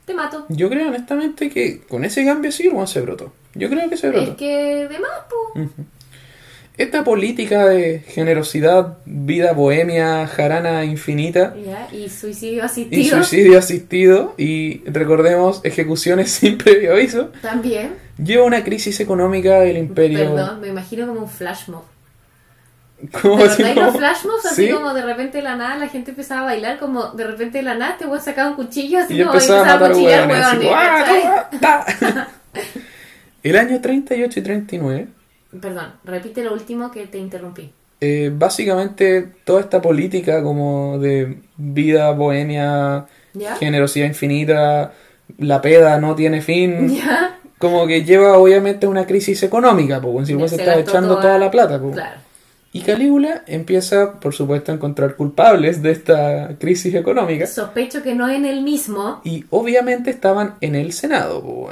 Te 0.04 0.14
mato. 0.14 0.44
Yo 0.50 0.68
creo 0.68 0.88
honestamente 0.88 1.48
que 1.48 1.80
con 1.80 2.04
ese 2.04 2.24
cambio 2.26 2.52
sí 2.52 2.68
el 2.68 2.86
se 2.86 3.00
brotó. 3.00 3.32
Yo 3.54 3.70
creo 3.70 3.88
que 3.88 3.96
se 3.96 4.10
brotó. 4.10 4.32
Es 4.32 4.36
que 4.36 4.86
de 4.86 4.98
más, 4.98 5.10
po. 5.30 5.60
Esta 6.76 7.04
política 7.04 7.66
de 7.66 8.00
generosidad, 8.00 8.98
vida 9.04 9.52
bohemia, 9.52 10.26
jarana 10.26 10.84
infinita 10.84 11.54
Ya, 11.64 11.86
y 11.96 12.08
suicidio 12.08 12.56
y 12.56 12.60
asistido. 12.60 13.16
suicidio 13.18 13.58
asistido 13.60 14.34
y 14.36 14.82
recordemos 14.90 15.60
ejecuciones 15.62 16.30
sin 16.32 16.58
previo 16.58 16.94
aviso, 16.94 17.30
También. 17.42 17.94
lleva 18.18 18.42
a 18.42 18.46
una 18.46 18.64
crisis 18.64 18.98
económica 18.98 19.60
del 19.60 19.76
imperio. 19.76 20.18
Perdón, 20.34 20.60
me 20.60 20.66
imagino 20.68 21.06
como 21.06 21.20
un 21.20 21.28
flash 21.28 21.68
mob. 21.68 21.84
Como 23.22 23.36
¿Te 23.38 23.44
así 23.44 23.62
como- 23.62 23.80
los 23.82 23.96
flash 23.96 24.24
mobs? 24.24 24.46
Así 24.46 24.66
Sí. 24.66 24.72
como 24.72 24.94
de 24.94 25.02
repente 25.02 25.38
de 25.38 25.44
la 25.44 25.54
nada 25.54 25.76
la 25.76 25.88
gente 25.88 26.10
empezaba 26.10 26.40
a 26.40 26.44
bailar, 26.44 26.78
como 26.80 27.10
de 27.12 27.24
repente 27.24 27.58
de 27.58 27.64
la 27.64 27.74
nada 27.74 27.92
este 27.92 28.06
weón 28.06 28.20
sacaba 28.20 28.50
un 28.50 28.56
cuchillo 28.56 28.98
así 28.98 29.14
Y 29.14 29.18
como 29.22 29.34
empezaba 29.34 29.60
a 29.60 29.64
matar 29.74 29.92
cuchillar 29.92 30.26
hueones. 30.28 30.44
así, 30.46 30.56
hueones, 30.56 30.70
¡guau, 30.70 30.98
¿cachai? 30.98 31.22
guau, 31.22 31.44
ta! 31.60 32.28
El 33.44 33.56
año 33.58 33.80
38 33.80 34.40
y 34.40 34.42
39 34.42 35.06
Perdón, 35.60 35.92
repite 36.04 36.42
lo 36.44 36.52
último 36.52 36.90
que 36.90 37.06
te 37.06 37.18
interrumpí. 37.18 37.70
eh, 38.00 38.30
básicamente 38.34 39.32
toda 39.44 39.60
esta 39.60 39.80
política 39.80 40.42
como 40.42 40.98
de 40.98 41.38
vida 41.56 42.10
bohemia, 42.12 43.06
¿Ya? 43.32 43.56
generosidad 43.56 44.06
infinita, 44.06 44.92
la 45.38 45.60
peda 45.62 45.98
no 45.98 46.14
tiene 46.14 46.42
fin, 46.42 46.88
¿Ya? 46.96 47.38
como 47.58 47.86
que 47.86 48.04
lleva 48.04 48.36
obviamente 48.36 48.84
a 48.86 48.88
una 48.90 49.06
crisis 49.06 49.42
económica, 49.42 50.00
pues 50.00 50.26
si 50.28 50.36
se 50.48 50.56
está 50.56 50.78
echando 50.78 51.10
toda- 51.14 51.22
toda 51.22 51.38
la 51.38 51.50
plata. 51.50 51.80
po. 51.80 51.92
Claro. 51.92 52.20
Y 52.72 52.80
Calígula 52.82 53.44
empieza, 53.46 54.18
por 54.18 54.34
supuesto, 54.34 54.72
a 54.72 54.74
encontrar 54.74 55.14
culpables 55.14 55.80
de 55.80 55.92
esta 55.92 56.56
crisis 56.58 56.92
económica. 56.96 57.46
Sospecho 57.46 58.02
que 58.02 58.16
no 58.16 58.28
en 58.28 58.44
el 58.44 58.62
mismo. 58.62 59.20
Y 59.22 59.44
obviamente 59.50 60.10
estaban 60.10 60.56
en 60.60 60.74
el 60.74 60.92
Senado. 60.92 61.40
po. 61.40 61.70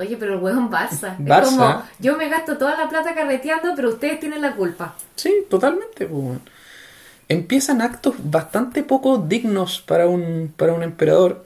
Oye, 0.00 0.16
pero 0.16 0.34
el 0.34 0.40
hueón 0.40 0.70
Barça. 0.70 1.16
Barça. 1.18 1.42
Es 1.42 1.48
como, 1.50 1.82
yo 1.98 2.16
me 2.16 2.28
gasto 2.30 2.56
toda 2.56 2.74
la 2.76 2.88
plata 2.88 3.14
carreteando, 3.14 3.74
pero 3.76 3.90
ustedes 3.90 4.18
tienen 4.18 4.40
la 4.40 4.56
culpa. 4.56 4.94
Sí, 5.14 5.44
totalmente. 5.50 6.06
weón. 6.06 6.40
Empiezan 7.28 7.82
actos 7.82 8.14
bastante 8.18 8.82
poco 8.82 9.18
dignos 9.18 9.80
para 9.80 10.06
un, 10.06 10.52
para 10.56 10.72
un 10.72 10.82
emperador. 10.82 11.44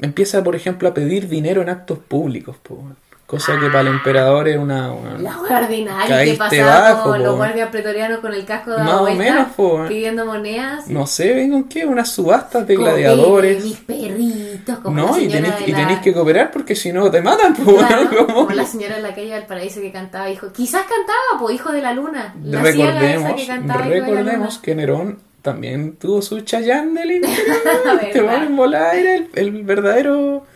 Empieza, 0.00 0.42
por 0.42 0.56
ejemplo, 0.56 0.88
a 0.88 0.94
pedir 0.94 1.28
dinero 1.28 1.62
en 1.62 1.68
actos 1.68 1.98
públicos. 1.98 2.56
weón. 2.68 2.96
Cosa 3.28 3.60
que 3.60 3.66
para 3.66 3.82
el 3.82 3.88
emperador 3.88 4.48
era 4.48 4.58
una... 4.58 4.90
weón, 4.90 5.22
La 5.22 5.38
ordinaria 5.38 6.24
que 6.24 6.32
pasaba 6.32 6.80
bajo, 6.94 7.10
con 7.10 7.18
los 7.22 7.32
po. 7.32 7.36
guardias 7.36 7.68
pretorianos 7.68 8.20
con 8.20 8.32
el 8.32 8.46
casco 8.46 8.70
de 8.70 8.78
Más 8.82 8.94
o 9.02 9.10
menos, 9.14 9.48
po. 9.54 9.84
pidiendo 9.86 10.24
monedas. 10.24 10.88
No 10.88 11.06
sé, 11.06 11.34
ven 11.34 11.50
con 11.50 11.64
qué, 11.64 11.84
unas 11.84 12.08
subastas 12.10 12.66
de 12.66 12.76
gladiadores. 12.76 13.62
mis 13.62 13.76
perritos, 13.80 14.78
como 14.78 14.96
No, 14.96 15.18
y 15.18 15.28
tenéis, 15.28 15.54
la- 15.68 16.00
que 16.00 16.14
cooperar 16.14 16.50
porque 16.50 16.74
si 16.74 16.90
no 16.90 17.10
te 17.10 17.20
matan. 17.20 17.54
po, 17.54 17.76
Claro, 17.76 18.08
weón, 18.10 18.26
como- 18.26 18.50
la 18.50 18.64
señora 18.64 18.96
de 18.96 19.02
la 19.02 19.14
calle 19.14 19.34
del 19.34 19.44
paraíso 19.44 19.82
que 19.82 19.92
cantaba 19.92 20.30
hijo. 20.30 20.50
Quizás 20.50 20.84
cantaba, 20.86 21.38
pues 21.38 21.54
hijo 21.54 21.70
de 21.70 21.82
la 21.82 21.92
luna. 21.92 22.34
La 22.42 22.62
ciega 22.72 22.88
esa 22.88 22.98
recordemos, 22.98 23.34
que 23.42 23.46
cantaba 23.46 23.82
recordemos 23.82 24.58
que 24.58 24.74
Nerón 24.74 25.18
también 25.42 25.96
tuvo 25.96 26.22
su 26.22 26.40
Chayán 26.40 26.94
del. 26.94 27.20
Verdad. 27.64 28.02
Este 28.04 28.22
weón 28.22 28.42
en 28.44 28.56
volada 28.56 28.94
era 28.94 29.16
el, 29.16 29.28
el 29.34 29.50
verdadero, 29.64 30.46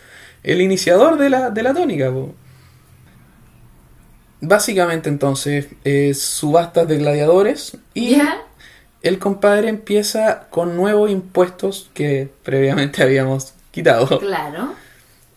el 0.43 0.63
iniciador 0.63 1.19
de 1.19 1.29
la, 1.29 1.51
de 1.51 1.63
la 1.63 1.75
tónica. 1.75 2.11
po. 2.11 2.35
Básicamente 4.45 5.09
entonces, 5.09 5.69
es 5.85 6.21
subastas 6.21 6.89
de 6.89 6.99
gladiadores 6.99 7.79
y 7.95 8.17
¿Ya? 8.17 8.43
el 9.01 9.21
compadre 9.21 9.69
empieza 9.69 10.49
con 10.51 10.77
nuevos 10.77 11.13
impuestos 11.13 11.91
que 11.95 12.29
previamente 12.43 13.03
habíamos 13.05 13.55
quitado. 13.71 14.19
Claro. 14.19 14.75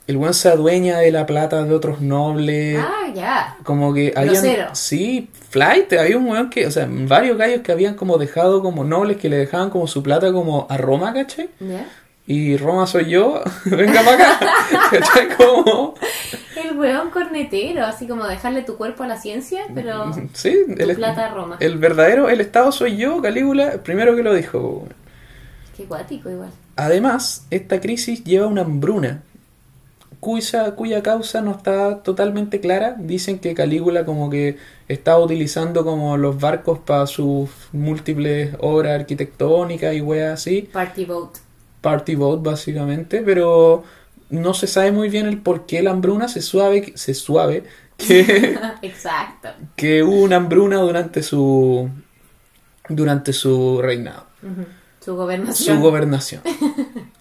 El 0.07 0.17
buen 0.17 0.33
se 0.33 0.49
adueña 0.49 0.97
de 0.97 1.11
la 1.11 1.27
plata 1.27 1.63
de 1.63 1.73
otros 1.73 2.01
nobles. 2.01 2.79
Ah, 2.79 3.11
ya. 3.13 3.57
Como 3.63 3.93
que 3.93 4.11
habían, 4.15 4.75
sí, 4.75 5.29
flight, 5.49 5.93
había 5.93 6.17
un 6.17 6.27
weón 6.27 6.49
que, 6.49 6.65
o 6.65 6.71
sea, 6.71 6.87
varios 6.89 7.37
gallos 7.37 7.61
que 7.61 7.71
habían 7.71 7.93
como 7.93 8.17
dejado 8.17 8.63
como 8.63 8.83
nobles 8.83 9.17
que 9.17 9.29
le 9.29 9.37
dejaban 9.37 9.69
como 9.69 9.85
su 9.85 10.01
plata 10.01 10.33
como 10.33 10.65
a 10.69 10.77
Roma, 10.77 11.13
¿cachai? 11.13 11.49
¿Ya? 11.59 11.87
Y 12.27 12.57
Roma 12.57 12.87
soy 12.87 13.09
yo, 13.09 13.43
venga 13.65 14.01
para 14.01 14.33
acá, 14.33 14.39
¿cachai? 14.91 15.29
Como, 15.37 15.93
El 16.76 16.82
weón 16.82 17.09
cornetero, 17.09 17.86
así 17.86 18.05
como 18.05 18.26
dejarle 18.26 18.63
tu 18.63 18.76
cuerpo 18.76 19.03
a 19.03 19.07
la 19.07 19.17
ciencia, 19.17 19.63
pero 19.73 20.11
sí, 20.34 20.57
tu 20.67 20.84
el, 20.84 20.95
plata 20.95 21.28
a 21.28 21.34
Roma. 21.34 21.57
el 21.61 21.78
verdadero, 21.78 22.28
el 22.30 22.41
Estado 22.41 22.71
soy 22.73 22.97
yo, 22.97 23.21
Calígula, 23.21 23.69
el 23.69 23.80
primero 23.80 24.13
que 24.15 24.23
lo 24.23 24.34
dijo. 24.34 24.86
Qué 25.78 25.86
cuático 25.86 26.30
igual. 26.30 26.49
Además, 26.76 27.47
esta 27.49 27.80
crisis 27.80 28.23
lleva 28.26 28.47
una 28.47 28.61
hambruna 28.61 29.21
cuya, 30.19 30.76
cuya 30.76 31.01
causa 31.01 31.41
no 31.41 31.51
está 31.51 32.03
totalmente 32.03 32.59
clara. 32.59 32.95
Dicen 32.99 33.39
que 33.39 33.53
Calígula 33.53 34.03
como 34.03 34.30
que 34.30 34.57
estaba 34.89 35.19
utilizando 35.19 35.86
como 35.86 36.17
los 36.17 36.39
barcos 36.39 36.80
para 36.80 37.07
sus 37.07 37.49
múltiples 37.71 38.53
obras 38.59 38.99
arquitectónicas 38.99 39.95
y 39.95 40.01
weas 40.01 40.34
así. 40.34 40.69
Party 40.73 41.05
boat. 41.05 41.38
Party 41.80 42.15
boat 42.15 42.43
básicamente, 42.43 43.21
pero 43.21 43.84
no 44.30 44.53
se 44.53 44.67
sabe 44.67 44.91
muy 44.91 45.09
bien 45.09 45.28
el 45.28 45.39
por 45.39 45.65
qué 45.65 45.82
la 45.84 45.91
hambruna 45.91 46.28
se 46.28 46.41
suave, 46.41 46.93
se 46.95 47.13
suave 47.13 47.63
que, 47.97 48.57
Exacto. 48.82 49.49
que 49.76 50.03
hubo 50.03 50.23
una 50.23 50.38
hambruna 50.38 50.78
durante 50.78 51.23
su 51.23 51.89
durante 52.89 53.34
su 53.34 53.82
reinado. 53.82 54.26
Su 54.99 55.15
gobernación. 55.15 55.78
su 55.78 55.82
gobernación. 55.82 56.41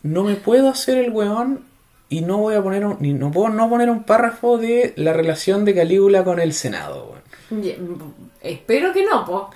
No 0.03 0.25
me 0.25 0.37
puedo 0.37 0.69
hacer 0.69 0.99
el 0.99 1.11
weón 1.11 1.65
y 2.09 2.21
no 2.21 2.39
voy 2.39 2.55
a 2.55 2.63
poner 2.63 2.85
un, 2.85 2.97
ni 3.01 3.13
no 3.13 3.31
puedo 3.31 3.49
no 3.49 3.69
poner 3.69 3.91
un 3.91 4.05
párrafo 4.05 4.59
de 4.59 4.93
la 4.97 5.13
relación 5.13 5.65
de 5.65 5.75
Calígula 5.75 6.25
con 6.25 6.41
el 6.41 6.53
Senado. 6.53 7.15
weón. 7.51 8.15
Espero 8.43 8.93
que 8.93 9.05
no, 9.05 9.25
po. 9.25 9.51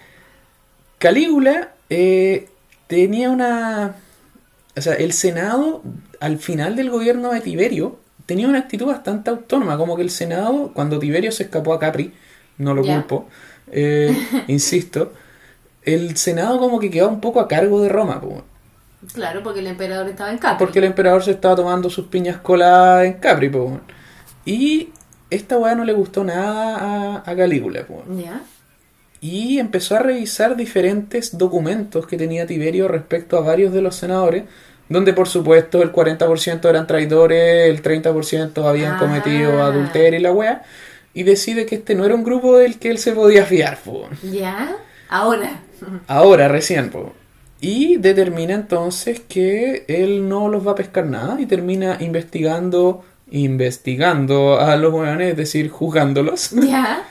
Calígula 0.98 1.72
eh, 1.90 2.48
tenía 2.86 3.30
una... 3.30 3.96
O 4.76 4.80
sea, 4.80 4.94
el 4.94 5.12
Senado, 5.12 5.82
al 6.20 6.38
final 6.38 6.76
del 6.76 6.90
gobierno 6.90 7.32
de 7.32 7.40
Tiberio, 7.40 7.98
tenía 8.26 8.48
una 8.48 8.58
actitud 8.60 8.86
bastante 8.86 9.30
autónoma, 9.30 9.76
como 9.78 9.96
que 9.96 10.02
el 10.02 10.10
Senado, 10.10 10.72
cuando 10.74 10.98
Tiberio 10.98 11.32
se 11.32 11.44
escapó 11.44 11.72
a 11.72 11.78
Capri, 11.78 12.12
no 12.58 12.74
lo 12.74 12.82
culpo, 12.84 13.28
eh, 13.70 14.14
insisto, 14.48 15.12
el 15.82 16.16
Senado 16.16 16.58
como 16.58 16.78
que 16.78 16.90
quedaba 16.90 17.10
un 17.10 17.20
poco 17.20 17.40
a 17.40 17.48
cargo 17.48 17.80
de 17.82 17.88
Roma, 17.88 18.20
po, 18.20 18.42
Claro, 19.14 19.42
porque 19.44 19.60
el 19.60 19.68
emperador 19.68 20.08
estaba 20.08 20.30
en 20.30 20.38
Capri. 20.38 20.58
porque 20.58 20.80
el 20.80 20.84
emperador 20.86 21.22
se 21.22 21.30
estaba 21.30 21.54
tomando 21.54 21.88
sus 21.88 22.06
piñas 22.06 22.38
coladas 22.38 23.06
en 23.06 23.14
Capri, 23.14 23.48
po, 23.48 23.80
y 24.44 24.90
esta 25.30 25.56
weá 25.58 25.74
no 25.74 25.84
le 25.84 25.92
gustó 25.92 26.24
nada 26.24 26.76
a, 27.24 27.30
a 27.30 27.36
Calígula, 27.36 27.86
po. 27.86 28.02
Y 29.20 29.58
empezó 29.58 29.96
a 29.96 29.98
revisar 30.00 30.56
diferentes 30.56 31.36
documentos 31.36 32.06
que 32.06 32.16
tenía 32.16 32.46
Tiberio 32.46 32.86
respecto 32.88 33.36
a 33.36 33.40
varios 33.40 33.72
de 33.72 33.82
los 33.82 33.96
senadores, 33.96 34.44
donde 34.88 35.12
por 35.12 35.28
supuesto 35.28 35.82
el 35.82 35.92
40% 35.92 36.68
eran 36.68 36.86
traidores, 36.86 37.68
el 37.70 37.82
30% 37.82 38.66
habían 38.68 38.94
Ah. 38.94 38.98
cometido 38.98 39.62
adulterio 39.62 40.18
y 40.18 40.22
la 40.22 40.32
wea, 40.32 40.62
y 41.14 41.22
decide 41.24 41.66
que 41.66 41.76
este 41.76 41.94
no 41.94 42.04
era 42.04 42.14
un 42.14 42.24
grupo 42.24 42.58
del 42.58 42.78
que 42.78 42.90
él 42.90 42.98
se 42.98 43.12
podía 43.12 43.44
fiar, 43.44 43.78
po. 43.78 44.08
Ya. 44.22 44.76
Ahora. 45.08 45.62
ahora 46.06 46.48
recién, 46.48 46.90
po. 46.90 47.12
y 47.60 47.96
determina 47.96 48.54
entonces 48.54 49.20
que 49.20 49.84
él 49.88 50.28
no 50.28 50.48
los 50.48 50.64
va 50.66 50.72
a 50.72 50.74
pescar 50.76 51.06
nada 51.06 51.40
y 51.40 51.46
termina 51.46 51.96
investigando, 52.00 53.02
investigando 53.30 54.60
a 54.60 54.76
los 54.76 54.92
weones, 54.94 55.30
es 55.32 55.36
decir, 55.36 55.68
juzgándolos. 55.70 56.50
Ya. 56.52 57.02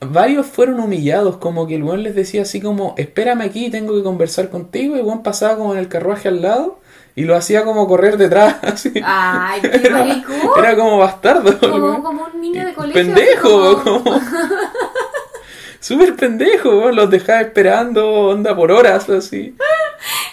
Varios 0.00 0.46
fueron 0.46 0.80
humillados, 0.80 1.36
como 1.36 1.68
que 1.68 1.76
el 1.76 1.84
weón 1.84 2.02
les 2.02 2.16
decía 2.16 2.42
así 2.42 2.60
como, 2.60 2.94
espérame 2.98 3.42
aquí, 3.42 3.70
tengo 3.70 3.94
que 3.94 4.02
conversar 4.02 4.48
contigo, 4.50 4.96
y 4.96 4.98
el 4.98 5.04
weón 5.04 5.22
pasaba 5.22 5.56
como 5.56 5.72
en 5.74 5.78
el 5.78 5.86
carruaje 5.88 6.26
al 6.28 6.42
lado, 6.42 6.80
y 7.14 7.24
lo 7.24 7.36
hacía 7.36 7.64
como 7.64 7.86
correr 7.86 8.16
detrás, 8.16 8.56
así. 8.62 8.92
Ay, 9.04 9.60
qué 9.60 9.68
Era, 9.86 9.98
maricón. 9.98 10.36
era 10.58 10.76
como 10.76 10.98
bastardo. 10.98 11.58
Como, 11.58 12.28
un 12.34 12.40
niño 12.40 12.64
de 12.66 12.72
colegio. 12.74 13.02
pendejo, 13.02 13.82
como- 13.82 14.04
como... 14.04 14.20
Súper 15.80 16.14
pendejo, 16.14 16.90
los 16.92 17.10
dejaba 17.10 17.40
esperando, 17.40 18.08
onda 18.08 18.54
por 18.54 18.70
horas, 18.70 19.08
así. 19.10 19.56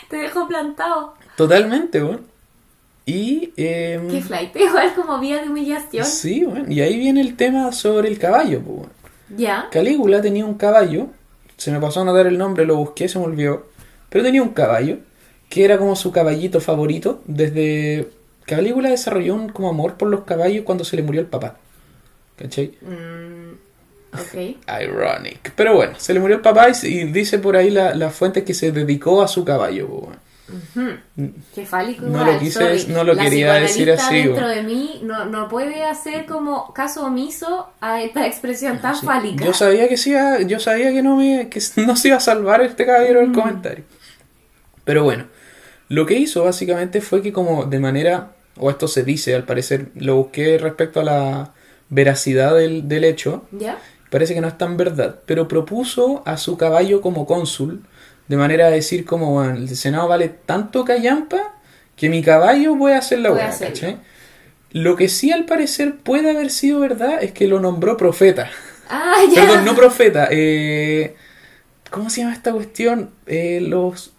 Te 0.09 0.17
dejó 0.17 0.47
plantado. 0.47 1.15
Totalmente, 1.35 2.03
weón. 2.03 2.21
Y... 3.05 3.51
em, 3.57 4.07
Qué 4.09 4.21
flight. 4.21 4.55
Igual 4.55 4.93
como 4.93 5.19
vía 5.19 5.41
de 5.41 5.49
humillación. 5.49 6.05
sí, 6.05 6.45
weón, 6.45 6.71
y 6.71 6.81
ahí 6.81 6.97
viene 6.99 7.21
el 7.21 7.35
tema 7.35 7.71
sobre 7.71 8.09
el 8.09 8.19
caballo, 8.19 8.61
weón. 8.63 8.89
Ya. 9.35 9.67
Calígula 9.71 10.21
tenía 10.21 10.45
un 10.45 10.55
caballo, 10.55 11.07
se 11.57 11.71
me 11.71 11.79
pasó 11.79 11.99
a 11.99 12.03
anotar 12.03 12.27
el 12.27 12.37
nombre, 12.37 12.65
lo 12.65 12.75
busqué, 12.75 13.07
se 13.07 13.17
me 13.19 13.25
olvidó, 13.25 13.67
pero 14.09 14.23
tenía 14.23 14.41
un 14.43 14.49
caballo 14.49 14.97
que 15.49 15.65
era 15.65 15.77
como 15.77 15.95
su 15.95 16.11
caballito 16.11 16.61
favorito 16.61 17.21
desde 17.25 18.09
Calígula 18.45 18.89
desarrolló 18.89 19.35
un 19.35 19.49
como 19.49 19.69
amor 19.69 19.95
por 19.95 20.07
los 20.09 20.21
caballos 20.23 20.63
cuando 20.63 20.83
se 20.83 20.95
le 20.95 21.03
murió 21.03 21.21
el 21.21 21.27
papá. 21.27 21.57
¿Cachai? 22.37 22.71
Mm, 22.81 23.53
ok. 24.13 24.57
Ironic. 24.83 25.51
Pero 25.55 25.75
bueno, 25.75 25.93
se 25.97 26.13
le 26.13 26.19
murió 26.19 26.37
el 26.37 26.41
papá 26.41 26.67
y, 26.83 27.03
dice 27.05 27.39
por 27.39 27.55
ahí 27.55 27.69
la, 27.69 27.93
la 27.95 28.09
fuente 28.11 28.43
que 28.43 28.53
se 28.53 28.71
dedicó 28.71 29.21
a 29.21 29.27
su 29.27 29.43
caballo. 29.43 29.87
weón. 29.87 30.29
Ujú. 30.49 31.29
Qué 31.53 31.63
fálico 31.63 32.01
No 32.05 32.21
igual, 32.21 32.33
lo 32.33 32.39
quise- 32.39 32.79
sorry. 32.79 32.93
no 32.93 33.03
lo 33.03 33.13
La 33.13 33.23
quería 33.23 33.53
decir 33.53 33.91
así, 33.91 34.23
dentro 34.23 34.47
de 34.47 34.63
mí 34.63 34.99
no, 35.03 35.25
no 35.25 35.47
puede 35.47 35.83
hacer 35.83 36.25
como 36.25 36.73
caso 36.73 37.05
omiso 37.05 37.69
a 37.81 38.01
esta 38.01 38.25
expresión 38.25 38.79
tan 38.81 38.95
Sí. 38.95 39.05
fálica. 39.05 39.45
Yo 39.45 39.53
sabía 39.53 39.87
que 39.87 39.95
sí, 39.97 40.11
yo 40.47 40.59
sabía 40.59 40.91
que 40.91 41.03
no 41.03 41.17
me 41.17 41.49
que 41.49 41.61
no 41.85 41.95
se 41.95 42.07
iba 42.07 42.17
a 42.17 42.21
salvar 42.21 42.61
este 42.63 42.83
caballero 42.85 43.19
del 43.19 43.31
comentario. 43.31 43.83
Pero 44.85 45.03
bueno, 45.03 45.25
lo 45.89 46.05
que 46.05 46.15
hizo 46.15 46.43
básicamente 46.43 47.01
fue 47.01 47.21
que 47.21 47.33
como 47.33 47.65
de 47.65 47.79
manera, 47.79 48.31
o 48.57 48.69
esto 48.69 48.87
se 48.87 49.03
dice 49.03 49.35
al 49.35 49.43
parecer, 49.43 49.87
lo 49.95 50.15
busqué 50.15 50.57
respecto 50.57 51.01
a 51.01 51.03
la 51.03 51.53
veracidad 51.89 52.55
del, 52.55 52.87
del 52.87 53.03
hecho, 53.03 53.45
¿Ya? 53.51 53.77
parece 54.09 54.33
que 54.33 54.41
no 54.41 54.47
es 54.47 54.57
tan 54.57 54.77
verdad, 54.77 55.19
pero 55.25 55.47
propuso 55.47 56.23
a 56.25 56.37
su 56.37 56.57
caballo 56.57 57.01
como 57.01 57.25
cónsul, 57.25 57.83
de 58.27 58.37
manera 58.37 58.67
de 58.67 58.75
decir 58.75 59.05
como, 59.05 59.31
bueno, 59.33 59.55
el 59.55 59.69
Senado 59.75 60.07
vale 60.07 60.29
tanto 60.29 60.85
callampa 60.85 61.55
que 61.95 62.09
mi 62.09 62.21
caballo 62.23 62.77
puede 62.77 62.95
hacer 62.95 63.19
la. 63.19 63.35
¿cachai? 63.35 63.97
Lo 64.71 64.95
que 64.95 65.09
sí 65.09 65.31
al 65.31 65.45
parecer 65.45 65.97
puede 65.97 66.29
haber 66.29 66.51
sido 66.51 66.79
verdad 66.79 67.21
es 67.21 67.31
que 67.33 67.47
lo 67.47 67.59
nombró 67.59 67.97
profeta. 67.97 68.49
Ah, 68.91 69.17
ya. 69.31 69.45
Perdón, 69.45 69.65
no 69.65 69.75
profeta. 69.75 70.29
Eh, 70.31 71.15
¿Cómo 71.91 72.09
se 72.09 72.21
llama 72.21 72.33
esta 72.33 72.51
cuestión? 72.51 73.11
Eh, 73.27 73.59
los. 73.61 74.13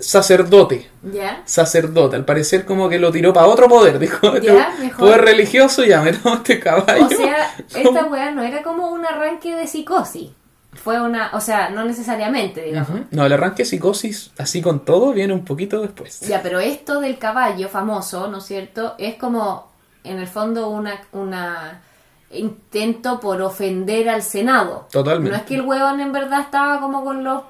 Sacerdote. 0.00 0.90
¿Ya? 1.02 1.42
Sacerdote. 1.44 2.16
Al 2.16 2.24
parecer 2.24 2.64
como 2.64 2.88
que 2.88 2.98
lo 2.98 3.12
tiró 3.12 3.32
para 3.32 3.46
otro 3.46 3.68
poder. 3.68 3.98
Dijo, 4.00 4.36
Ya, 4.38 4.74
mejor. 4.80 4.98
poder 4.98 5.20
religioso, 5.22 5.84
ya 5.84 6.00
me 6.02 6.12
tomo 6.12 6.34
este 6.36 6.58
caballo. 6.58 7.06
O 7.06 7.08
sea, 7.08 7.54
esta 7.74 8.04
weá 8.06 8.30
no 8.30 8.42
era 8.42 8.62
como 8.62 8.88
un 8.90 9.04
arranque 9.06 9.54
de 9.54 9.66
psicosis. 9.66 10.30
Fue 10.72 11.00
una, 11.00 11.30
o 11.32 11.40
sea, 11.40 11.70
no 11.70 11.84
necesariamente, 11.84 12.62
digamos. 12.62 13.00
No, 13.10 13.26
el 13.26 13.32
arranque 13.32 13.64
de 13.64 13.68
psicosis, 13.68 14.30
así 14.38 14.62
con 14.62 14.84
todo, 14.84 15.12
viene 15.12 15.34
un 15.34 15.44
poquito 15.44 15.80
después. 15.82 16.20
Ya, 16.20 16.42
pero 16.42 16.60
esto 16.60 17.00
del 17.00 17.18
caballo 17.18 17.68
famoso, 17.68 18.28
¿no 18.28 18.38
es 18.38 18.44
cierto? 18.44 18.94
Es 18.96 19.16
como, 19.16 19.68
en 20.04 20.20
el 20.20 20.28
fondo, 20.28 20.68
una, 20.70 21.00
una 21.10 21.82
intento 22.30 23.18
por 23.18 23.42
ofender 23.42 24.08
al 24.08 24.22
Senado. 24.22 24.86
Totalmente. 24.92 25.30
No 25.30 25.36
es 25.36 25.42
que 25.42 25.56
el 25.56 25.62
huevón 25.62 26.00
en 26.00 26.12
verdad 26.12 26.42
estaba 26.42 26.80
como 26.80 27.04
con 27.04 27.24
los 27.24 27.42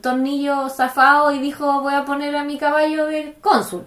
tornillos 0.00 0.74
zafados 0.76 1.34
y 1.34 1.38
dijo 1.38 1.80
voy 1.82 1.94
a 1.94 2.04
poner 2.04 2.34
a 2.36 2.44
mi 2.44 2.58
caballo 2.58 3.06
de 3.06 3.34
cónsul. 3.40 3.84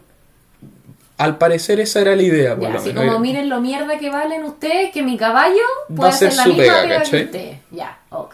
Al 1.18 1.38
parecer 1.38 1.80
esa 1.80 2.02
era 2.02 2.14
la 2.16 2.22
idea, 2.24 2.56
por 2.56 2.64
Ya, 2.64 2.70
lo 2.72 2.80
así 2.80 2.90
menos. 2.90 3.06
como 3.06 3.20
miren 3.20 3.48
lo 3.48 3.62
mierda 3.62 3.98
que 3.98 4.10
valen 4.10 4.44
ustedes, 4.44 4.92
que 4.92 5.02
mi 5.02 5.18
caballo 5.18 5.62
puede 5.96 6.12
ser 6.12 6.34
la 6.34 6.46
misma 6.46 6.64
pega, 6.64 6.82
pega 6.84 7.02
que 7.04 7.24
ustedes. 7.24 7.58
Ya, 7.72 7.98
ok. 8.10 8.34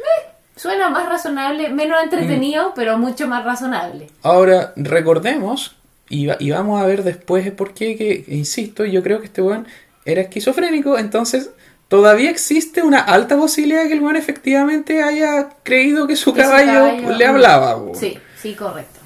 Eh, 0.00 0.26
suena 0.54 0.90
más 0.90 1.08
razonable, 1.08 1.70
menos 1.70 2.02
entretenido, 2.02 2.68
Mm. 2.70 2.72
pero 2.74 2.98
mucho 2.98 3.26
más 3.26 3.42
razonable. 3.44 4.08
Ahora, 4.22 4.74
recordemos, 4.76 5.76
y, 6.10 6.26
va- 6.26 6.36
y 6.38 6.50
vamos 6.50 6.82
a 6.82 6.84
ver 6.86 7.04
después 7.04 7.50
por 7.52 7.72
qué, 7.72 7.96
que, 7.96 8.24
insisto, 8.28 8.84
yo 8.84 9.02
creo 9.02 9.20
que 9.20 9.26
este 9.26 9.40
weón 9.40 9.66
era 10.04 10.20
esquizofrénico, 10.20 10.98
entonces 10.98 11.50
todavía 11.94 12.28
existe 12.28 12.82
una 12.82 12.98
alta 12.98 13.36
posibilidad 13.36 13.82
de 13.84 13.88
que 13.88 13.94
el 13.94 14.00
weón 14.02 14.16
efectivamente 14.16 15.00
haya 15.00 15.50
creído 15.62 16.08
que 16.08 16.16
su 16.16 16.34
Que 16.34 16.42
su 16.42 16.50
caballo, 16.50 17.12
le 17.16 17.24
hablaba. 17.24 17.76
weón. 17.76 17.94
Sí, 17.94 18.18
sí, 18.42 18.54
correcto. 18.54 18.98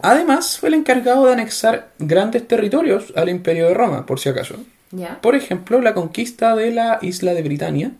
Además, 0.00 0.58
fue 0.58 0.70
el 0.70 0.76
encargado 0.76 1.26
de 1.26 1.34
anexar 1.34 1.90
grandes 1.98 2.48
territorios 2.48 3.12
al 3.16 3.28
imperio 3.28 3.68
de 3.68 3.74
Roma, 3.74 4.06
por 4.06 4.18
si 4.18 4.30
acaso. 4.30 4.54
¿Ya? 4.92 5.20
Por 5.20 5.34
ejemplo, 5.34 5.78
la 5.82 5.92
conquista 5.92 6.56
de 6.56 6.70
la 6.70 6.98
isla 7.02 7.34
de 7.34 7.42
Britania 7.42 7.90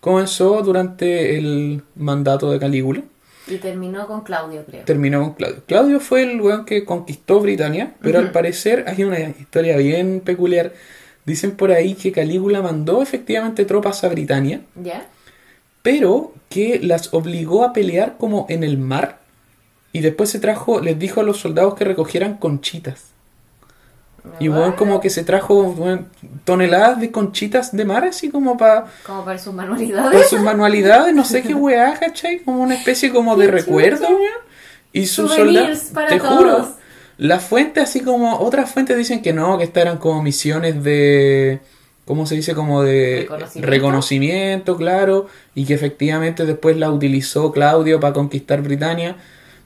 comenzó 0.00 0.60
durante 0.62 1.38
el 1.38 1.84
mandato 1.94 2.50
de 2.50 2.58
Calígula. 2.58 3.02
Y 3.46 3.58
terminó 3.58 4.08
con 4.08 4.22
Claudio, 4.22 4.64
creo. 4.66 4.84
terminó 4.84 5.20
con 5.20 5.34
Claudio. 5.34 5.62
Claudio 5.68 6.00
fue 6.00 6.24
el 6.24 6.40
weón 6.40 6.64
que 6.64 6.84
conquistó 6.84 7.38
Britania, 7.38 7.94
pero 8.00 8.18
al 8.18 8.32
parecer 8.32 8.84
hay 8.88 9.04
una 9.04 9.20
historia 9.20 9.76
bien 9.76 10.20
peculiar. 10.24 10.72
Dicen 11.24 11.52
por 11.52 11.70
ahí 11.70 11.94
que 11.94 12.10
Calígula 12.12 12.62
mandó 12.62 13.00
efectivamente 13.02 13.64
tropas 13.64 14.02
a 14.04 14.08
Britania, 14.08 14.60
¿Ya? 14.74 15.06
pero 15.82 16.32
que 16.48 16.80
las 16.82 17.12
obligó 17.14 17.64
a 17.64 17.72
pelear 17.72 18.16
como 18.18 18.46
en 18.48 18.64
el 18.64 18.76
mar 18.78 19.20
y 19.92 20.00
después 20.00 20.30
se 20.30 20.38
trajo, 20.40 20.80
les 20.80 20.98
dijo 20.98 21.20
a 21.20 21.24
los 21.24 21.38
soldados 21.38 21.74
que 21.74 21.84
recogieran 21.84 22.36
conchitas. 22.38 23.06
Y 24.38 24.48
weón 24.48 24.72
como 24.72 25.00
que 25.00 25.10
se 25.10 25.24
trajo 25.24 25.62
weón, 25.62 26.06
toneladas 26.44 27.00
de 27.00 27.10
conchitas 27.10 27.74
de 27.76 27.84
mar, 27.84 28.04
así 28.04 28.30
como 28.30 28.56
para 28.56 28.86
Como 29.04 29.24
para 29.24 29.36
sus 29.38 29.52
para 29.52 29.68
manualidades. 29.68 30.28
sus 30.30 30.40
manualidades, 30.40 31.12
no 31.14 31.24
sé 31.24 31.42
qué 31.42 31.54
weá, 31.56 31.94
¿cachai? 31.98 32.38
Como 32.40 32.62
una 32.62 32.74
especie 32.76 33.10
como 33.12 33.34
de 33.36 33.48
recuerdo, 33.48 34.06
weón. 34.08 34.22
Y 34.92 35.06
sus 35.06 35.34
soldados, 35.34 35.78
para 35.92 36.08
te 36.08 36.18
todos. 36.20 36.36
juro, 36.36 36.68
La 37.18 37.38
fuente, 37.40 37.80
así 37.80 38.00
como 38.00 38.38
otras 38.38 38.70
fuentes 38.70 38.96
dicen 38.96 39.22
que 39.22 39.32
no, 39.32 39.58
que 39.58 39.64
estas 39.64 39.82
eran 39.82 39.98
como 39.98 40.22
misiones 40.22 40.82
de. 40.82 41.60
¿Cómo 42.04 42.26
se 42.26 42.34
dice? 42.34 42.54
Como 42.54 42.82
de 42.82 43.20
Reconocimiento. 43.22 43.70
reconocimiento, 43.70 44.76
claro. 44.76 45.26
Y 45.54 45.64
que 45.66 45.74
efectivamente 45.74 46.44
después 46.44 46.76
la 46.76 46.90
utilizó 46.90 47.52
Claudio 47.52 48.00
para 48.00 48.12
conquistar 48.12 48.60
Britania. 48.62 49.16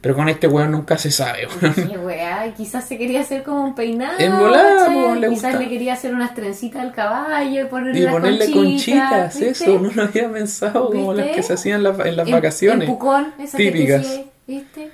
Pero 0.03 0.14
con 0.14 0.28
este 0.28 0.47
weón 0.47 0.70
nunca 0.70 0.99
se 0.99 1.11
sabe, 1.11 1.49
weón. 1.62 1.74
Qué 1.74 1.99
weá, 1.99 2.53
quizás 2.55 2.86
se 2.86 2.99
quería 2.99 3.22
hacer 3.22 3.42
como 3.42 3.64
un 3.64 3.74
peinado. 3.74 4.18
En 4.20 4.38
volada, 4.38 4.86
po, 4.86 5.14
le 5.14 5.28
quizás 5.30 5.53
gusta. 5.53 5.59
le 5.59 5.68
quería 5.68 5.94
hacer 5.94 6.14
unas 6.14 6.34
trencitas 6.34 6.82
al 6.82 6.92
caballo 6.92 7.62
y 7.62 7.64
ponerle, 7.64 8.01
Y 8.01 8.03
las 8.03 8.12
ponerle 8.12 8.51
conchitas, 8.53 9.36
eso, 9.40 9.78
no 9.80 9.90
lo 9.92 10.03
había 10.03 10.30
pensado, 10.30 10.90
como 10.90 11.14
las 11.14 11.28
que 11.28 11.42
se 11.42 11.55
hacían 11.55 11.78
en, 11.78 11.82
la- 11.84 12.05
en 12.09 12.16
las 12.16 12.26
En- 12.28 12.32
vacaciones. 12.34 12.88
En 12.88 12.94
pucón, 12.94 13.32
típicas. 13.57 14.03
que 14.03 14.07
te 14.07 14.09
decía, 14.18 14.24
¿viste? 14.47 14.90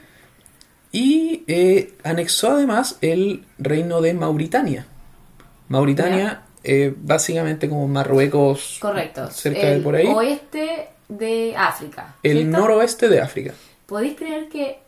Y 0.93 1.45
eh, 1.47 1.95
anexó 2.05 2.53
además 2.53 2.99
el 3.01 3.45
reino 3.59 4.01
de 4.03 4.13
Mauritania. 4.15 4.87
Mauritania, 5.69 6.43
eh, 6.65 6.95
básicamente 6.97 7.69
como 7.69 7.89
Marruecos, 7.89 8.79
Correcto. 8.81 9.31
cerca 9.31 9.69
el 9.69 9.79
de 9.79 9.85
por 9.85 9.95
ahí. 9.97 10.07
oeste 10.07 10.89
de 11.09 11.57
África. 11.57 12.15
el 12.23 12.39
¿cierto? 12.41 12.59
noroeste 12.59 13.09
de 13.09 13.21
África. 13.23 13.55
¿Podéis 13.87 14.17
creer 14.17 14.49
que 14.49 14.79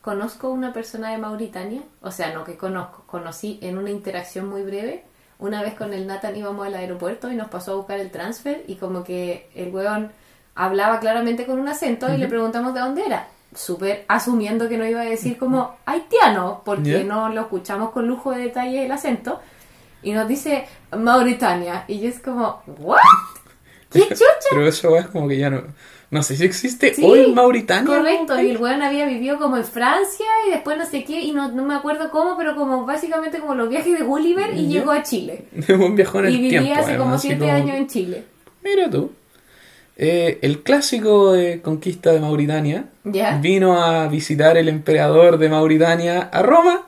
conozco 0.00 0.50
una 0.50 0.72
persona 0.72 1.10
de 1.10 1.18
Mauritania? 1.18 1.82
O 2.02 2.12
sea, 2.12 2.32
no 2.32 2.44
que 2.44 2.56
conozco, 2.56 3.02
conocí 3.06 3.58
en 3.62 3.78
una 3.78 3.90
interacción 3.90 4.48
muy 4.48 4.62
breve. 4.62 5.02
Una 5.40 5.62
vez 5.62 5.74
con 5.74 5.92
el 5.92 6.06
Nathan 6.06 6.36
íbamos 6.36 6.66
al 6.66 6.74
aeropuerto 6.74 7.30
y 7.30 7.36
nos 7.36 7.48
pasó 7.48 7.72
a 7.72 7.76
buscar 7.76 7.98
el 8.00 8.10
transfer 8.10 8.62
y 8.68 8.76
como 8.76 9.02
que 9.04 9.48
el 9.54 9.72
weón 9.74 10.10
hablaba 10.54 10.98
claramente 10.98 11.46
con 11.46 11.58
un 11.60 11.68
acento 11.68 12.12
y 12.12 12.16
le 12.16 12.26
preguntamos 12.28 12.74
de 12.74 12.80
dónde 12.80 13.06
era. 13.06 13.28
Súper 13.54 14.04
asumiendo 14.08 14.68
que 14.68 14.76
no 14.76 14.86
iba 14.86 15.00
a 15.00 15.04
decir 15.04 15.38
como 15.38 15.76
haitiano, 15.86 16.62
porque 16.64 17.02
no 17.04 17.28
lo 17.30 17.40
escuchamos 17.42 17.90
con 17.90 18.06
lujo 18.06 18.32
de 18.32 18.42
detalle 18.42 18.84
el 18.84 18.92
acento. 18.92 19.40
Y 20.02 20.12
nos 20.12 20.28
dice 20.28 20.66
Mauritania. 20.96 21.84
Y 21.88 22.00
yo 22.00 22.08
es 22.08 22.20
como, 22.20 22.62
¿what? 22.78 22.98
¿Qué 23.90 24.00
chucha? 24.02 24.24
Pero 24.50 24.66
eso 24.68 24.96
es 24.96 25.06
como 25.08 25.28
que 25.28 25.38
ya 25.38 25.50
no... 25.50 25.62
No 26.10 26.22
sé 26.22 26.36
si 26.36 26.44
existe 26.44 26.94
Sí, 26.94 27.04
hoy 27.04 27.32
Mauritania. 27.34 27.98
Correcto, 27.98 28.40
y 28.40 28.48
el 28.48 28.56
weón 28.56 28.80
había 28.80 29.04
vivido 29.04 29.38
como 29.38 29.58
en 29.58 29.64
Francia 29.64 30.24
y 30.46 30.52
después 30.52 30.78
no 30.78 30.86
sé 30.86 31.04
qué, 31.04 31.20
y 31.20 31.32
no, 31.32 31.52
no 31.52 31.64
me 31.66 31.74
acuerdo 31.74 32.10
cómo, 32.10 32.34
pero 32.38 32.56
como 32.56 32.86
básicamente 32.86 33.40
como 33.40 33.54
los 33.54 33.68
viajes 33.68 33.98
de 33.98 34.04
Gulliver 34.06 34.54
y 34.56 34.68
llegó 34.68 34.92
a 34.92 35.02
Chile. 35.02 35.48
Un 35.68 35.96
viajón 35.96 36.24
en 36.26 36.32
Y 36.32 36.36
vivía 36.38 36.62
tiempo. 36.62 36.80
hace 36.80 36.92
como 36.92 37.02
además, 37.02 37.20
siete 37.20 37.40
como- 37.40 37.52
años 37.52 37.76
en 37.76 37.86
Chile. 37.88 38.24
Mira 38.62 38.88
tú. 38.88 39.12
Eh, 40.00 40.38
el 40.42 40.62
clásico 40.62 41.32
de 41.32 41.60
conquista 41.60 42.12
de 42.12 42.20
Mauritania 42.20 42.84
Ya. 43.02 43.38
vino 43.38 43.82
a 43.82 44.06
visitar 44.06 44.56
el 44.56 44.68
emperador 44.68 45.38
de 45.38 45.48
Mauritania 45.48 46.20
a 46.32 46.40
Roma, 46.42 46.86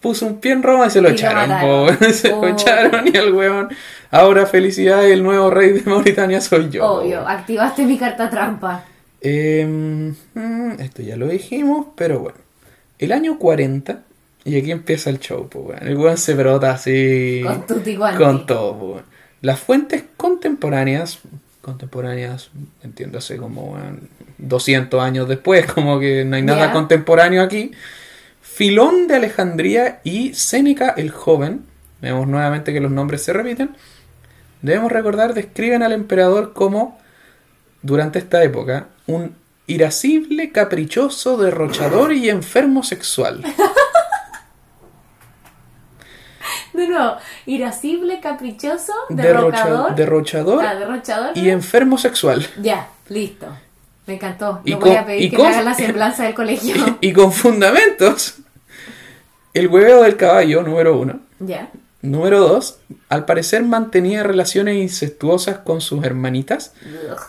puso 0.00 0.26
un 0.26 0.40
pie 0.40 0.52
en 0.52 0.62
Roma 0.62 0.86
y 0.86 0.90
se 0.90 1.02
lo 1.02 1.10
Y 1.10 1.12
echaron. 1.12 1.50
se 2.12 2.32
Oh. 2.32 2.40
lo 2.42 2.48
echaron 2.48 3.06
y 3.12 3.16
el 3.16 3.32
weón. 3.34 3.68
Ahora 4.10 4.46
felicidades, 4.46 5.12
el 5.12 5.22
nuevo 5.22 5.50
rey 5.50 5.72
de 5.72 5.82
Mauritania 5.82 6.40
soy 6.40 6.70
yo. 6.70 6.86
Obvio, 6.86 7.28
activaste 7.28 7.84
mi 7.84 7.98
carta 7.98 8.30
trampa. 8.30 8.84
Eh, 9.20 9.66
mm, 9.66 10.80
esto 10.80 11.02
ya 11.02 11.16
lo 11.16 11.26
dijimos, 11.28 11.88
pero 11.94 12.20
bueno. 12.20 12.38
El 12.98 13.12
año 13.12 13.38
40, 13.38 14.00
y 14.44 14.56
aquí 14.58 14.70
empieza 14.70 15.10
el 15.10 15.18
show, 15.18 15.48
pues, 15.50 15.64
weón. 15.66 15.86
El 15.88 15.96
weón 15.98 16.16
se 16.16 16.32
brota 16.34 16.70
así. 16.72 17.42
Con. 17.44 18.16
Con 18.16 18.46
todo, 18.46 18.78
pues. 18.78 19.04
Las 19.42 19.60
fuentes 19.60 20.04
contemporáneas, 20.16 21.18
contemporáneas, 21.64 22.50
entiéndase 22.82 23.36
como 23.36 23.72
weón, 23.72 24.08
200 24.38 25.02
años 25.02 25.28
después, 25.28 25.66
como 25.72 25.98
que 25.98 26.24
no 26.24 26.36
hay 26.36 26.42
nada 26.42 26.72
contemporáneo 26.72 27.42
aquí. 27.42 27.72
Filón 28.40 29.08
de 29.08 29.16
Alejandría 29.16 30.00
y 30.04 30.34
Séneca 30.34 30.90
el 30.96 31.10
Joven, 31.10 31.64
vemos 32.00 32.28
nuevamente 32.28 32.72
que 32.72 32.80
los 32.80 32.92
nombres 32.92 33.22
se 33.22 33.32
repiten, 33.32 33.76
debemos 34.62 34.92
recordar, 34.92 35.34
describen 35.34 35.82
al 35.82 35.92
emperador 35.92 36.52
como, 36.52 36.98
durante 37.82 38.20
esta 38.20 38.44
época, 38.44 38.88
un 39.06 39.34
irascible, 39.66 40.52
caprichoso, 40.52 41.36
derrochador 41.36 42.12
y 42.12 42.28
enfermo 42.28 42.82
sexual. 42.82 43.42
De 46.78 46.88
nuevo, 46.88 47.16
irascible, 47.46 48.20
caprichoso, 48.20 48.92
Derrocha- 49.08 49.64
derrocador. 49.64 49.94
derrochador 49.94 50.64
Ah, 50.66 50.74
derrochador. 50.74 51.36
y 51.36 51.50
enfermo 51.50 51.98
sexual. 51.98 52.46
Ya, 52.60 52.88
listo. 53.08 53.46
Me 54.06 54.14
encantó. 54.14 54.60
Y 54.64 54.72
No 54.72 54.80
voy 54.80 54.90
con- 54.90 54.98
a 54.98 55.06
pedir 55.06 55.30
que 55.30 55.36
con- 55.36 55.50
me 55.50 55.62
la 55.62 55.74
semblanza 55.74 56.24
del 56.24 56.34
colegio. 56.34 56.74
Y 57.00 57.12
con 57.12 57.32
fundamentos. 57.32 58.34
El 59.54 59.68
hueveo 59.68 60.02
del 60.02 60.16
caballo, 60.16 60.62
número 60.62 60.98
uno. 60.98 61.20
ya. 61.38 61.68
Número 62.04 62.38
dos, 62.40 62.80
al 63.08 63.24
parecer 63.24 63.62
mantenía 63.62 64.22
relaciones 64.22 64.76
incestuosas 64.76 65.58
con 65.58 65.80
sus 65.80 66.04
hermanitas, 66.04 66.74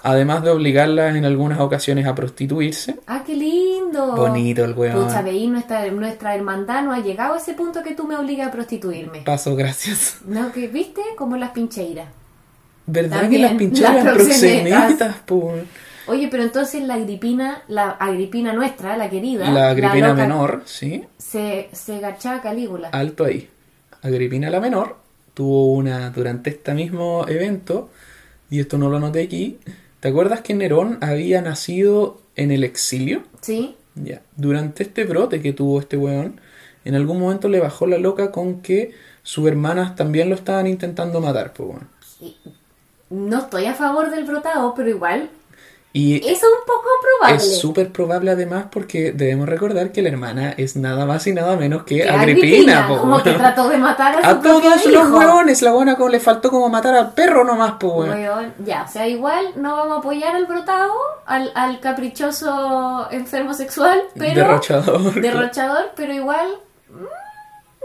además 0.03 0.43
de 0.43 0.49
obligarlas 0.49 1.15
en 1.15 1.23
algunas 1.23 1.61
ocasiones 1.61 2.05
a 2.05 2.13
prostituirse. 2.13 2.97
Ah, 3.07 3.23
qué 3.26 3.36
lindo. 3.36 4.15
Bonito 4.17 4.65
el 4.65 4.73
weón. 4.73 5.05
Pucha, 5.05 5.21
veí, 5.21 5.47
nuestra, 5.47 5.89
nuestra 5.91 6.36
hermandad 6.36 6.84
no 6.84 6.91
ha 6.91 6.99
llegado 6.99 7.36
a 7.36 7.38
ese 7.38 7.53
punto 7.53 7.84
que 7.84 7.95
tú 7.95 8.05
me 8.05 8.17
obligas 8.17 8.49
a 8.49 8.51
prostituirme. 8.51 9.21
Paso, 9.21 9.55
gracias. 9.55 10.17
No, 10.26 10.51
que 10.51 10.67
viste 10.67 11.01
como 11.17 11.38
las 11.38 11.51
pincheiras. 11.51 12.09
¿Verdad 12.86 13.21
También, 13.21 13.41
que 13.41 13.47
las 13.47 13.57
pinchaban 13.57 14.05
las 14.05 14.13
proxenetas. 14.13 15.15
Oye, 16.07 16.28
pero 16.30 16.43
entonces 16.43 16.84
la 16.84 16.95
Agripina, 16.95 17.63
la 17.69 17.91
Agripina 17.91 18.51
nuestra, 18.51 18.95
la 18.97 19.09
querida, 19.09 19.49
La 19.49 19.69
Agripina 19.69 20.09
loca, 20.09 20.21
menor, 20.21 20.61
sí, 20.65 21.03
se, 21.17 21.69
se 21.71 21.99
gachaba 21.99 22.41
Calígula. 22.41 22.89
alto 22.89 23.23
ahí. 23.23 23.49
Agripina 24.06 24.49
la 24.49 24.60
menor 24.60 25.06
tuvo 25.36 25.74
una 25.74 26.10
durante 26.10 26.49
este 26.49 26.74
mismo 26.74 27.28
evento, 27.28 27.89
y 28.49 28.60
esto 28.60 28.80
no 28.80 28.89
lo 28.89 28.99
noté 28.99 29.22
aquí. 29.22 29.60
¿Te 29.99 30.08
acuerdas 30.08 30.41
que 30.41 30.56
Nerón 30.56 30.97
había 31.01 31.41
nacido 31.41 32.22
en 32.36 32.51
el 32.51 32.64
exilio? 32.64 33.24
¿Sí? 33.41 33.76
Ya. 33.95 34.22
Durante 34.36 34.84
este 34.84 35.03
brote 35.03 35.41
que 35.41 35.53
tuvo 35.53 35.80
este 35.80 35.97
weón, 35.97 36.39
en 36.84 36.95
algún 36.95 37.20
momento 37.20 37.49
le 37.49 37.60
bajó 37.60 37.86
la 37.86 37.97
loca 37.97 38.32
con 38.32 38.62
que 38.62 38.93
sus 39.24 39.47
hermanas 39.47 39.95
también 39.95 40.30
lo 40.30 40.36
estaban 40.36 40.68
intentando 40.68 41.22
matar, 41.22 41.53
pues. 41.53 41.80
Y 42.22 42.38
No 43.10 43.39
estoy 43.39 43.66
a 43.66 43.74
favor 43.74 44.10
del 44.10 44.24
brotado, 44.24 44.74
pero 44.76 44.89
igual 44.89 45.30
Y 45.98 46.18
eso 46.18 46.28
es 46.28 46.43
un 46.43 46.66
poco 46.68 46.89
probable. 47.02 47.38
es 47.38 47.58
súper 47.58 47.89
probable 47.89 48.32
además 48.32 48.66
porque 48.70 49.14
debemos 49.14 49.48
recordar 49.48 49.93
que 49.93 50.02
la 50.02 50.10
hermana 50.10 50.54
es 50.58 50.76
nada 50.76 51.06
más 51.06 51.26
y 51.26 51.32
nada 51.32 51.56
menos 51.56 51.84
que, 51.84 52.02
Que 52.02 52.10
Agripina, 52.10 52.86
po, 52.86 52.98
como 53.00 53.24
que 53.24 53.32
trató 53.32 53.70
de 53.70 53.78
matar 53.78 54.18
a 54.18 54.22
su 54.22 54.28
A 54.28 54.41
propio 54.41 54.72
todos 54.72 54.86
los 54.88 55.10
hueones, 55.10 55.62
la 55.62 55.72
buena 55.72 55.96
como 55.96 56.10
le 56.10 56.20
faltó 56.20 56.50
como 56.52 56.68
matar 56.68 56.96
al 56.96 57.14
perro 57.14 57.46
nomás, 57.46 57.76
pues 57.80 58.12
Ya, 58.66 58.84
o 58.84 58.91
sea, 58.91 59.08
igual 59.08 59.54
no 59.56 59.78
vamos 59.78 59.96
a 59.96 60.00
apoyar 60.00 60.36
al 60.36 60.46
brotado, 60.48 60.91
al, 61.26 61.50
al 61.56 61.80
caprichoso 61.80 63.08
enfermo 63.12 63.54
sexual, 63.54 64.02
pero 64.16 64.36
Derrochador. 64.36 65.14
derrochador, 65.22 65.91
pero 65.96 66.14
igual 66.14 66.46
mm, 66.89 67.04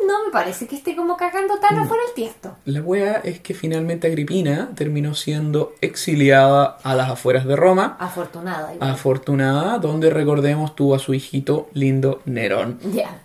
no 0.07 0.25
me 0.27 0.33
parece 0.33 0.67
que 0.67 0.77
esté 0.77 0.97
como 0.97 1.17
cagando 1.17 1.59
tan 1.59 1.79
afuera 1.79 2.03
el 2.09 2.15
tiesto. 2.15 2.57
La 2.65 2.81
wea 2.81 3.21
es 3.25 3.41
que 3.41 3.55
finalmente 3.55 4.07
Agripina 4.07 4.71
terminó 4.75 5.15
siendo 5.15 5.75
exiliada 5.81 6.79
a 6.83 6.95
las 6.95 7.11
afueras 7.11 7.45
de 7.47 7.57
Roma, 7.57 7.97
Afortunada. 8.01 8.75
igual. 8.75 8.91
afortunada, 8.91 9.79
donde 9.79 10.11
recordemos 10.11 10.75
tuvo 10.77 10.95
a 10.95 10.99
su 10.99 11.15
hijito 11.15 11.69
lindo 11.75 12.23
Nerón. 12.25 12.79
Ya. 12.93 13.21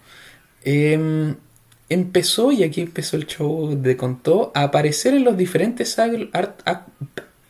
Em, 0.64 1.36
empezó, 1.90 2.52
y 2.52 2.64
aquí 2.64 2.82
empezó 2.82 3.18
el 3.18 3.28
show 3.28 3.76
de 3.80 3.96
contó, 3.98 4.52
a 4.56 4.64
aparecer 4.64 5.14
en 5.14 5.24
los 5.24 5.38
diferentes 5.38 6.00
art- 6.00 6.62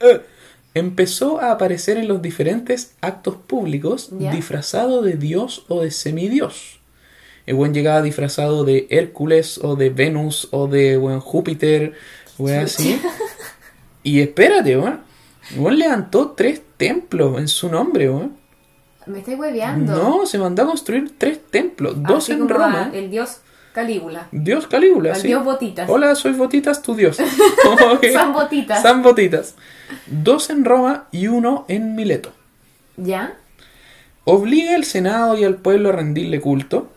eh, 0.02 0.22
empezó 0.74 1.40
a 1.40 1.52
aparecer 1.52 1.98
en 1.98 2.08
los 2.10 2.22
diferentes 2.22 2.96
actos 3.02 3.36
públicos 3.36 4.10
disfrazado 4.12 5.02
de 5.02 5.14
dios 5.16 5.66
o 5.70 5.82
de 5.82 5.92
semidios. 5.92 6.80
El 7.46 7.56
buen 7.56 7.74
llegaba 7.74 8.02
disfrazado 8.02 8.64
de 8.64 8.88
Hércules 8.90 9.60
o 9.64 9.76
de 9.76 9.90
Venus 9.90 10.48
o 10.52 10.68
de 10.68 10.98
buen 10.98 11.20
Júpiter, 11.20 11.94
wea 12.38 12.62
así. 12.64 13.00
Y 14.04 14.20
espérate, 14.22 14.78
weón. 14.78 15.02
Buen 15.56 15.78
levantó 15.78 16.32
tres 16.32 16.62
templos 16.78 17.38
en 17.40 17.48
su 17.48 17.70
nombre, 17.70 18.10
weón. 18.10 18.36
Me 19.06 19.20
estoy 19.20 19.36
hueveando. 19.36 19.94
No, 19.96 20.26
se 20.26 20.40
mandó 20.40 20.64
a 20.64 20.66
construir 20.66 21.14
tres 21.18 21.40
templos, 21.52 22.02
dos 22.02 22.24
Así 22.24 22.32
en 22.32 22.40
como 22.40 22.54
Roma. 22.56 22.90
el 22.94 23.12
dios 23.12 23.42
Calígula. 23.74 24.28
Dios 24.32 24.66
Calígula, 24.68 25.14
Al 25.14 25.22
sí. 25.22 25.28
dios 25.28 25.44
Botitas. 25.44 25.88
Hola, 25.90 26.16
soy 26.16 26.32
Botitas, 26.34 26.82
tu 26.82 26.96
dios. 26.96 27.18
San 28.14 28.34
Botitas. 28.34 28.82
San 28.82 29.04
Botitas. 29.04 29.54
Dos 30.08 30.50
en 30.50 30.66
Roma 30.66 31.08
y 31.12 31.28
uno 31.28 31.66
en 31.68 31.94
Mileto. 31.94 32.32
¿Ya? 32.98 33.36
Obliga 34.24 34.74
al 34.76 34.86
Senado 34.86 35.38
y 35.38 35.44
al 35.44 35.58
pueblo 35.58 35.90
a 35.90 35.92
rendirle 35.92 36.42
culto. 36.42 36.90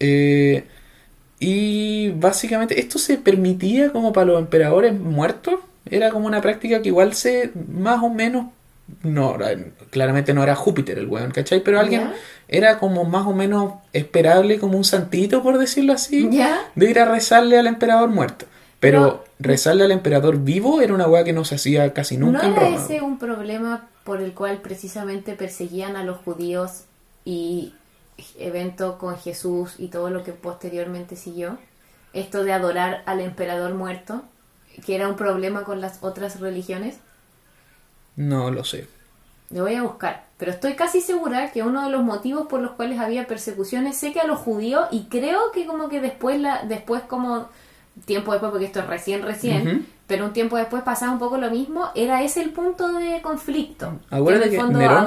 Eh, 0.00 0.64
y 1.40 2.10
básicamente 2.10 2.80
esto 2.80 2.98
se 2.98 3.16
permitía 3.16 3.90
como 3.92 4.12
para 4.12 4.26
los 4.26 4.38
emperadores 4.40 4.98
muertos. 4.98 5.54
Era 5.86 6.10
como 6.10 6.26
una 6.26 6.40
práctica 6.40 6.82
que 6.82 6.88
igual 6.88 7.14
se 7.14 7.52
más 7.72 8.02
o 8.02 8.10
menos 8.10 8.46
No, 9.02 9.36
claramente 9.90 10.32
no 10.34 10.42
era 10.42 10.54
Júpiter 10.56 10.98
el 10.98 11.06
weón, 11.08 11.30
¿cachai? 11.30 11.62
Pero 11.62 11.78
alguien 11.78 12.00
Ya. 12.02 12.14
era 12.48 12.78
como 12.78 13.04
más 13.04 13.26
o 13.26 13.32
menos 13.34 13.74
esperable, 13.92 14.58
como 14.58 14.78
un 14.78 14.84
santito, 14.84 15.42
por 15.42 15.58
decirlo 15.58 15.92
así, 15.92 16.28
¿Ya? 16.32 16.58
de 16.74 16.90
ir 16.90 16.98
a 16.98 17.04
rezarle 17.04 17.58
al 17.58 17.66
emperador 17.66 18.08
muerto. 18.08 18.46
Pero, 18.80 19.24
rezarle 19.40 19.84
al 19.84 19.90
emperador 19.92 20.38
vivo 20.38 20.80
era 20.80 20.94
una 20.94 21.06
weá 21.06 21.22
que 21.24 21.32
no 21.34 21.44
se 21.44 21.56
hacía 21.56 21.92
casi 21.92 22.16
nunca 22.16 22.48
¿No 22.48 22.56
en 22.56 22.62
era 22.66 22.76
ese 22.76 23.00
un 23.02 23.18
problema 23.18 23.88
por 24.04 24.20
el 24.22 24.32
cual 24.32 24.58
precisamente 24.62 25.34
perseguían 25.34 25.96
a 25.96 26.02
los 26.04 26.16
judíos 26.18 26.84
y 27.24 27.74
evento 28.38 28.98
con 28.98 29.16
Jesús 29.16 29.76
y 29.78 29.88
todo 29.88 30.10
lo 30.10 30.24
que 30.24 30.32
posteriormente 30.32 31.16
siguió? 31.16 31.58
Esto 32.12 32.44
de 32.44 32.52
adorar 32.52 33.02
al 33.06 33.20
emperador 33.20 33.74
muerto, 33.74 34.22
que 34.84 34.94
era 34.94 35.08
un 35.08 35.16
problema 35.16 35.64
con 35.64 35.80
las 35.80 36.02
otras 36.02 36.40
religiones. 36.40 36.98
No 38.16 38.50
lo 38.50 38.64
sé. 38.64 38.88
Lo 39.50 39.62
voy 39.62 39.74
a 39.74 39.82
buscar, 39.82 40.24
pero 40.36 40.50
estoy 40.50 40.74
casi 40.74 41.00
segura 41.00 41.50
que 41.52 41.62
uno 41.62 41.82
de 41.82 41.90
los 41.90 42.02
motivos 42.02 42.48
por 42.48 42.60
los 42.60 42.72
cuales 42.72 42.98
había 42.98 43.26
persecuciones, 43.26 43.96
sé 43.96 44.12
que 44.12 44.20
a 44.20 44.26
los 44.26 44.38
judíos 44.38 44.88
y 44.90 45.04
creo 45.04 45.52
que 45.52 45.66
como 45.66 45.88
que 45.88 46.00
después 46.00 46.38
la 46.38 46.64
después 46.64 47.02
como 47.02 47.48
tiempo 48.04 48.32
después 48.32 48.50
porque 48.50 48.66
esto 48.66 48.80
es 48.80 48.86
recién 48.86 49.22
recién, 49.22 49.86
pero 50.06 50.24
un 50.24 50.32
tiempo 50.32 50.56
después 50.56 50.82
pasaba 50.82 51.12
un 51.12 51.18
poco 51.18 51.36
lo 51.38 51.50
mismo, 51.50 51.90
era 51.94 52.22
ese 52.22 52.40
el 52.42 52.50
punto 52.50 52.88
de 52.98 53.20
conflicto. 53.22 53.98
Acuérdate 54.10 54.50
que 54.50 54.56
Nerón, 54.78 55.06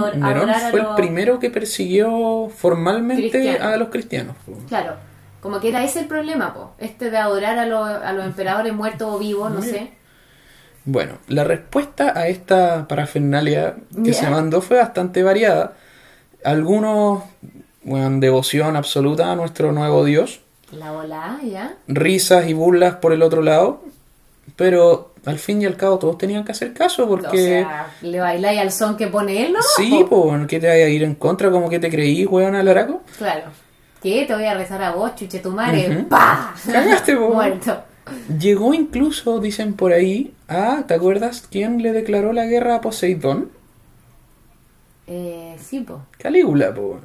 fue 0.71 0.79
el 0.79 0.85
primero 0.95 1.39
que 1.39 1.49
persiguió 1.49 2.49
formalmente 2.55 3.49
a 3.63 3.77
los 3.77 3.89
cristianos. 3.89 4.35
Claro, 4.69 4.95
como 5.41 5.59
que 5.59 5.69
era 5.69 5.83
ese 5.83 6.01
el 6.01 6.07
problema, 6.07 6.53
po, 6.53 6.73
este 6.77 7.09
de 7.09 7.17
adorar 7.17 7.57
a, 7.59 7.65
los- 7.65 7.89
a 7.89 8.13
los 8.13 8.25
emperadores 8.25 8.73
muertos 8.73 9.07
o 9.13 9.17
vivos, 9.19 9.49
no 9.51 9.61
sé. 9.61 9.93
Bueno, 10.83 11.19
la 11.27 11.43
respuesta 11.43 12.13
a 12.19 12.27
esta 12.27 12.87
parafernalia 12.87 13.75
que 14.03 14.13
se 14.13 14.29
mandó 14.31 14.61
fue 14.61 14.77
bastante 14.77 15.21
variada. 15.21 15.73
Algunos, 16.43 17.23
bueno, 17.83 18.19
devoción 18.19 18.75
absoluta 18.75 19.31
a 19.31 19.35
nuestro 19.35 19.71
nuevo 19.73 20.03
Dios, 20.05 20.41
La 20.71 20.91
bola, 20.91 21.39
ya. 21.43 21.75
risas 21.87 22.47
y 22.47 22.53
burlas 22.53 22.95
por 22.95 23.13
el 23.13 23.21
otro 23.21 23.41
lado, 23.41 23.83
pero 24.55 25.13
al 25.25 25.37
fin 25.37 25.61
y 25.61 25.65
al 25.65 25.75
cabo 25.75 25.99
todos 25.99 26.17
tenían 26.17 26.43
que 26.43 26.51
hacer 26.53 26.73
caso 26.73 27.03
O 27.05 27.07
porque... 27.09 27.37
sea, 27.37 27.91
le 28.01 28.19
bailáis 28.19 28.59
al 28.59 28.71
son 28.71 28.97
que 28.97 29.07
pone 29.07 29.45
él, 29.45 29.53
¿no? 29.53 29.59
sí, 29.75 30.05
pues, 30.09 30.47
¿qué 30.47 30.59
te 30.59 30.67
vaya 30.67 30.85
a 30.85 30.89
ir 30.89 31.03
en 31.03 31.15
contra? 31.15 31.51
como 31.51 31.69
que 31.69 31.79
te 31.79 31.89
creí, 31.89 32.25
weón, 32.25 32.55
al 32.55 32.67
araco? 32.67 33.01
Claro. 33.17 33.45
¿Qué? 34.01 34.25
Te 34.25 34.33
voy 34.33 34.45
a 34.45 34.55
rezar 34.55 34.81
a 34.81 34.91
vos, 34.93 35.13
chuche 35.15 35.39
tu 35.39 35.51
madre. 35.51 36.05
Cagaste, 36.09 37.15
po. 37.15 37.29
Muerto. 37.33 37.83
Llegó 38.39 38.73
incluso, 38.73 39.39
dicen 39.39 39.73
por 39.75 39.93
ahí, 39.93 40.33
a, 40.47 40.83
¿te 40.87 40.95
acuerdas 40.95 41.47
quién 41.51 41.83
le 41.83 41.91
declaró 41.91 42.33
la 42.33 42.45
guerra 42.45 42.75
a 42.75 42.81
Poseidón? 42.81 43.51
Eh, 45.05 45.55
sí, 45.61 45.81
po. 45.81 46.01
Calígula, 46.17 46.73
po. 46.73 46.99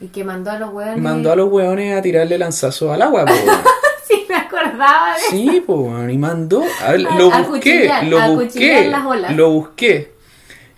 Y 0.00 0.08
que 0.08 0.22
mandó 0.24 0.50
a 0.52 0.58
los 0.58 0.72
hueones. 0.72 0.98
Mandó 1.02 1.32
a 1.32 1.36
los 1.36 1.50
hueones 1.50 1.96
a 1.98 2.02
tirarle 2.02 2.38
lanzazo 2.38 2.92
al 2.92 3.02
agua, 3.02 3.24
weón. 3.24 3.38
Sí, 4.08 4.24
me 4.26 4.36
acordaba 4.36 5.14
de 5.16 5.20
Sí, 5.28 5.62
weón, 5.66 6.08
y 6.10 6.16
mandó. 6.16 6.62
A 6.82 6.90
A- 6.90 6.96
lo 6.96 7.30
a 7.32 7.42
busqué, 7.42 7.48
cuchillar, 7.88 8.04
lo 8.04 8.18
a 8.20 8.28
busqué, 8.28 8.88
las 8.88 9.04
olas. 9.04 9.36
lo 9.36 9.50
busqué. 9.50 10.12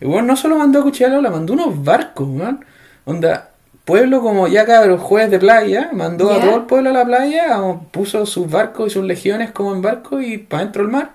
Y 0.01 0.05
bueno, 0.07 0.23
no 0.29 0.37
solo 0.37 0.57
mandó 0.57 0.81
a 0.81 0.83
cuchillar 0.83 1.11
las 1.11 1.19
olas, 1.21 1.33
mandó 1.33 1.53
unos 1.53 1.85
barcos, 1.85 2.27
weón. 2.29 2.65
Onda, 3.05 3.51
pueblo 3.85 4.21
como 4.21 4.49
ya 4.49 4.65
cabros, 4.67 5.01
jueves 5.01 5.31
de 5.31 5.39
playa, 5.39 5.91
mandó 5.93 6.33
a 6.33 6.41
todo 6.41 6.57
el 6.57 6.63
pueblo 6.63 6.91
a 6.91 6.93
la 6.93 7.05
playa, 7.05 7.55
a- 7.57 7.81
puso 7.93 8.27
sus 8.27 8.51
barcos 8.51 8.89
y 8.89 8.91
sus 8.95 9.05
legiones 9.05 9.53
como 9.53 9.75
en 9.75 9.83
barco 9.83 10.21
y 10.21 10.39
para 10.39 10.65
dentro 10.65 10.83
del 10.83 10.91
mar. 10.91 11.13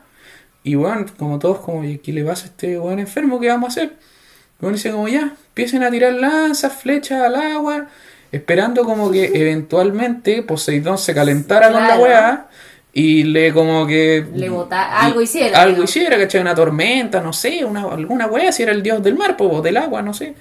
Y 0.64 0.76
bueno, 0.76 1.06
como 1.18 1.38
todos, 1.38 1.60
como, 1.60 1.84
¿y 1.84 1.97
qué 1.97 2.14
le 2.14 2.24
pasa 2.24 2.43
a 2.45 2.47
este 2.47 2.80
weón 2.80 2.99
enfermo? 2.99 3.39
¿Qué 3.41 3.49
vamos 3.49 3.66
a 3.66 3.72
hacer? 3.82 3.89
Y 3.93 4.62
bueno, 4.62 4.78
dice 4.78 4.91
como 4.91 5.08
ya, 5.10 5.34
empiecen 5.56 5.84
a 5.84 5.89
tirar 5.89 6.12
lanzas, 6.14 6.74
flechas 6.74 7.22
al 7.22 7.36
agua, 7.36 7.86
esperando 8.30 8.84
como 8.84 9.10
que 9.10 9.32
eventualmente 9.34 10.43
Poseidón 10.43 10.97
se 10.97 11.14
calentara 11.14 11.72
con 11.72 11.82
la 11.82 11.88
Claro. 11.95 12.03
weá 12.03 12.47
y 12.91 13.24
le 13.24 13.53
como 13.53 13.88
que... 13.88 14.26
Le 14.34 14.49
bota- 14.49 14.89
y- 14.91 15.06
algo 15.06 15.22
hiciera, 15.22 15.58
Algo 15.62 15.70
digamos. 15.76 15.89
hiciera, 15.95 16.18
¿cachai? 16.18 16.41
Una 16.41 16.56
tormenta, 16.56 17.22
no 17.22 17.32
sé, 17.32 17.64
una, 17.64 17.84
alguna 17.84 18.26
weá, 18.28 18.51
si 18.51 18.64
era 18.64 18.74
el 18.74 18.84
dios 18.84 19.01
del 19.01 19.16
mar, 19.16 19.38
po, 19.38 19.62
del 19.62 19.78
agua, 19.78 20.01
no 20.01 20.14
sé. 20.14 20.34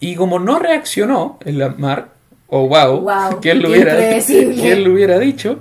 Y 0.00 0.16
como 0.16 0.40
no 0.40 0.58
reaccionó 0.58 1.38
en 1.44 1.58
la 1.60 1.68
mar, 1.68 2.08
o 2.48 2.66
wow, 2.66 3.00
Guau, 3.02 3.40
¿quién, 3.40 3.62
lo 3.62 3.70
hubiera. 3.70 3.96
¿quién 4.26 4.82
lo 4.82 4.94
hubiera 4.94 5.16
dicho? 5.20 5.60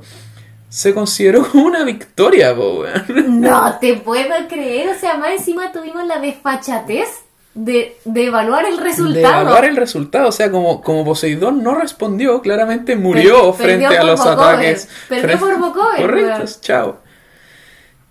Se 0.69 0.95
consideró 0.95 1.47
como 1.47 1.65
una 1.67 1.84
victoria, 1.84 2.55
po. 2.55 2.86
No 3.28 3.78
te 3.80 3.93
puedo 3.97 4.34
creer. 4.49 4.89
O 4.89 4.99
sea, 4.99 5.15
más 5.17 5.30
encima 5.38 5.71
tuvimos 5.71 6.05
la 6.07 6.17
desfachatez 6.19 7.07
de, 7.55 7.97
de 8.05 8.25
evaluar 8.25 8.65
el 8.65 8.77
De 8.77 8.83
resultado. 8.83 9.41
evaluar 9.41 9.65
el 9.65 9.75
resultado, 9.75 10.29
o 10.29 10.31
sea, 10.31 10.49
como, 10.51 10.81
como 10.81 11.05
Poseidón 11.05 11.61
no 11.63 11.75
respondió, 11.75 12.41
claramente 12.41 12.95
murió 12.95 13.51
Perdió- 13.51 13.53
frente 13.53 13.85
a 13.97 14.03
los 14.03 14.19
Bocover. 14.19 14.39
ataques. 14.47 14.89
Perdió 15.09 15.39
por 15.39 15.59
Bocover, 15.59 16.01
Correcto, 16.01 16.33
weón. 16.37 16.49
chao. 16.61 16.97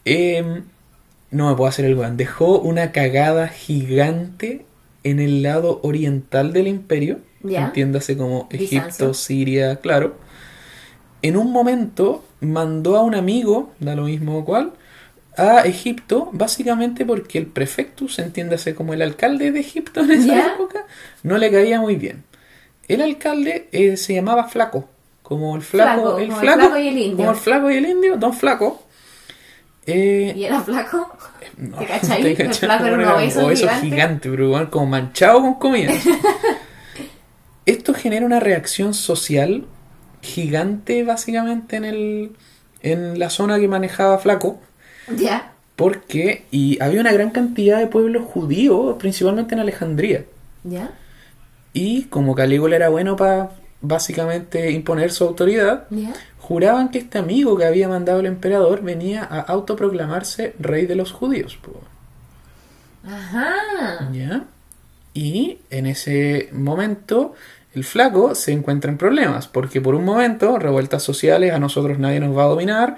Em, 0.04 0.64
no 1.30 1.48
me 1.50 1.56
puedo 1.56 1.68
hacer 1.68 1.84
el 1.84 1.96
weón. 1.96 2.16
Dejó 2.16 2.58
una 2.58 2.92
cagada 2.92 3.48
gigante 3.48 4.64
en 5.04 5.20
el 5.20 5.42
lado 5.42 5.80
oriental 5.82 6.52
del 6.52 6.68
imperio. 6.68 7.18
Ya. 7.42 7.64
Entiéndase 7.66 8.16
como 8.16 8.48
Egipto, 8.52 8.74
Bizancio. 8.86 9.14
Siria, 9.14 9.76
claro. 9.76 10.16
En 11.22 11.36
un 11.36 11.52
momento 11.52 12.24
mandó 12.40 12.96
a 12.96 13.02
un 13.02 13.14
amigo, 13.14 13.70
da 13.80 13.94
lo 13.94 14.04
mismo 14.04 14.44
cual, 14.44 14.72
a 15.36 15.60
Egipto, 15.62 16.28
básicamente 16.32 17.06
porque 17.06 17.38
el 17.38 17.46
prefectus, 17.46 18.18
entiéndase 18.18 18.74
como 18.74 18.92
el 18.94 19.02
alcalde 19.02 19.50
de 19.52 19.60
Egipto 19.60 20.00
en 20.00 20.10
esa 20.12 20.46
época, 20.54 20.84
no 21.22 21.38
le 21.38 21.50
caía 21.50 21.80
muy 21.80 21.96
bien. 21.96 22.24
El 22.88 23.00
alcalde 23.02 23.68
eh, 23.72 23.96
se 23.96 24.14
llamaba 24.14 24.44
Flaco, 24.48 24.88
como 25.22 25.56
el 25.56 25.62
flaco, 25.62 26.02
Flaco, 26.02 26.18
el 26.18 26.28
como 26.28 26.40
el 26.40 26.46
flaco, 26.54 26.78
y 26.78 26.88
el 26.88 26.98
indio. 26.98 27.16
como 27.16 27.30
el 27.30 27.36
flaco 27.36 27.70
y 27.70 27.76
el 27.76 27.86
indio, 27.86 28.16
don 28.18 28.34
Flaco. 28.34 28.82
Eh, 29.86 30.32
Y 30.36 30.44
era 30.44 30.60
flaco. 30.60 31.10
no, 31.56 31.78
¿Te 31.78 31.86
cachai? 31.88 32.22
¿te 32.22 32.42
El 32.42 32.54
flaco 32.54 32.84
era 32.86 32.94
un 32.96 33.00
Bueno, 33.02 33.16
obeso 33.16 33.46
obeso 33.46 33.68
gigante. 33.68 33.86
gigante, 33.88 34.30
pero 34.30 34.44
igual 34.44 34.70
como 34.70 34.86
manchado 34.86 35.40
con 35.40 35.54
comida. 35.54 35.92
Esto 37.66 37.94
genera 37.94 38.26
una 38.26 38.40
reacción 38.40 38.94
social 38.94 39.66
gigante 40.20 41.04
básicamente 41.04 41.76
en 41.76 41.84
el 41.84 42.36
en 42.82 43.18
la 43.18 43.30
zona 43.30 43.60
que 43.60 43.68
manejaba 43.68 44.18
Flaco, 44.18 44.60
Ya. 45.16 45.52
porque 45.76 46.44
y 46.50 46.80
había 46.82 47.00
una 47.00 47.12
gran 47.12 47.30
cantidad 47.30 47.78
de 47.78 47.86
pueblos 47.86 48.24
judíos, 48.26 48.96
principalmente 48.98 49.54
en 49.54 49.60
Alejandría. 49.60 50.24
Ya. 50.64 50.90
Y 51.72 52.04
como 52.04 52.34
Calígula 52.34 52.76
era 52.76 52.88
bueno 52.90 53.16
para 53.16 53.50
básicamente 53.80 54.70
imponer 54.70 55.10
su 55.10 55.24
autoridad, 55.24 55.86
Ya. 55.90 56.12
juraban 56.38 56.90
que 56.90 56.98
este 56.98 57.18
amigo 57.18 57.56
que 57.56 57.64
había 57.64 57.88
mandado 57.88 58.20
el 58.20 58.26
emperador 58.26 58.82
venía 58.82 59.24
a 59.24 59.40
autoproclamarse 59.40 60.54
rey 60.60 60.86
de 60.86 60.94
los 60.94 61.10
judíos. 61.12 61.58
Ajá. 63.04 64.10
¿Ya? 64.12 64.44
Y 65.14 65.58
en 65.70 65.86
ese 65.86 66.48
momento 66.52 67.34
el 67.74 67.84
flaco 67.84 68.34
se 68.34 68.52
encuentra 68.52 68.90
en 68.90 68.98
problemas, 68.98 69.48
porque 69.48 69.80
por 69.80 69.94
un 69.94 70.04
momento, 70.04 70.58
revueltas 70.58 71.02
sociales, 71.02 71.52
a 71.52 71.58
nosotros 71.58 71.98
nadie 71.98 72.20
nos 72.20 72.36
va 72.36 72.44
a 72.44 72.48
dominar, 72.48 72.96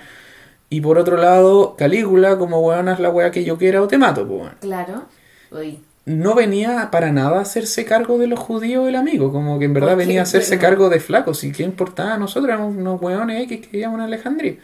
y 0.76 0.80
por 0.80 0.98
otro 0.98 1.16
lado, 1.16 1.76
Calígula, 1.76 2.36
como 2.38 2.60
weón, 2.60 2.88
haz 2.88 2.98
la 3.00 3.10
weá 3.10 3.30
que 3.30 3.44
yo 3.44 3.56
quiera 3.58 3.80
o 3.82 3.86
te 3.88 3.96
mato, 3.98 4.24
weón. 4.24 4.54
Claro. 4.60 5.04
Uy. 5.50 5.80
No 6.06 6.34
venía 6.34 6.88
para 6.90 7.12
nada 7.12 7.38
a 7.38 7.42
hacerse 7.42 7.84
cargo 7.84 8.18
de 8.18 8.26
los 8.26 8.38
judíos 8.38 8.88
el 8.88 8.96
amigo, 8.96 9.32
como 9.32 9.58
que 9.58 9.64
en 9.66 9.72
verdad 9.74 9.96
venía 9.96 10.20
a 10.20 10.24
hacerse 10.24 10.58
cargo 10.58 10.90
de 10.90 11.00
flacos, 11.00 11.44
y 11.44 11.52
qué 11.52 11.62
importaba 11.62 12.14
a 12.14 12.18
nosotros, 12.18 12.52
éramos 12.52 12.76
unos 12.76 13.00
weones 13.00 13.42
X 13.44 13.60
que 13.60 13.68
vivíamos 13.68 13.98
en 14.00 14.04
Alejandría, 14.04 14.56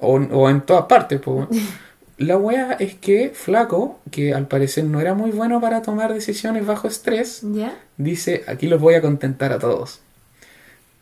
o, 0.00 0.14
o 0.14 0.50
en 0.50 0.62
todas 0.62 0.86
partes, 0.86 1.20
weón. 1.26 1.48
La 2.18 2.38
wea 2.38 2.72
es 2.80 2.94
que 2.94 3.30
Flaco, 3.34 3.98
que 4.10 4.32
al 4.32 4.46
parecer 4.48 4.84
no 4.84 5.00
era 5.02 5.12
muy 5.12 5.32
bueno 5.32 5.60
para 5.60 5.82
tomar 5.82 6.14
decisiones 6.14 6.64
bajo 6.64 6.88
estrés, 6.88 7.42
Ya. 7.42 7.78
dice, 7.98 8.42
aquí 8.48 8.68
los 8.68 8.80
voy 8.80 8.94
a 8.94 9.02
contentar 9.02 9.52
a 9.52 9.58
todos. 9.58 10.00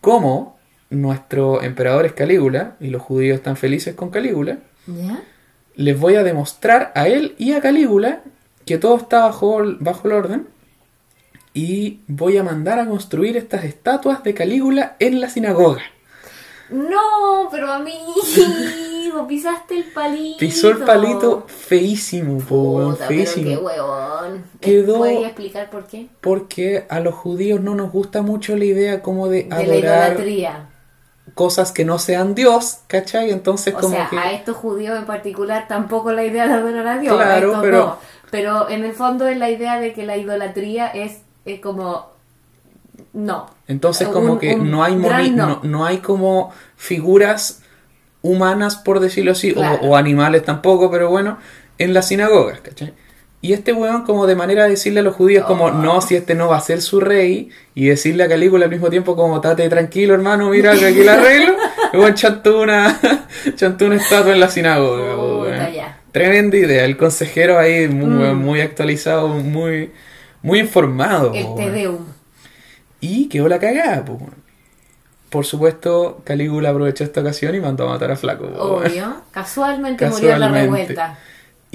Como 0.00 0.58
nuestro 0.94 1.62
emperador 1.62 2.06
es 2.06 2.12
Calígula, 2.12 2.76
y 2.80 2.88
los 2.88 3.02
judíos 3.02 3.36
están 3.36 3.56
felices 3.56 3.94
con 3.94 4.10
Calígula, 4.10 4.58
Ya. 4.86 5.22
les 5.76 5.98
voy 5.98 6.14
a 6.16 6.22
demostrar 6.22 6.92
a 6.94 7.08
él 7.08 7.34
y 7.38 7.52
a 7.52 7.60
Calígula 7.60 8.20
que 8.66 8.78
todo 8.78 8.96
está 8.96 9.20
bajo, 9.20 9.62
bajo 9.80 10.08
el 10.08 10.14
orden, 10.14 10.48
y 11.52 12.00
voy 12.08 12.36
a 12.36 12.42
mandar 12.42 12.78
a 12.80 12.86
construir 12.86 13.36
estas 13.36 13.64
estatuas 13.64 14.22
de 14.24 14.34
Calígula 14.34 14.96
en 14.98 15.20
la 15.20 15.28
sinagoga. 15.28 15.82
No, 16.70 17.48
pero 17.50 17.70
amigo, 17.70 19.26
pisaste 19.28 19.76
el 19.76 19.84
palito. 19.84 20.38
Pisó 20.38 20.70
el 20.70 20.78
palito 20.78 21.44
feísimo, 21.46 22.38
po, 22.38 22.90
Puta, 22.90 23.04
pero 23.06 23.08
feísimo. 23.08 23.48
qué 23.50 23.56
huevón. 23.58 24.44
Quedó- 24.60 24.96
¿Puedes 24.98 25.24
explicar 25.26 25.70
por 25.70 25.86
qué? 25.86 26.08
Porque 26.20 26.86
a 26.88 27.00
los 27.00 27.14
judíos 27.14 27.60
no 27.60 27.74
nos 27.74 27.92
gusta 27.92 28.22
mucho 28.22 28.56
la 28.56 28.64
idea 28.64 29.02
como 29.02 29.28
de 29.28 29.44
De 29.44 29.66
la 29.66 29.76
idolatría. 29.76 30.70
Cosas 31.34 31.72
que 31.72 31.84
no 31.84 31.98
sean 31.98 32.34
Dios, 32.34 32.78
¿cachai? 32.86 33.30
Entonces 33.30 33.74
O 33.74 33.78
como 33.80 33.94
sea, 33.94 34.08
que... 34.10 34.18
a 34.18 34.32
estos 34.32 34.56
judíos 34.56 34.96
en 34.98 35.06
particular 35.06 35.66
tampoco 35.68 36.12
la 36.12 36.24
idea 36.24 36.46
de 36.46 36.52
adorar 36.54 36.86
a 36.86 36.98
Dios. 36.98 37.14
Claro, 37.16 37.56
a 37.56 37.60
pero- 37.62 37.78
no. 37.78 37.98
Pero 38.30 38.68
en 38.68 38.84
el 38.84 38.92
fondo 38.94 39.26
es 39.28 39.36
la 39.38 39.48
idea 39.48 39.78
de 39.80 39.92
que 39.92 40.04
la 40.04 40.16
idolatría 40.16 40.88
es 40.88 41.18
eh, 41.46 41.60
como... 41.60 42.10
No. 43.12 43.46
Entonces 43.68 44.08
Un- 44.08 44.12
como 44.12 44.38
que 44.38 44.54
un 44.54 44.70
no 44.70 44.82
hay 44.84 44.96
no. 44.96 45.46
no. 45.46 45.60
no 45.62 45.84
hay 45.86 45.98
como 45.98 46.52
figuras 46.76 47.62
humanas, 48.22 48.76
por 48.76 49.00
decirlo 49.00 49.32
así, 49.32 49.52
o- 49.52 49.54
Claro. 49.54 49.78
o, 49.82 49.96
animales 49.96 50.44
tampoco, 50.44 50.90
pero 50.90 51.10
bueno, 51.10 51.38
en 51.78 51.94
las 51.94 52.08
sinagogas, 52.08 52.60
¿cachai? 52.60 52.92
Y 53.44 53.52
este 53.52 53.74
weón 53.74 54.04
como 54.04 54.26
de 54.26 54.36
manera 54.36 54.64
de 54.64 54.70
decirle 54.70 55.00
a 55.00 55.02
los 55.02 55.14
judíos 55.14 55.44
como, 55.44 55.66
Oh. 55.66 55.70
no, 55.70 56.00
si 56.00 56.16
este 56.16 56.34
no 56.34 56.48
va 56.48 56.56
a 56.56 56.60
ser 56.60 56.80
su 56.80 56.98
rey, 56.98 57.50
y 57.74 57.86
decirle 57.88 58.24
a 58.24 58.28
Calígula 58.28 58.64
al 58.64 58.70
mismo 58.70 58.88
tiempo 58.88 59.14
como, 59.16 59.38
tate 59.42 59.68
tranquilo 59.68 60.14
hermano, 60.14 60.48
mira 60.48 60.74
que 60.78 60.86
aquí 60.86 61.04
la 61.04 61.12
arreglo, 61.14 61.54
el 61.92 62.00
weón 62.00 62.14
chantó 62.14 62.62
una, 62.62 62.98
chantó 63.54 63.84
una 63.84 63.96
estatua 63.96 64.32
en 64.32 64.40
la 64.40 64.48
sinagoga. 64.48 65.14
Puta, 65.14 65.68
weón. 65.68 65.84
Tremenda 66.10 66.56
idea, 66.56 66.84
el 66.86 66.96
consejero 66.96 67.58
ahí 67.58 67.86
muy, 67.88 68.06
Mm. 68.06 68.20
weón, 68.20 68.38
muy 68.38 68.60
actualizado, 68.62 69.28
muy, 69.28 69.90
muy 70.40 70.60
informado. 70.60 71.32
El. 71.34 71.72
Deum. 71.74 71.98
Y 73.00 73.28
quedó 73.28 73.48
la 73.48 73.58
cagada. 73.58 74.04
Por 75.28 75.44
supuesto, 75.44 76.22
Calígula 76.24 76.70
aprovechó 76.70 77.04
esta 77.04 77.20
ocasión 77.20 77.54
y 77.54 77.60
mandó 77.60 77.86
a 77.88 77.92
matar 77.92 78.10
a 78.12 78.16
Flaco. 78.16 78.46
Obvio. 78.56 79.16
Casualmente, 79.32 80.08
murió 80.08 80.32
en 80.32 80.40
la 80.40 80.46
Casualmente. 80.46 80.78
revuelta. 80.94 81.18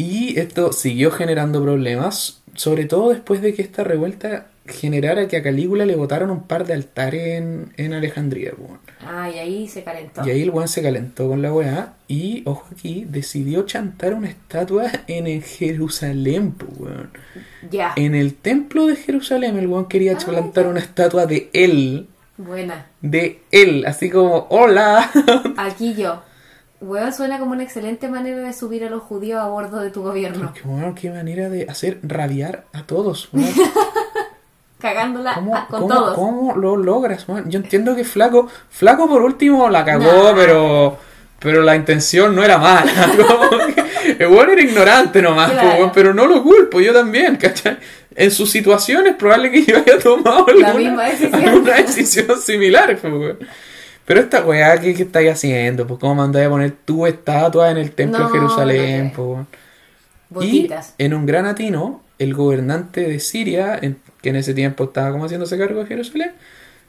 Y 0.02 0.40
esto 0.40 0.72
siguió 0.72 1.12
generando 1.12 1.62
problemas, 1.62 2.42
sobre 2.56 2.86
todo 2.86 3.10
después 3.10 3.42
de 3.42 3.54
que 3.54 3.62
esta 3.62 3.84
revuelta 3.84 4.48
generara 4.66 5.28
que 5.28 5.36
a 5.36 5.44
Calígula 5.44 5.86
le 5.86 5.96
botaron 5.98 6.30
un 6.30 6.44
par 6.44 6.66
de 6.66 6.74
altares 6.74 7.40
en, 7.40 7.74
en 7.76 7.94
Alejandría. 7.94 8.52
po, 8.52 8.64
weón. 8.64 8.80
Ah, 9.06 9.30
y 9.30 9.40
ahí 9.40 9.68
se 9.68 9.84
calentó. 9.84 10.26
Y 10.26 10.30
ahí 10.30 10.42
el 10.44 10.52
weón 10.52 10.68
se 10.70 10.82
calentó 10.82 11.28
con 11.28 11.42
la 11.42 11.52
weá 11.52 11.96
y, 12.08 12.44
ojo 12.46 12.66
aquí, 12.72 13.06
decidió 13.10 13.64
chantar 13.64 14.14
una 14.14 14.30
estatua 14.30 14.90
en 15.08 15.28
el 15.28 15.44
Jerusalén, 15.44 16.54
po, 16.54 16.68
weón. 16.78 17.10
Ya. 17.70 17.92
En 17.98 18.16
el 18.16 18.36
templo 18.36 18.86
de 18.86 18.96
Jerusalén 18.96 19.58
el 19.58 19.68
weón 19.68 19.88
quería 19.90 20.14
Ah, 20.14 20.26
plantar 20.26 20.68
una 20.68 20.80
estatua 20.80 21.26
de 21.26 21.50
él. 21.52 22.08
Buena. 22.38 22.86
de 23.02 23.42
él, 23.52 23.84
así 23.86 24.10
como, 24.10 24.48
hola. 24.50 25.12
Aquí 25.58 25.94
yo. 25.96 26.22
Weón, 26.82 27.12
suena 27.14 27.40
como 27.40 27.52
una 27.52 27.64
excelente 27.64 28.08
manera 28.08 28.38
de 28.40 28.54
subir 28.54 28.86
a 28.86 28.90
los 28.90 29.04
judíos 29.04 29.42
a 29.42 29.48
bordo 29.48 29.80
de 29.82 29.90
tu 29.90 30.02
gobierno. 30.02 30.54
qué, 30.54 30.62
bueno, 30.64 30.96
qué 31.00 31.10
manera 31.12 31.50
de 31.50 31.66
hacer 31.70 32.00
rabiar 32.04 32.66
a 32.74 32.84
todos. 32.84 33.30
weón. 33.34 33.50
Cagándola 34.80 35.34
¿Cómo, 35.36 35.56
ah, 35.58 35.68
con 35.70 35.82
cómo- 35.82 35.94
todos. 35.94 36.16
cómo 36.16 36.56
lo 36.56 36.78
logras? 36.78 37.28
weón? 37.28 37.50
Yo 37.52 37.60
entiendo 37.60 37.96
que 37.98 38.06
Flaco, 38.06 38.48
Flaco 38.70 39.10
por 39.10 39.22
último 39.24 39.70
la 39.70 39.84
cagó, 39.84 40.32
Nah. 40.32 40.36
pero 40.36 40.98
pero 41.40 41.62
la 41.64 41.76
intención 41.76 42.36
no 42.36 42.44
era 42.44 42.58
mala. 42.58 42.92
El 44.20 44.28
weón 44.28 44.50
era 44.52 44.62
ignorante 44.62 45.22
nomás, 45.22 45.52
Claro. 45.52 45.78
weón, 45.80 45.92
pero 45.94 46.14
no 46.14 46.28
lo 46.28 46.42
culpo, 46.44 46.80
yo 46.80 46.94
también, 46.94 47.36
¿cachai? 47.36 47.78
En 48.16 48.32
su 48.32 48.46
situación 48.46 49.08
es 49.08 49.16
probable 49.16 49.52
que 49.52 49.64
yo 49.66 49.78
haya 49.78 50.00
tomado 50.00 50.46
La 50.48 50.70
alguna, 50.70 50.74
misma 50.74 51.04
decisión. 51.06 51.36
alguna 51.48 51.74
decisión 51.76 52.42
similar, 52.42 52.98
weón. 53.04 53.38
Pero 54.10 54.22
esta 54.22 54.44
weá, 54.44 54.80
¿qué, 54.82 54.96
qué 54.96 55.04
estáis 55.04 55.30
haciendo? 55.32 55.86
Pues, 55.86 56.00
¿cómo 56.00 56.16
mandáis 56.16 56.48
a 56.48 56.50
poner 56.50 56.72
tu 56.84 57.06
estatua 57.06 57.70
en 57.70 57.78
el 57.78 57.92
templo 57.92 58.18
No, 58.18 58.26
de 58.26 58.32
Jerusalén? 58.34 59.14
no. 59.16 59.46
Y 60.42 60.68
en 60.98 61.14
un 61.14 61.28
gran 61.28 61.46
atino, 61.46 62.02
el 62.18 62.34
gobernante 62.34 63.02
de 63.08 63.20
Siria, 63.20 63.78
en- 63.80 64.00
que 64.24 64.30
en 64.30 64.38
ese 64.38 64.56
tiempo 64.56 64.86
estaba 64.86 65.12
como 65.12 65.26
haciéndose 65.26 65.60
cargo 65.60 65.82
de 65.82 65.86
Jerusalén, 65.86 66.32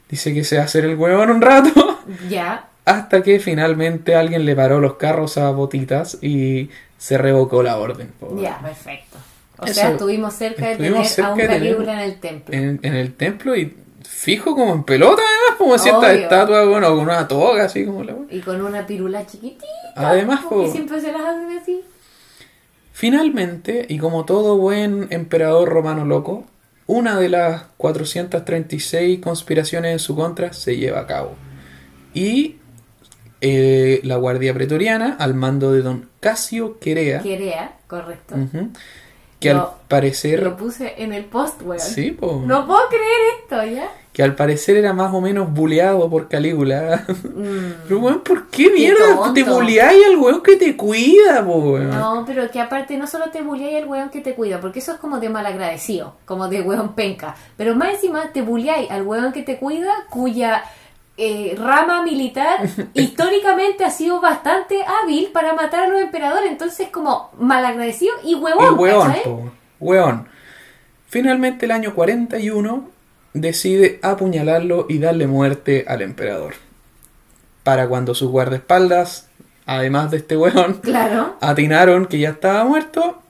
dice 0.09 0.33
que 0.33 0.43
se 0.43 0.55
va 0.55 0.63
a 0.63 0.65
hacer 0.65 0.83
el 0.85 0.95
huevón 0.95 1.29
un 1.29 1.41
rato, 1.41 1.99
Ya. 2.29 2.67
hasta 2.85 3.21
que 3.21 3.39
finalmente 3.39 4.15
alguien 4.15 4.43
le 4.43 4.55
paró 4.55 4.79
los 4.79 4.95
carros 4.95 5.37
a 5.37 5.51
botitas 5.51 6.17
y 6.23 6.71
se 6.97 7.19
revocó 7.19 7.61
la 7.61 7.77
orden. 7.77 8.09
Ya, 8.39 8.59
perfecto. 8.59 9.19
O 9.59 9.65
Eso- 9.65 9.73
sea, 9.75 9.91
estuvimos 9.91 10.33
cerca 10.33 10.65
de 10.65 10.71
estuvimos 10.71 11.15
tener 11.15 11.29
a 11.29 11.33
un 11.33 11.37
de 11.37 11.47
tener- 11.47 11.89
en 11.89 11.99
el 11.99 12.19
templo. 12.19 12.55
En, 12.55 12.79
en 12.81 12.95
el 12.95 13.13
templo 13.13 13.55
y 13.55 13.75
fijo 14.07 14.55
como 14.55 14.73
en 14.73 14.83
pelota 14.83 15.21
además, 15.21 15.40
como 15.57 15.77
cierta 15.77 15.99
Obvio. 16.11 16.11
estatua, 16.23 16.65
bueno, 16.65 16.89
con 16.89 16.99
una 16.99 17.27
toga 17.27 17.65
así 17.65 17.85
como 17.85 18.03
la 18.03 18.15
Y 18.29 18.39
con 18.41 18.61
una 18.61 18.85
pirula 18.85 19.25
chiquitita. 19.25 19.65
Además, 19.95 20.41
porque 20.49 20.65
po. 20.67 20.71
siempre 20.71 20.99
se 21.01 21.11
las 21.11 21.21
hacen 21.21 21.57
así. 21.61 21.81
Finalmente, 22.93 23.85
y 23.89 23.97
como 23.97 24.25
todo 24.25 24.57
buen 24.57 25.07
emperador 25.11 25.69
romano 25.69 26.05
loco, 26.05 26.45
una 26.87 27.17
de 27.17 27.29
las 27.29 27.63
436 27.77 29.19
conspiraciones 29.19 29.93
en 29.93 29.99
su 29.99 30.15
contra 30.15 30.53
se 30.53 30.77
lleva 30.77 30.99
a 30.99 31.07
cabo. 31.07 31.33
Y 32.13 32.57
eh, 33.39 34.01
la 34.03 34.17
Guardia 34.17 34.53
Pretoriana, 34.53 35.15
al 35.19 35.33
mando 35.33 35.71
de 35.71 35.81
don 35.81 36.09
Casio 36.19 36.79
Querea, 36.79 37.21
Querea, 37.21 37.77
correcto. 37.87 38.35
que 39.39 39.53
Lo- 39.53 39.61
al 39.61 39.67
parecer... 39.87 40.43
Lo 40.43 40.57
puse 40.57 40.93
en 41.01 41.13
el 41.13 41.25
post, 41.25 41.61
weón. 41.63 41.79
Sí, 41.79 42.11
po, 42.11 42.43
No 42.45 42.67
puedo 42.67 42.81
creer 42.89 43.39
esto, 43.41 43.65
¿ya? 43.75 43.89
Que 44.13 44.23
al 44.23 44.35
parecer 44.35 44.75
era 44.75 44.91
más 44.91 45.13
o 45.13 45.21
menos 45.21 45.53
buleado 45.53 46.09
por 46.09 46.27
Calígula. 46.27 47.05
Mm. 47.07 47.87
Pero 47.87 47.99
weón, 47.99 48.19
¿por 48.21 48.47
qué 48.47 48.69
mierda 48.69 49.33
te 49.33 49.43
buleáis 49.43 50.05
al 50.05 50.17
weón 50.17 50.43
que 50.43 50.57
te 50.57 50.75
cuida, 50.75 51.43
po, 51.45 51.55
weón? 51.57 51.89
No, 51.89 52.23
pero 52.25 52.49
que 52.51 52.59
aparte 52.59 52.97
no 52.97 53.07
solo 53.07 53.29
te 53.31 53.41
bulleáis 53.41 53.77
el 53.77 53.85
weón 53.85 54.09
que 54.09 54.21
te 54.21 54.35
cuida, 54.35 54.59
porque 54.59 54.79
eso 54.79 54.91
es 54.93 54.97
como 54.97 55.19
de 55.19 55.29
malagradecido, 55.29 56.15
como 56.25 56.49
de 56.49 56.61
weón 56.61 56.93
penca. 56.93 57.35
Pero 57.55 57.75
más 57.75 57.93
encima 57.93 58.31
te 58.33 58.41
bulleáis 58.41 58.91
al 58.91 59.03
weón 59.03 59.31
que 59.31 59.43
te 59.43 59.57
cuida, 59.57 59.91
cuya 60.09 60.63
eh, 61.17 61.55
rama 61.57 62.03
militar 62.03 62.67
históricamente 62.93 63.85
ha 63.85 63.91
sido 63.91 64.19
bastante 64.19 64.83
hábil 64.83 65.29
para 65.31 65.53
matar 65.53 65.83
a 65.83 65.87
los 65.87 66.01
emperadores. 66.01 66.51
Entonces, 66.51 66.89
como 66.89 67.29
malagradecido 67.39 68.13
y 68.25 68.35
huevón, 68.35 68.75
Y 68.75 68.77
weón, 68.77 69.07
¿cachai? 69.07 69.23
po, 69.23 69.51
weón. 69.79 70.27
Finalmente, 71.07 71.65
el 71.65 71.71
año 71.71 71.93
41 71.95 72.89
decide 73.33 73.99
apuñalarlo 74.01 74.85
y 74.89 74.99
darle 74.99 75.27
muerte 75.27 75.85
al 75.87 76.01
emperador. 76.01 76.53
Para 77.63 77.87
cuando 77.87 78.15
sus 78.15 78.29
guardaespaldas, 78.31 79.27
además 79.65 80.11
de 80.11 80.17
este 80.17 80.35
weón, 80.37 80.73
Claro. 80.83 81.35
atinaron 81.41 82.07
que 82.07 82.19
ya 82.19 82.29
estaba 82.29 82.63
muerto, 82.65 83.21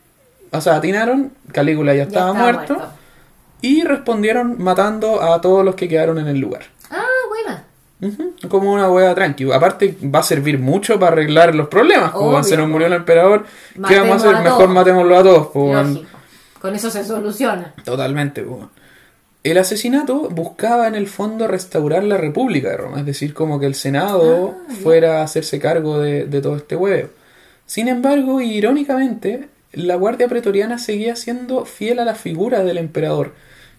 o 0.51 0.61
sea, 0.61 0.75
atinaron, 0.77 1.31
Calígula 1.51 1.93
ya 1.93 2.03
Ya 2.03 2.07
estaba, 2.07 2.33
muerto, 2.33 2.77
y 3.61 3.83
respondieron 3.83 4.55
matando 4.61 5.21
a 5.21 5.39
todos 5.41 5.63
los 5.63 5.75
que 5.75 5.87
quedaron 5.87 6.17
en 6.17 6.27
el 6.27 6.39
lugar. 6.39 6.63
Ah, 6.89 7.05
buena. 7.29 7.63
Como 8.49 8.73
una 8.73 8.89
hueá 8.89 9.13
tranqui. 9.13 9.51
Aparte, 9.51 9.95
va 10.03 10.19
a 10.19 10.23
servir 10.23 10.57
mucho 10.57 10.99
para 10.99 11.11
arreglar 11.11 11.53
los 11.53 11.67
problemas. 11.67 12.11
Como 12.11 12.31
Obvio, 12.31 12.43
se 12.43 12.57
nos 12.57 12.67
murió 12.67 12.87
el 12.87 12.93
emperador, 12.93 13.45
¿qué 13.87 13.99
vamos 13.99 14.23
a 14.23 14.23
Matemos 14.23 14.23
hacer? 14.23 14.35
a 14.35 14.41
Mejor 14.41 14.69
matémoslo 14.69 15.17
a 15.17 15.23
todos. 15.23 15.55
Lógico. 15.55 16.07
Con 16.59 16.75
eso 16.75 16.89
se 16.89 17.03
soluciona. 17.03 17.73
Totalmente. 17.85 18.43
El 19.43 19.57
asesinato 19.57 20.29
buscaba 20.29 20.87
en 20.87 20.93
el 20.95 21.07
fondo 21.07 21.47
restaurar 21.47 22.03
la 22.03 22.17
República 22.17 22.69
de 22.69 22.77
Roma, 22.77 22.99
es 22.99 23.05
decir, 23.05 23.33
como 23.33 23.59
que 23.59 23.65
el 23.65 23.73
Senado 23.75 24.55
Ah, 24.69 24.73
fuera 24.83 25.21
a 25.21 25.23
hacerse 25.23 25.59
cargo 25.59 25.99
de, 25.99 26.25
de 26.25 26.41
todo 26.41 26.57
este 26.57 26.75
huevo. 26.75 27.09
Sin 27.65 27.87
embargo, 27.87 28.39
irónicamente, 28.41 29.47
la 29.73 29.95
Guardia 29.95 30.27
Pretoriana 30.27 30.77
seguía 30.77 31.15
siendo 31.15 31.65
fiel 31.65 31.99
a 31.99 32.05
la 32.05 32.13
figura 32.15 32.63
del 32.63 32.77
emperador. 32.77 33.33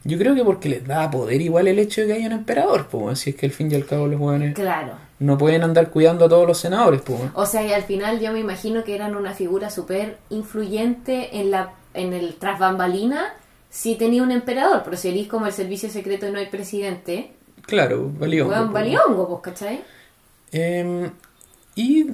Yo 0.04 0.18
creo 0.18 0.34
que 0.34 0.42
porque 0.42 0.68
les 0.68 0.84
da 0.84 1.08
poder 1.12 1.40
igual 1.40 1.68
el 1.68 1.78
hecho 1.78 2.00
de 2.00 2.08
que 2.08 2.12
haya 2.14 2.26
un 2.26 2.32
emperador, 2.32 2.88
pues, 2.90 3.20
si 3.20 3.30
es 3.30 3.36
que 3.36 3.46
al 3.46 3.52
fin 3.52 3.70
y 3.70 3.76
al 3.76 3.86
cabo 3.86 4.08
los 4.08 4.20
hueones 4.20 4.54
Claro. 4.54 4.94
no 5.20 5.38
pueden 5.38 5.62
andar 5.62 5.90
cuidando 5.90 6.24
a 6.24 6.28
todos 6.28 6.44
los 6.48 6.58
senadores, 6.58 7.02
pues. 7.02 7.20
O 7.34 7.46
sea, 7.46 7.64
y 7.64 7.72
al 7.72 7.84
final 7.84 8.18
yo 8.18 8.32
me 8.32 8.40
imagino 8.40 8.82
que 8.82 8.96
eran 8.96 9.14
una 9.14 9.32
figura 9.32 9.70
súper 9.70 10.16
influyente 10.30 11.38
en 11.40 11.52
la 11.52 11.70
en 11.94 12.14
el 12.14 12.34
tras 12.36 12.58
bambalina 12.58 13.34
si 13.74 13.96
tenía 13.96 14.22
un 14.22 14.30
emperador, 14.30 14.82
pero 14.84 14.98
si 14.98 15.08
eres 15.08 15.28
como 15.28 15.46
el 15.46 15.52
servicio 15.52 15.88
secreto 15.88 16.28
y 16.28 16.30
no 16.30 16.38
hay 16.38 16.46
presidente, 16.46 17.32
Claro, 17.62 18.10
valió. 18.18 18.46
weón, 18.48 18.70
valiongo, 18.72 19.26
pues, 19.28 19.40
¿cachai? 19.54 19.80
Em, 20.52 21.10
y 21.74 22.04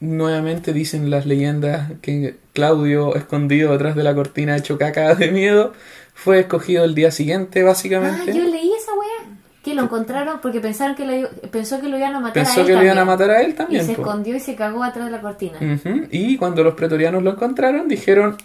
nuevamente 0.00 0.72
dicen 0.74 1.08
las 1.10 1.24
leyendas 1.24 1.92
que 2.02 2.36
Claudio, 2.52 3.14
escondido 3.16 3.72
detrás 3.72 3.96
de 3.96 4.02
la 4.04 4.14
cortina 4.14 4.56
hecho 4.56 4.76
caca 4.76 5.14
de 5.14 5.30
miedo, 5.30 5.72
fue 6.14 6.40
escogido 6.40 6.84
el 6.84 6.94
día 6.94 7.10
siguiente, 7.10 7.62
Ah, 7.62 7.64
básicamente. 7.66 8.26
yo 8.34 8.44
leí 8.44 8.70
esa 8.72 8.92
weá. 8.92 9.36
Que 9.62 9.74
lo 9.74 9.82
encontraron 9.82 10.38
porque 10.40 10.60
pensaron 10.60 10.94
que 10.94 11.04
lo, 11.04 11.28
pensó 11.50 11.80
que 11.80 11.88
lo 11.88 11.96
iban 11.98 12.14
a 12.14 12.20
matar 12.20 12.42
a 12.42 12.44
Pensó 12.44 12.60
él 12.60 12.66
que 12.68 12.74
lo 12.74 12.84
iban 12.84 12.98
a 12.98 13.04
matar 13.04 13.30
a 13.30 13.40
él 13.40 13.50
Y 13.50 13.54
también. 13.54 13.84
se 13.84 13.94
po. 13.94 14.02
escondió 14.02 14.36
y 14.36 14.40
se 14.40 14.54
cagó 14.54 14.84
atrás 14.84 15.06
de 15.06 15.10
la 15.10 15.20
cortina. 15.20 15.58
Ujú, 15.60 16.06
Y 16.12 16.36
cuando 16.36 16.62
los 16.62 16.74
pretorianos 16.74 17.22
lo 17.24 17.32
encontraron, 17.32 17.88
dijeron: 17.88 18.36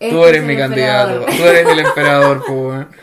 Este 0.00 0.14
Tú 0.14 0.24
eres 0.24 0.40
es 0.42 0.46
mi 0.46 0.56
candidato, 0.56 1.24
tú 1.24 1.42
eres 1.44 1.68
el 1.68 1.78
emperador, 1.78 2.44
po, 2.44 2.52
weón". 2.52 2.88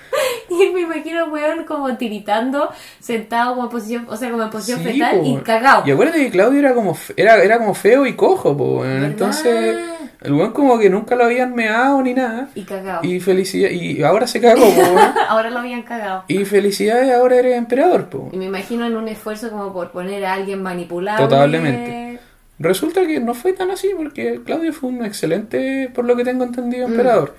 Y 0.50 0.70
me 0.74 0.82
imagino 0.82 1.28
weón 1.28 1.64
como 1.64 1.96
tiritando, 1.96 2.70
sentado 3.00 3.52
como 3.52 3.64
en 3.64 3.70
posición, 3.70 4.06
o 4.10 4.18
sea, 4.18 4.30
como 4.30 4.44
en 4.44 4.50
posición 4.50 4.80
Sí, 4.80 4.92
fetal 4.92 5.20
po, 5.20 5.26
y 5.26 5.36
cagado. 5.38 5.84
Y 5.88 5.92
acuérdate 5.92 6.20
que 6.26 6.30
Claudio 6.30 6.60
era 6.60 6.74
como, 6.74 6.94
fe- 6.94 7.14
era, 7.16 7.42
era 7.42 7.58
como 7.58 7.74
feo 7.74 8.06
y 8.06 8.14
cojo. 8.18 8.54
¿Verdad? 8.82 9.06
Entonces, 9.06 9.78
el 10.22 10.34
weón 10.34 10.52
como 10.52 10.78
que 10.78 10.90
nunca 10.90 11.16
lo 11.16 11.24
habían 11.24 11.56
meado 11.56 12.02
ni 12.04 12.14
nada. 12.14 12.50
Y 12.54 12.64
cagado. 12.64 13.00
Y 13.04 13.22
felicidad, 13.22 13.70
y 13.70 14.04
ahora 14.04 14.28
se 14.28 14.42
cagó, 14.42 14.66
po, 14.70 14.82
weón. 14.82 15.00
Ahora 15.30 15.50
lo 15.50 15.60
habían 15.60 15.84
cagado. 15.84 16.26
Y 16.28 16.44
felicidades, 16.44 17.14
ahora 17.16 17.38
eres 17.38 17.58
emperador, 17.58 18.10
po. 18.10 18.30
Y 18.34 18.38
me 18.38 18.46
imagino 18.46 18.86
en 18.86 18.98
un 18.98 19.08
esfuerzo 19.08 19.50
como 19.50 19.72
por 19.72 19.92
poner 19.92 20.26
a 20.26 20.34
alguien 20.34 20.62
manipulable. 20.62 21.24
Totalmente. 21.24 22.20
Resulta 22.62 23.06
que 23.08 23.20
no 23.20 23.34
fue 23.34 23.54
tan 23.54 23.72
así 23.72 23.90
porque 23.98 24.42
Claudio 24.46 24.72
fue 24.74 24.90
un 24.90 25.06
excelente, 25.06 25.90
por 25.94 26.06
lo 26.06 26.16
que 26.16 26.24
tengo 26.24 26.44
entendido, 26.44 26.88
Mm. 26.88 26.92
emperador. 26.92 27.36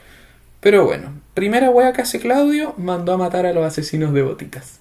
Pero 0.61 0.85
bueno, 0.85 1.13
primera 1.35 1.71
wea 1.71 1.93
que 1.93 2.03
hace 2.03 2.19
Claudio, 2.21 2.75
mandó 2.77 3.13
a 3.13 3.17
matar 3.19 3.47
a 3.47 3.53
los 3.53 3.65
asesinos 3.65 4.13
de 4.13 4.23
botitas. 4.23 4.79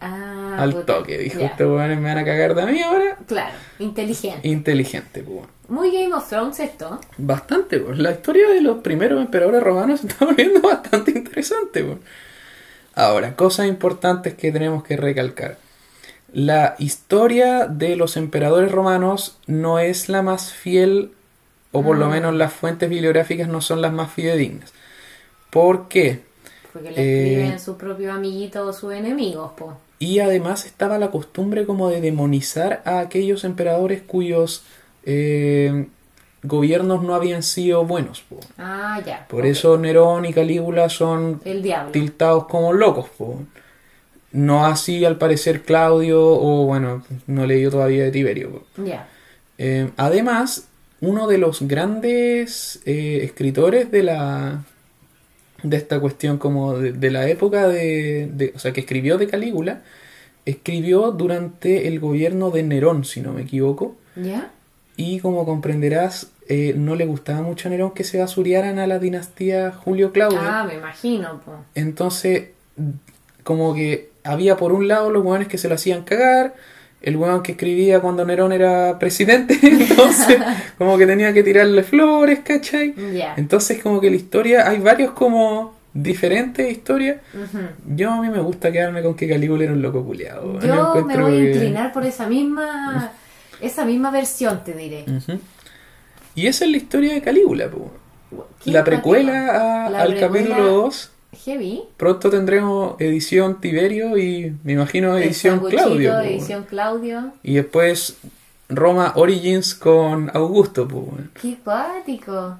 Ah, 0.00 0.56
Al 0.58 0.72
puta, 0.72 0.98
toque, 0.98 1.16
dijo, 1.18 1.38
ya. 1.40 1.46
estos 1.46 1.66
weones 1.68 1.98
me 1.98 2.08
van 2.08 2.18
a 2.18 2.24
cagar 2.24 2.54
de 2.54 2.62
a 2.62 2.66
mí 2.66 2.80
ahora. 2.82 3.16
Claro, 3.26 3.54
inteligente. 3.78 4.46
Inteligente, 4.48 5.22
pues. 5.22 5.46
Muy 5.68 5.90
Game 5.92 6.12
of 6.12 6.28
Thrones 6.28 6.58
esto. 6.60 7.00
Bastante, 7.18 7.78
pues. 7.78 7.98
La 7.98 8.10
historia 8.10 8.48
de 8.48 8.60
los 8.62 8.78
primeros 8.78 9.20
emperadores 9.20 9.62
romanos 9.62 10.00
se 10.02 10.08
está 10.08 10.24
volviendo 10.24 10.60
bastante 10.60 11.12
interesante, 11.12 11.84
pues. 11.84 11.98
Ahora, 12.94 13.34
cosas 13.36 13.66
importantes 13.68 14.34
que 14.34 14.50
tenemos 14.52 14.82
que 14.82 14.96
recalcar. 14.96 15.56
La 16.32 16.76
historia 16.78 17.66
de 17.66 17.96
los 17.96 18.16
emperadores 18.16 18.72
romanos 18.72 19.38
no 19.46 19.78
es 19.78 20.08
la 20.08 20.22
más 20.22 20.52
fiel, 20.52 21.12
o 21.72 21.82
por 21.82 21.96
lo 21.98 22.06
Mm. 22.06 22.10
menos 22.10 22.34
las 22.34 22.52
fuentes 22.52 22.88
bibliográficas 22.88 23.48
no 23.48 23.60
son 23.60 23.82
las 23.82 23.92
más 23.92 24.10
fidedignas. 24.12 24.72
¿Por 25.50 25.88
qué? 25.88 26.22
Porque 26.72 26.90
le 26.90 27.00
Eh, 27.02 27.32
escriben 27.34 27.60
sus 27.60 27.76
propios 27.76 28.14
amiguitos 28.14 28.66
o 28.66 28.72
sus 28.78 28.94
enemigos, 28.94 29.52
po. 29.52 29.74
Y 29.98 30.18
además 30.20 30.64
estaba 30.64 30.98
la 30.98 31.10
costumbre 31.10 31.66
como 31.66 31.88
de 31.90 32.00
demonizar 32.00 32.82
a 32.86 33.00
aquellos 33.00 33.44
emperadores 33.44 34.02
cuyos 34.02 34.64
eh, 35.04 35.86
gobiernos 36.44 37.02
no 37.02 37.14
habían 37.14 37.42
sido 37.42 37.84
buenos. 37.84 38.20
po. 38.22 38.38
Ah, 38.58 39.00
ya. 39.04 39.26
Por 39.28 39.44
eso 39.46 39.76
Nerón 39.78 40.24
y 40.24 40.32
Calígula 40.32 40.88
son 40.88 41.40
El 41.44 41.62
tiltados 41.92 42.46
como 42.46 42.72
locos. 42.72 43.08
po. 43.18 43.38
No 44.32 44.64
así 44.66 45.04
al 45.04 45.18
parecer 45.18 45.62
Claudio 45.62 46.20
o 46.24 46.64
bueno, 46.66 47.04
no 47.26 47.46
leí 47.46 47.68
todavía 47.68 48.04
de 48.04 48.10
Tiberio. 48.10 48.64
Eh, 49.58 49.90
además, 49.96 50.68
uno 51.00 51.26
de 51.26 51.38
los 51.38 51.62
grandes 51.62 52.80
eh, 52.86 53.20
escritores 53.22 53.90
de 53.90 54.02
la 54.04 54.64
de 55.62 55.76
esta 55.76 56.00
cuestión 56.00 56.38
como 56.38 56.76
de, 56.78 56.92
de 56.92 57.10
la 57.10 57.28
época 57.28 57.68
de, 57.68 58.28
de- 58.32 58.52
o 58.56 58.58
sea 58.58 58.72
que 58.72 58.80
escribió 58.80 59.16
de 59.16 59.28
Calígula 59.28 59.82
escribió 60.44 61.12
durante 61.12 61.86
el 61.86 62.00
gobierno 62.00 62.50
de 62.50 62.64
Nerón 62.64 63.04
si 63.04 63.20
no 63.20 63.32
me 63.32 63.42
equivoco 63.42 63.94
¿Ya? 64.16 64.50
y 64.96 65.20
como 65.20 65.44
comprenderás 65.44 66.32
eh, 66.48 66.74
no 66.76 66.96
le 66.96 67.06
gustaba 67.06 67.42
mucho 67.42 67.68
a 67.68 67.70
Nerón 67.70 67.92
que 67.92 68.02
se 68.02 68.18
basuriaran 68.18 68.80
a 68.80 68.88
la 68.88 68.98
dinastía 68.98 69.70
Julio 69.70 70.10
Claudio 70.10 70.40
Ah, 70.42 70.64
me 70.66 70.74
imagino, 70.74 71.40
po. 71.44 71.52
entonces, 71.76 72.48
como 73.44 73.72
que 73.74 74.10
había 74.24 74.56
por 74.56 74.72
un 74.72 74.88
lado 74.88 75.10
los 75.10 75.24
hueones 75.24 75.48
que 75.48 75.58
se 75.58 75.68
lo 75.68 75.74
hacían 75.74 76.02
cagar, 76.02 76.54
el 77.00 77.16
hueón 77.16 77.42
que 77.42 77.52
escribía 77.52 78.00
cuando 78.00 78.24
Nerón 78.24 78.52
era 78.52 78.98
presidente, 78.98 79.58
entonces 79.62 80.38
como 80.78 80.96
que 80.98 81.06
tenía 81.06 81.32
que 81.32 81.42
tirarle 81.42 81.82
flores, 81.82 82.40
¿cachai? 82.44 82.94
Entonces 83.36 83.82
como 83.82 84.00
que 84.00 84.10
la 84.10 84.16
historia, 84.16 84.68
hay 84.68 84.78
varios 84.78 85.10
como 85.12 85.74
diferentes 85.94 86.70
historias. 86.70 87.16
Yo 87.94 88.12
a 88.12 88.22
mí 88.22 88.28
me 88.30 88.38
gusta 88.40 88.70
quedarme 88.72 89.02
con 89.02 89.14
que 89.14 89.28
Calígula 89.28 89.64
era 89.64 89.72
un 89.72 89.82
loco 89.82 90.04
culiado. 90.04 90.58
Yo 90.60 91.04
me 91.04 91.16
voy 91.16 91.36
a 91.40 91.50
inclinar 91.50 91.92
por 91.92 92.04
esa 92.06 92.26
misma 92.26 93.10
esa 93.60 93.84
misma 93.84 94.10
versión, 94.10 94.64
te 94.64 94.72
diré. 94.72 95.04
Y 96.34 96.46
esa 96.46 96.64
es 96.64 96.70
la 96.70 96.76
historia 96.78 97.14
de 97.14 97.20
Calígula. 97.20 97.68
Qué 98.64 98.70
La 98.72 98.82
precuela 98.84 99.86
a- 99.86 99.90
La 99.90 100.02
al 100.02 100.14
precuela- 100.14 100.48
capítulo 100.48 100.64
2. 100.84 101.11
Heavy. 101.32 101.82
Pronto 101.96 102.30
tendremos 102.30 103.00
edición 103.00 103.60
Tiberio 103.60 104.16
y 104.18 104.54
me 104.64 104.72
imagino 104.72 105.16
edición 105.16 105.60
Claudio. 105.60 106.20
edición 106.20 106.64
Claudio. 106.64 107.32
Y 107.42 107.54
después 107.54 108.18
Roma 108.68 109.12
Origins 109.16 109.74
con 109.74 110.30
Augusto. 110.34 110.86
Qué 111.40 111.56
cuático. 111.64 112.58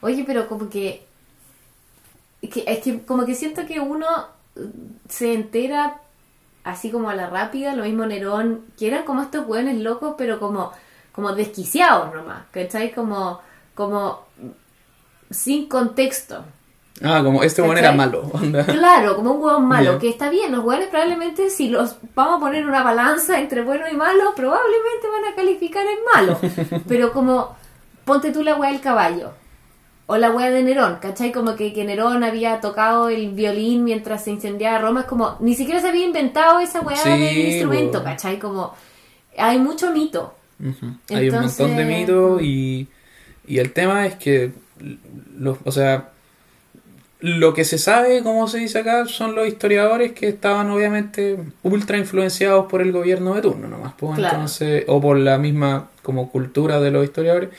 Oye, 0.00 0.24
pero 0.26 0.48
como 0.48 0.68
que, 0.68 1.04
que- 2.50 2.64
Es 2.66 2.80
que 2.80 3.00
como 3.02 3.24
que 3.24 3.34
siento 3.34 3.64
que 3.66 3.78
uno 3.80 4.06
se 5.08 5.32
entera 5.34 5.98
así 6.64 6.90
como 6.90 7.08
a 7.08 7.14
la 7.14 7.30
rápida, 7.30 7.74
lo 7.74 7.84
mismo 7.84 8.04
Nerón, 8.06 8.62
que 8.78 8.88
eran 8.88 9.04
como 9.04 9.22
estos 9.22 9.46
hueones 9.46 9.80
locos, 9.80 10.14
pero 10.18 10.38
como, 10.38 10.72
como 11.12 11.34
desquiciados 11.34 12.12
nomás, 12.14 12.44
¿cachai? 12.50 12.92
Como, 12.92 13.40
como 13.74 14.20
sin 15.30 15.68
contexto. 15.68 16.44
Ah, 17.00 17.22
como 17.24 17.42
este 17.42 17.62
¿Cachai? 17.62 17.78
era 17.78 17.92
malo. 17.92 18.22
onda. 18.32 18.64
Claro, 18.66 19.16
como 19.16 19.32
un 19.32 19.42
hueón 19.42 19.66
malo, 19.66 19.98
que 19.98 20.08
está 20.08 20.28
bien, 20.30 20.52
los 20.52 20.64
hueones 20.64 20.88
probablemente 20.88 21.50
si 21.50 21.68
los 21.68 21.96
vamos 22.14 22.36
a 22.36 22.40
poner 22.40 22.66
una 22.66 22.82
balanza 22.82 23.40
entre 23.40 23.62
bueno 23.62 23.84
y 23.90 23.96
malo, 23.96 24.34
probablemente 24.36 25.08
van 25.10 25.32
a 25.32 25.34
calificar 25.34 25.84
en 25.84 25.98
malo. 26.14 26.38
Pero 26.88 27.12
como, 27.12 27.56
ponte 28.04 28.30
tú 28.30 28.42
la 28.42 28.56
hueá 28.56 28.70
del 28.70 28.80
caballo, 28.80 29.32
o 30.06 30.16
la 30.16 30.30
hueá 30.30 30.50
de 30.50 30.62
Nerón, 30.62 30.98
¿cachai? 31.00 31.32
Como 31.32 31.56
que, 31.56 31.72
que 31.72 31.84
Nerón 31.84 32.22
había 32.22 32.60
tocado 32.60 33.08
el 33.08 33.30
violín 33.30 33.84
mientras 33.84 34.24
se 34.24 34.30
incendiaba 34.30 34.78
Roma, 34.78 35.00
es 35.00 35.06
como, 35.06 35.36
ni 35.40 35.54
siquiera 35.54 35.80
se 35.80 35.88
había 35.88 36.04
inventado 36.04 36.60
esa 36.60 36.82
hueá 36.82 36.96
Sí, 36.96 37.08
del 37.08 37.38
instrumento, 37.38 38.00
bo. 38.00 38.04
¿cachai? 38.04 38.38
Como, 38.38 38.74
hay 39.38 39.58
mucho 39.58 39.90
mito. 39.92 40.34
Hay 41.08 41.30
un 41.30 41.40
montón 41.40 41.76
de 41.76 41.84
mitos 41.84 42.42
y, 42.42 42.86
y 43.46 43.58
el 43.58 43.72
tema 43.72 44.06
es 44.06 44.14
que, 44.16 44.52
los, 45.36 45.58
o 45.64 45.72
sea, 45.72 46.11
lo 47.22 47.54
que 47.54 47.64
se 47.64 47.78
sabe, 47.78 48.22
como 48.22 48.46
se 48.48 48.58
dice 48.58 48.80
acá, 48.80 49.06
son 49.06 49.34
los 49.34 49.46
historiadores 49.48 50.12
que 50.12 50.28
estaban 50.28 50.70
obviamente 50.70 51.38
ultra 51.62 51.96
influenciados 51.96 52.66
por 52.66 52.82
el 52.82 52.90
gobierno 52.92 53.34
de 53.34 53.42
turno 53.42 53.68
nomás. 53.68 53.94
Pues, 53.96 54.16
Claro. 54.16 54.34
entonces, 54.34 54.84
o 54.88 55.00
por 55.00 55.16
la 55.16 55.38
misma 55.38 55.88
como 56.02 56.30
cultura 56.30 56.80
de 56.80 56.90
los 56.90 57.04
historiadores. 57.04 57.50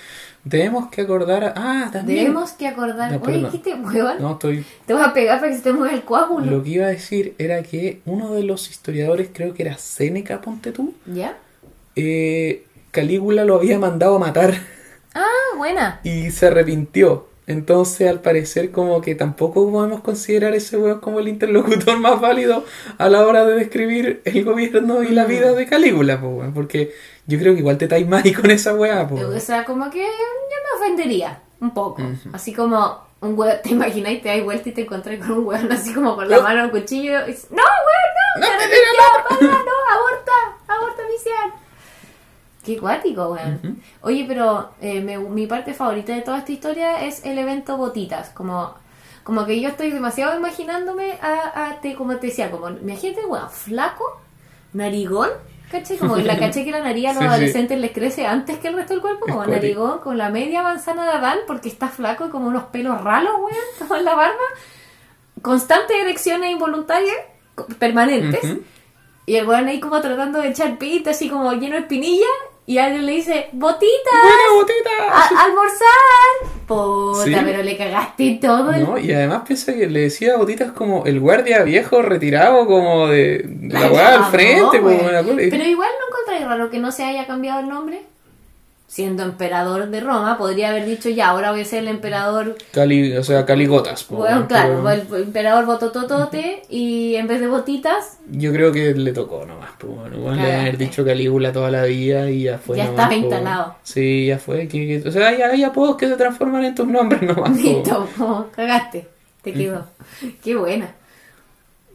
Debemos 0.44 0.90
que 0.90 1.00
acordar... 1.04 1.46
a- 1.46 1.54
ah, 1.56 1.90
también... 1.94 2.20
Debemos 2.26 2.52
que 2.52 2.68
acordar, 2.68 3.10
No, 3.14 3.22
oye. 3.26 3.48
¿qué 3.50 3.58
te 3.60 3.74
hueón? 3.76 4.18
No, 4.20 4.34
estoy 4.34 4.66
Te 4.86 4.94
vas 4.94 5.08
a 5.08 5.14
pegar 5.14 5.40
para 5.40 5.50
que 5.52 5.58
se 5.58 5.64
te 5.64 5.72
mueva 5.72 5.94
el 5.94 6.04
coágulo. 6.04 6.52
Lo 6.52 6.62
que 6.62 6.70
iba 6.72 6.86
a 6.88 6.90
decir 6.90 7.34
era 7.38 7.64
que 7.64 8.02
uno 8.06 8.34
de 8.34 8.44
los 8.44 8.70
historiadores, 8.70 9.30
creo 9.34 9.54
que 9.54 9.64
era 9.64 9.78
Séneca, 9.78 10.42
ponte 10.42 10.74
tú, 10.74 10.94
¿Ya? 11.06 11.38
eh, 11.96 12.66
Calígula 12.92 13.46
lo 13.46 13.56
había 13.56 13.80
mandado 13.80 14.18
a 14.18 14.20
matar 14.20 14.54
Ah, 15.16 15.56
buena. 15.58 16.02
y 16.04 16.30
se 16.32 16.48
arrepintió. 16.48 17.28
Entonces, 17.46 18.10
al 18.10 18.22
parecer, 18.22 18.72
como 18.72 19.02
que 19.02 19.16
tampoco 19.16 19.70
podemos 19.70 20.02
considerar 20.02 20.54
ese 20.56 20.78
weón 20.78 21.00
como 21.00 21.20
el 21.20 21.28
interlocutor 21.28 21.98
más 22.00 22.20
válido 22.22 22.64
a 22.98 23.10
la 23.10 23.26
hora 23.26 23.46
de 23.46 23.56
describir 23.56 24.22
el 24.26 24.44
gobierno 24.46 25.04
y 25.04 25.10
la 25.10 25.26
vida 25.26 25.52
de 25.54 25.66
Calígula, 25.68 26.22
po, 26.22 26.28
weón, 26.28 26.54
porque 26.54 26.94
yo 27.28 27.38
creo 27.40 27.54
que 27.54 27.60
igual 27.60 27.78
te 27.78 27.86
estáis 27.86 28.08
mal 28.14 28.24
con 28.40 28.50
esa 28.52 28.74
weá, 28.74 29.08
po, 29.08 29.16
O 29.16 29.18
weón. 29.18 29.42
sea, 29.42 29.66
como 29.66 29.90
que 29.90 30.00
yo 30.00 30.06
me 30.06 30.82
ofendería 30.86 31.42
un 31.60 31.74
poco. 31.74 32.02
Así 32.34 32.54
como 32.54 33.04
un 33.22 33.38
hueón, 33.38 33.58
te 33.64 33.70
imagináis, 33.70 34.22
te 34.22 34.30
das 34.30 34.44
vuelta 34.44 34.70
y 34.70 34.72
te 34.74 34.82
encontrás 34.82 35.18
con 35.20 35.32
un 35.32 35.46
hueón 35.48 35.72
así 35.72 35.94
como 35.94 36.16
con 36.16 36.30
la 36.30 36.42
mano 36.42 36.66
un 36.66 36.70
cuchillo 36.72 37.20
y 37.28 37.32
no, 37.52 37.64
hueón, 37.64 38.10
no, 38.40 38.48
¡No 38.48 39.30
papá, 39.30 39.38
no, 39.42 39.96
aborta, 39.96 40.32
aborta 40.68 41.02
misión. 41.12 41.63
Qué 42.64 42.78
cuático, 42.78 43.34
weón. 43.34 43.82
Oye, 44.02 44.26
pero 44.28 44.70
eh, 44.82 45.02
me- 45.02 45.18
mi 45.18 45.48
parte 45.48 45.74
favorita 45.74 46.14
de 46.14 46.22
toda 46.22 46.38
esta 46.40 46.52
historia 46.52 47.04
es 47.04 47.26
el 47.26 47.38
evento 47.38 47.76
Botitas. 47.78 48.30
Como, 48.30 48.74
como 49.24 49.46
que 49.46 49.60
yo 49.60 49.70
estoy 49.70 49.92
demasiado 49.92 50.38
imaginándome 50.38 51.14
a, 51.22 51.66
a 51.68 51.82
te, 51.82 51.94
como 51.96 52.16
te 52.18 52.28
decía, 52.28 52.50
como, 52.52 52.70
imagínate, 52.70 53.26
weón, 53.26 53.50
flaco, 53.50 54.22
narigón, 54.72 55.30
¿cachai? 55.70 55.98
Como 55.98 56.16
la 56.18 56.38
caché 56.40 56.64
que 56.64 56.72
la 56.72 56.80
nariz 56.80 57.08
a 57.08 57.14
los 57.14 57.18
Sí, 57.18 57.24
sí. 57.24 57.34
adolescentes 57.34 57.80
les 57.80 57.92
crece 57.92 58.26
antes 58.26 58.58
que 58.60 58.70
el 58.70 58.76
resto 58.76 58.94
del 58.94 59.02
cuerpo, 59.02 59.26
como 59.28 59.46
narigón, 59.46 60.00
con 60.00 60.18
la 60.18 60.30
media 60.30 60.62
manzana 60.64 61.04
de 61.04 61.12
Adán, 61.18 61.40
porque 61.48 61.68
está 61.68 61.90
flaco 61.90 62.28
y 62.28 62.30
como 62.30 62.48
unos 62.48 62.64
pelos 62.66 63.02
ralos, 63.04 63.34
weón, 63.40 63.58
como 63.80 63.96
en 63.96 64.06
la 64.06 64.16
barba. 64.16 64.40
Constantes 65.42 65.98
erecciones 66.02 66.52
involuntarias, 66.52 67.16
permanentes. 67.78 68.42
Y 69.26 69.36
el 69.36 69.48
weón 69.48 69.68
ahí 69.68 69.80
como 69.80 70.00
tratando 70.02 70.40
de 70.42 70.50
echar 70.50 70.78
pito, 70.78 71.10
así 71.10 71.30
como 71.30 71.52
lleno 71.54 71.76
de 71.76 71.82
espinilla. 71.82 72.26
Y 72.66 72.78
alguien 72.78 73.06
le 73.06 73.12
dice, 73.14 73.50
¡Botitas! 73.52 73.90
¡Buena 74.24 74.54
botita! 74.56 74.90
¡A- 75.12 75.44
¡Almorzar! 75.44 76.66
Puta, 76.66 77.24
Sí. 77.26 77.36
pero 77.44 77.62
le 77.62 77.78
cagaste 77.78 78.40
todo 78.42 78.72
el... 78.72 78.84
No, 78.84 78.98
y 78.98 79.12
además 79.12 79.42
piensa 79.46 79.74
que 79.74 79.88
le 79.88 80.02
decía 80.02 80.38
Botitas 80.38 80.72
como 80.72 81.06
el 81.06 81.20
guardia 81.20 81.64
viejo 81.64 82.02
retirado 82.02 82.66
como 82.66 83.08
de, 83.08 83.44
de 83.46 83.74
la 83.74 83.80
La 83.82 83.92
weá 83.92 84.16
al 84.26 84.32
frente, 84.32 84.78
acuerdo. 84.78 85.42
Y- 85.42 85.50
Pero 85.50 85.64
igual 85.66 85.90
no 86.00 86.08
encontráis 86.08 86.46
raro 86.48 86.70
que 86.70 86.80
no 86.80 86.92
se 86.94 87.04
haya 87.04 87.28
cambiado 87.28 87.60
el 87.60 87.68
nombre. 87.68 88.02
Siendo 88.94 89.24
emperador 89.24 89.90
de 89.90 90.02
Roma, 90.02 90.38
podría 90.38 90.70
haber 90.70 90.86
dicho 90.86 91.10
ya, 91.10 91.30
ahora 91.30 91.50
voy 91.50 91.62
a 91.62 91.66
ser 91.66 91.80
el 91.80 91.88
emperador. 91.88 92.56
Cali, 92.72 93.18
o 93.18 93.24
sea, 93.24 93.44
caligotas. 93.44 94.06
Bueno, 94.08 94.48
claro, 94.48 94.84
pero 94.86 95.16
el 95.18 95.24
emperador 95.24 95.66
botototote 95.66 96.62
y 96.70 97.16
en 97.16 97.26
vez 97.26 97.40
de 97.42 97.48
botitas, 97.48 98.20
Yo 98.30 98.54
creo 98.54 98.72
que 98.72 98.94
le 98.94 99.12
tocó 99.12 99.48
nomás, 99.48 99.72
pues, 99.80 99.94
bueno, 100.16 100.36
le 100.36 100.54
haber 100.54 100.78
dicho 100.78 101.04
Calígula 101.04 101.52
toda 101.52 101.72
la 101.72 101.86
vida 101.86 102.30
y 102.30 102.44
ya 102.44 102.60
fue. 102.60 102.78
Ya 102.78 102.84
nomás, 102.86 103.00
estaba 103.00 103.10
po, 103.10 103.16
instalado. 103.36 103.76
Sí, 103.82 104.28
ya 104.28 104.38
fue. 104.38 104.68
que- 104.68 105.02
que- 105.02 105.10
o 105.10 105.12
sea, 105.12 105.30
hay, 105.30 105.42
hay 105.42 105.64
apodos 105.64 105.98
que 105.98 106.08
se 106.08 106.16
transforman 106.16 106.64
en 106.64 106.76
tus 106.76 106.86
nombres 106.86 107.22
nomás. 107.36 107.50
listo, 107.60 108.08
como 108.16 108.46
cagaste, 108.56 109.08
te 109.42 109.54
quedó. 109.54 109.88
Qué 110.44 110.56
buena. 110.56 110.94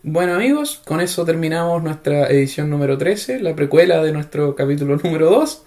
Bueno 0.03 0.35
amigos, 0.35 0.81
con 0.85 1.01
eso 1.01 1.25
terminamos 1.25 1.81
nuestra 1.81 2.29
edición 2.29 2.71
número 2.71 2.99
13, 2.99 3.39
la 3.41 3.55
precuela 3.55 4.03
de 4.03 4.11
nuestro 4.11 4.57
capítulo 4.57 4.97
número 5.05 5.31
2. 5.31 5.63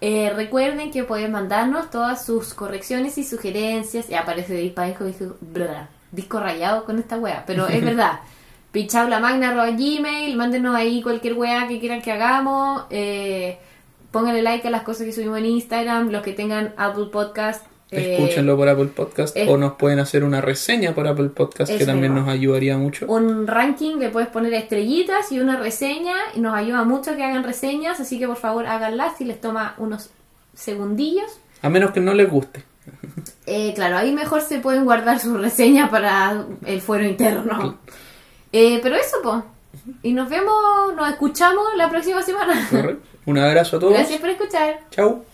Eh, 0.00 0.32
recuerden 0.34 0.90
que 0.90 1.04
pueden 1.04 1.32
mandarnos 1.32 1.90
todas 1.90 2.24
sus 2.24 2.54
correcciones 2.54 3.18
y 3.18 3.24
sugerencias. 3.24 4.08
Y 4.10 4.14
aparece 4.14 4.54
disco, 4.54 5.04
disco, 5.04 5.36
disco 6.12 6.40
rayado 6.40 6.84
con 6.84 6.98
esta 6.98 7.18
wea, 7.18 7.44
pero 7.46 7.66
es 7.66 7.84
verdad. 7.84 8.20
gmail 8.72 10.36
mándenos 10.36 10.74
ahí 10.74 11.02
cualquier 11.02 11.34
wea 11.34 11.66
que 11.68 11.80
quieran 11.80 12.02
que 12.02 12.12
hagamos. 12.12 12.84
Eh, 12.90 13.58
pónganle 14.10 14.42
like 14.42 14.68
a 14.68 14.70
las 14.70 14.82
cosas 14.82 15.06
que 15.06 15.12
subimos 15.12 15.38
en 15.38 15.46
Instagram. 15.46 16.10
Los 16.10 16.22
que 16.22 16.32
tengan 16.32 16.74
Apple 16.76 17.06
Podcast. 17.12 17.66
Eh, 17.90 18.14
Escúchenlo 18.14 18.56
por 18.56 18.68
Apple 18.68 18.88
Podcast 18.94 19.34
o 19.48 19.56
nos 19.56 19.72
pueden 19.74 19.98
hacer 19.98 20.22
una 20.22 20.42
reseña 20.42 20.94
por 20.94 21.06
Apple 21.06 21.30
Podcast 21.30 21.74
que 21.74 21.86
también 21.86 22.14
nos 22.14 22.28
ayudaría 22.28 22.76
mucho. 22.76 23.06
Un 23.06 23.46
ranking 23.46 23.96
le 23.96 24.10
puedes 24.10 24.28
poner 24.28 24.52
estrellitas 24.52 25.32
y 25.32 25.40
una 25.40 25.56
reseña 25.58 26.14
y 26.34 26.40
nos 26.40 26.54
ayuda 26.54 26.84
mucho 26.84 27.16
que 27.16 27.24
hagan 27.24 27.44
reseñas, 27.44 27.98
así 27.98 28.18
que 28.18 28.26
por 28.26 28.36
favor 28.36 28.66
háganlas 28.66 29.16
si 29.16 29.24
les 29.24 29.40
toma 29.40 29.74
unos 29.78 30.10
segundillos. 30.54 31.40
A 31.62 31.70
menos 31.70 31.92
que 31.92 32.00
no 32.00 32.12
les 32.12 32.30
guste. 32.30 32.62
Eh, 33.46 33.72
claro, 33.74 33.96
ahí 33.96 34.12
mejor 34.12 34.42
se 34.42 34.58
pueden 34.58 34.84
guardar 34.84 35.18
su 35.18 35.36
reseña 35.38 35.90
para 35.90 36.44
el 36.66 36.80
fuero 36.80 37.04
interno. 37.06 37.78
Eh, 38.52 38.80
pero 38.82 38.96
eso, 38.96 39.16
pues. 39.22 39.42
Y 40.02 40.12
nos 40.12 40.28
vemos, 40.28 40.54
nos 40.96 41.08
escuchamos 41.08 41.64
la 41.76 41.88
próxima 41.88 42.22
semana. 42.22 42.68
Un 43.26 43.38
abrazo 43.38 43.76
a 43.76 43.80
todos. 43.80 43.92
Gracias 43.94 44.20
por 44.20 44.30
escuchar. 44.30 44.80
Chao. 44.90 45.24